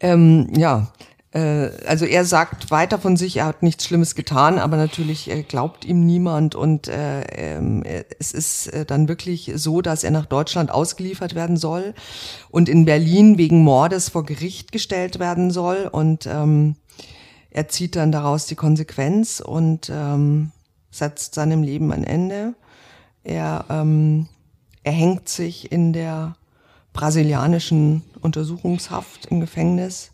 Ähm, 0.00 0.48
ja, 0.56 0.92
also 1.32 2.06
er 2.06 2.24
sagt 2.24 2.72
weiter 2.72 2.98
von 2.98 3.16
sich, 3.16 3.36
er 3.36 3.46
hat 3.46 3.62
nichts 3.62 3.84
Schlimmes 3.84 4.16
getan, 4.16 4.58
aber 4.58 4.76
natürlich 4.76 5.30
äh, 5.30 5.42
glaubt 5.42 5.84
ihm 5.84 6.04
niemand. 6.04 6.56
Und 6.56 6.88
äh, 6.88 7.20
ähm, 7.20 7.84
es 8.18 8.32
ist 8.32 8.66
äh, 8.68 8.84
dann 8.84 9.08
wirklich 9.08 9.52
so, 9.54 9.80
dass 9.80 10.02
er 10.02 10.10
nach 10.10 10.26
Deutschland 10.26 10.72
ausgeliefert 10.72 11.36
werden 11.36 11.56
soll 11.56 11.94
und 12.50 12.68
in 12.68 12.84
Berlin 12.84 13.38
wegen 13.38 13.62
Mordes 13.62 14.08
vor 14.08 14.24
Gericht 14.24 14.72
gestellt 14.72 15.20
werden 15.20 15.52
soll. 15.52 15.88
Und 15.90 16.26
ähm, 16.26 16.74
er 17.50 17.68
zieht 17.68 17.94
dann 17.94 18.10
daraus 18.10 18.46
die 18.46 18.56
Konsequenz 18.56 19.38
und 19.38 19.88
ähm, 19.88 20.50
setzt 20.90 21.36
seinem 21.36 21.62
Leben 21.62 21.92
ein 21.92 22.02
Ende. 22.02 22.54
Er, 23.22 23.66
ähm, 23.70 24.26
er 24.82 24.92
hängt 24.92 25.28
sich 25.28 25.70
in 25.70 25.92
der 25.92 26.34
brasilianischen 26.92 28.02
Untersuchungshaft 28.20 29.26
im 29.26 29.40
Gefängnis 29.40 30.10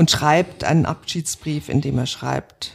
und 0.00 0.10
schreibt 0.10 0.64
einen 0.64 0.86
Abschiedsbrief, 0.86 1.68
in 1.68 1.82
dem 1.82 1.98
er 1.98 2.06
schreibt, 2.06 2.72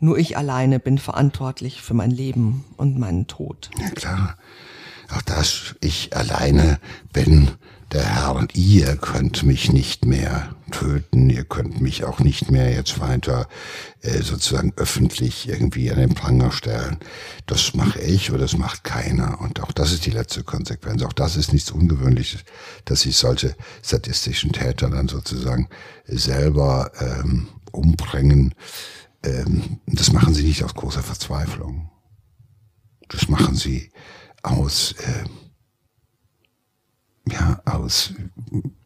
nur 0.00 0.18
ich 0.18 0.36
alleine 0.36 0.80
bin 0.80 0.98
verantwortlich 0.98 1.82
für 1.82 1.94
mein 1.94 2.10
Leben 2.10 2.64
und 2.76 2.98
meinen 2.98 3.28
Tod. 3.28 3.70
Ja 3.78 3.90
klar, 3.90 4.36
auch 5.14 5.22
das, 5.22 5.76
ich 5.80 6.16
alleine 6.16 6.80
bin 7.12 7.52
der 7.92 8.04
Herr 8.04 8.46
ihr 8.54 8.96
könnt 8.96 9.44
mich 9.44 9.72
nicht 9.72 10.04
mehr 10.04 10.54
töten, 10.72 11.30
ihr 11.30 11.44
könnt 11.44 11.80
mich 11.80 12.04
auch 12.04 12.18
nicht 12.18 12.50
mehr 12.50 12.72
jetzt 12.72 12.98
weiter 12.98 13.48
äh, 14.00 14.22
sozusagen 14.22 14.72
öffentlich 14.76 15.48
irgendwie 15.48 15.90
an 15.92 15.98
den 15.98 16.14
Pranger 16.14 16.50
stellen. 16.50 16.98
Das 17.46 17.74
mache 17.74 18.00
ich 18.00 18.30
oder 18.30 18.40
das 18.40 18.56
macht 18.56 18.82
keiner. 18.82 19.40
Und 19.40 19.62
auch 19.62 19.70
das 19.70 19.92
ist 19.92 20.04
die 20.04 20.10
letzte 20.10 20.42
Konsequenz. 20.42 21.02
Auch 21.02 21.12
das 21.12 21.36
ist 21.36 21.52
nichts 21.52 21.70
Ungewöhnliches, 21.70 22.40
dass 22.84 23.02
sich 23.02 23.16
solche 23.16 23.54
sadistischen 23.82 24.52
Täter 24.52 24.90
dann 24.90 25.06
sozusagen 25.08 25.68
selber 26.06 26.90
ähm, 26.98 27.48
umbringen. 27.70 28.54
Ähm, 29.22 29.78
das 29.86 30.12
machen 30.12 30.34
sie 30.34 30.42
nicht 30.42 30.64
aus 30.64 30.74
großer 30.74 31.02
Verzweiflung. 31.02 31.88
Das 33.08 33.28
machen 33.28 33.54
sie 33.54 33.92
aus... 34.42 34.92
Äh, 34.98 35.45
ja, 37.28 37.60
aus 37.64 38.12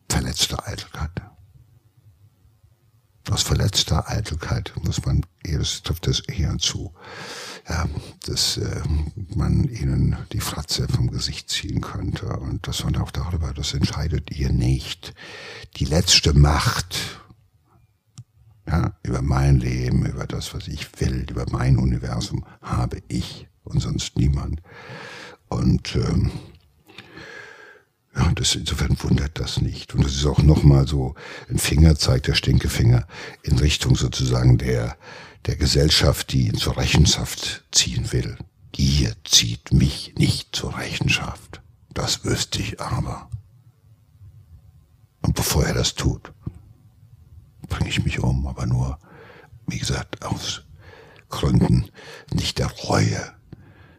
verletzter 0.09 0.67
Eitelkeit. 0.67 1.11
Aus 3.31 3.43
verletzter 3.43 4.09
Eitelkeit 4.09 4.73
muss 4.83 5.05
man, 5.05 5.25
das 5.45 5.83
trifft 5.83 6.07
das 6.07 6.21
eher 6.21 6.59
zu, 6.59 6.93
ja, 7.69 7.87
dass 8.27 8.57
äh, 8.57 8.83
man 9.35 9.65
ihnen 9.65 10.17
die 10.33 10.41
Fratze 10.41 10.89
vom 10.89 11.11
Gesicht 11.11 11.49
ziehen 11.49 11.81
könnte 11.81 12.27
und 12.27 12.67
das 12.67 12.83
man 12.83 12.97
auch 12.97 13.11
darüber, 13.11 13.53
das 13.53 13.75
entscheidet 13.75 14.31
ihr 14.33 14.51
nicht. 14.51 15.15
Die 15.77 15.85
letzte 15.85 16.33
Macht, 16.33 17.21
ja, 18.67 18.97
über 19.03 19.23
mein 19.23 19.61
Leben, 19.61 20.07
über 20.07 20.27
das, 20.27 20.53
was 20.55 20.67
ich 20.67 21.01
will, 21.01 21.27
über 21.31 21.47
mein 21.51 21.77
Universum 21.77 22.45
habe 22.63 23.03
ich 23.07 23.49
und 23.65 23.81
sonst 23.81 24.17
niemand. 24.17 24.61
Und 25.49 25.95
ähm, 25.95 26.33
ja, 28.21 28.33
das, 28.35 28.55
insofern 28.55 28.97
wundert 29.03 29.39
das 29.39 29.61
nicht. 29.61 29.95
Und 29.95 30.05
das 30.05 30.15
ist 30.15 30.27
auch 30.27 30.43
nochmal 30.43 30.87
so 30.87 31.15
ein 31.49 31.59
Fingerzeig, 31.59 32.23
der 32.25 32.35
Stinkefinger, 32.35 33.07
in 33.43 33.59
Richtung 33.59 33.97
sozusagen 33.97 34.59
der, 34.59 34.97
der 35.47 35.57
Gesellschaft, 35.57 36.33
die 36.33 36.49
ihn 36.49 36.57
zur 36.57 36.77
Rechenschaft 36.77 37.65
ziehen 37.73 38.13
will. 38.13 38.37
Ihr 38.77 39.15
zieht 39.25 39.73
mich 39.73 40.15
nicht 40.17 40.55
zur 40.55 40.77
Rechenschaft. 40.77 41.63
Das 41.93 42.25
wüsste 42.25 42.61
ich 42.61 42.81
aber. 42.81 43.31
Und 45.23 45.35
bevor 45.35 45.65
er 45.65 45.75
das 45.75 45.95
tut, 45.95 46.33
bringe 47.69 47.89
ich 47.89 48.05
mich 48.05 48.21
um, 48.21 48.47
aber 48.47 48.67
nur, 48.67 48.99
wie 49.67 49.79
gesagt, 49.79 50.25
aus 50.25 50.63
Gründen 51.29 51.91
nicht 52.33 52.59
der 52.59 52.71
Reue, 52.71 53.33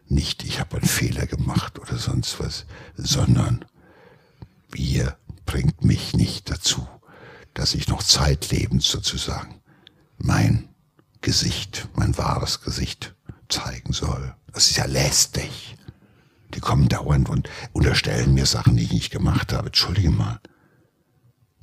nicht 0.06 0.44
ich 0.44 0.60
habe 0.60 0.76
einen 0.76 0.86
Fehler 0.86 1.26
gemacht 1.26 1.78
oder 1.78 1.96
sonst 1.96 2.38
was, 2.40 2.66
sondern 2.96 3.64
ihr 4.74 5.16
bringt 5.46 5.84
mich 5.84 6.14
nicht 6.14 6.50
dazu, 6.50 6.86
dass 7.54 7.74
ich 7.74 7.88
noch 7.88 8.02
zeitlebens 8.02 8.88
sozusagen 8.88 9.60
mein 10.18 10.68
Gesicht, 11.20 11.88
mein 11.94 12.16
wahres 12.16 12.60
Gesicht 12.62 13.14
zeigen 13.48 13.92
soll. 13.92 14.34
Das 14.52 14.70
ist 14.70 14.76
ja 14.76 14.86
lästig. 14.86 15.76
Die 16.54 16.60
kommen 16.60 16.88
dauernd 16.88 17.28
und 17.28 17.48
unterstellen 17.72 18.34
mir 18.34 18.46
Sachen, 18.46 18.76
die 18.76 18.84
ich 18.84 18.92
nicht 18.92 19.10
gemacht 19.10 19.52
habe. 19.52 19.66
Entschuldige 19.66 20.10
mal. 20.10 20.40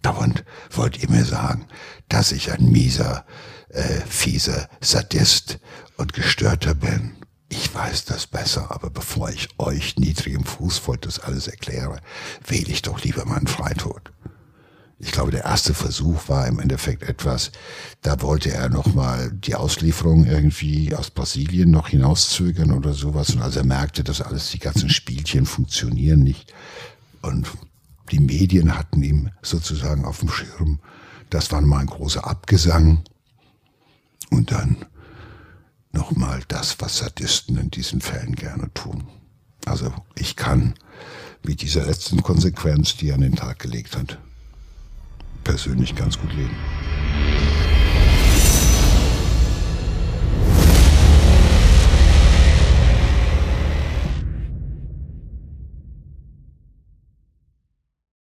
Dauernd 0.01 0.45
wollt 0.71 1.01
ihr 1.01 1.09
mir 1.09 1.25
sagen, 1.25 1.67
dass 2.07 2.31
ich 2.31 2.51
ein 2.51 2.71
mieser, 2.71 3.25
äh, 3.69 4.01
fieser 4.07 4.69
Sadist 4.81 5.59
und 5.97 6.13
Gestörter 6.13 6.73
bin. 6.73 7.18
Ich 7.49 7.73
weiß 7.73 8.05
das 8.05 8.27
besser, 8.27 8.71
aber 8.71 8.91
bevor 8.91 9.29
ich 9.31 9.49
euch 9.57 9.97
niedrigem 9.97 10.43
Fußvolk 10.43 11.01
das 11.01 11.19
alles 11.19 11.47
erkläre, 11.47 11.99
wähle 12.45 12.71
ich 12.71 12.83
doch 12.83 13.03
lieber 13.03 13.25
meinen 13.25 13.47
Freitod. 13.47 14.11
Ich 15.01 15.13
glaube, 15.13 15.31
der 15.31 15.45
erste 15.45 15.73
Versuch 15.73 16.27
war 16.27 16.45
im 16.47 16.59
Endeffekt 16.59 17.03
etwas, 17.03 17.51
da 18.01 18.21
wollte 18.21 18.51
er 18.51 18.67
nochmal 18.67 19.31
die 19.31 19.55
Auslieferung 19.55 20.25
irgendwie 20.25 20.93
aus 20.93 21.09
Brasilien 21.09 21.71
noch 21.71 21.87
hinauszögern 21.87 22.73
oder 22.73 22.93
sowas. 22.93 23.29
Und 23.29 23.41
als 23.41 23.55
er 23.55 23.63
merkte, 23.63 24.03
dass 24.03 24.21
alles, 24.21 24.51
die 24.51 24.59
ganzen 24.59 24.89
Spielchen 24.89 25.45
funktionieren 25.45 26.19
nicht. 26.19 26.53
Und 27.21 27.47
die 28.11 28.19
Medien 28.19 28.77
hatten 28.77 29.01
ihm 29.01 29.29
sozusagen 29.41 30.03
auf 30.03 30.19
dem 30.19 30.29
Schirm. 30.29 30.79
Das 31.29 31.51
war 31.51 31.61
mal 31.61 31.79
ein 31.79 31.87
großer 31.87 32.27
Abgesang. 32.27 33.03
Und 34.31 34.51
dann 34.51 34.85
nochmal 35.91 36.41
das, 36.47 36.79
was 36.79 36.97
Sadisten 36.97 37.57
in 37.57 37.71
diesen 37.71 38.01
Fällen 38.01 38.35
gerne 38.35 38.73
tun. 38.73 39.07
Also 39.65 39.93
ich 40.15 40.35
kann 40.35 40.75
mit 41.43 41.61
dieser 41.61 41.85
letzten 41.85 42.23
Konsequenz, 42.23 42.97
die 42.97 43.09
er 43.09 43.15
an 43.15 43.21
den 43.21 43.35
Tag 43.35 43.59
gelegt 43.59 43.95
hat, 43.95 44.17
persönlich 45.43 45.95
ganz 45.95 46.19
gut 46.19 46.33
leben. 46.33 46.55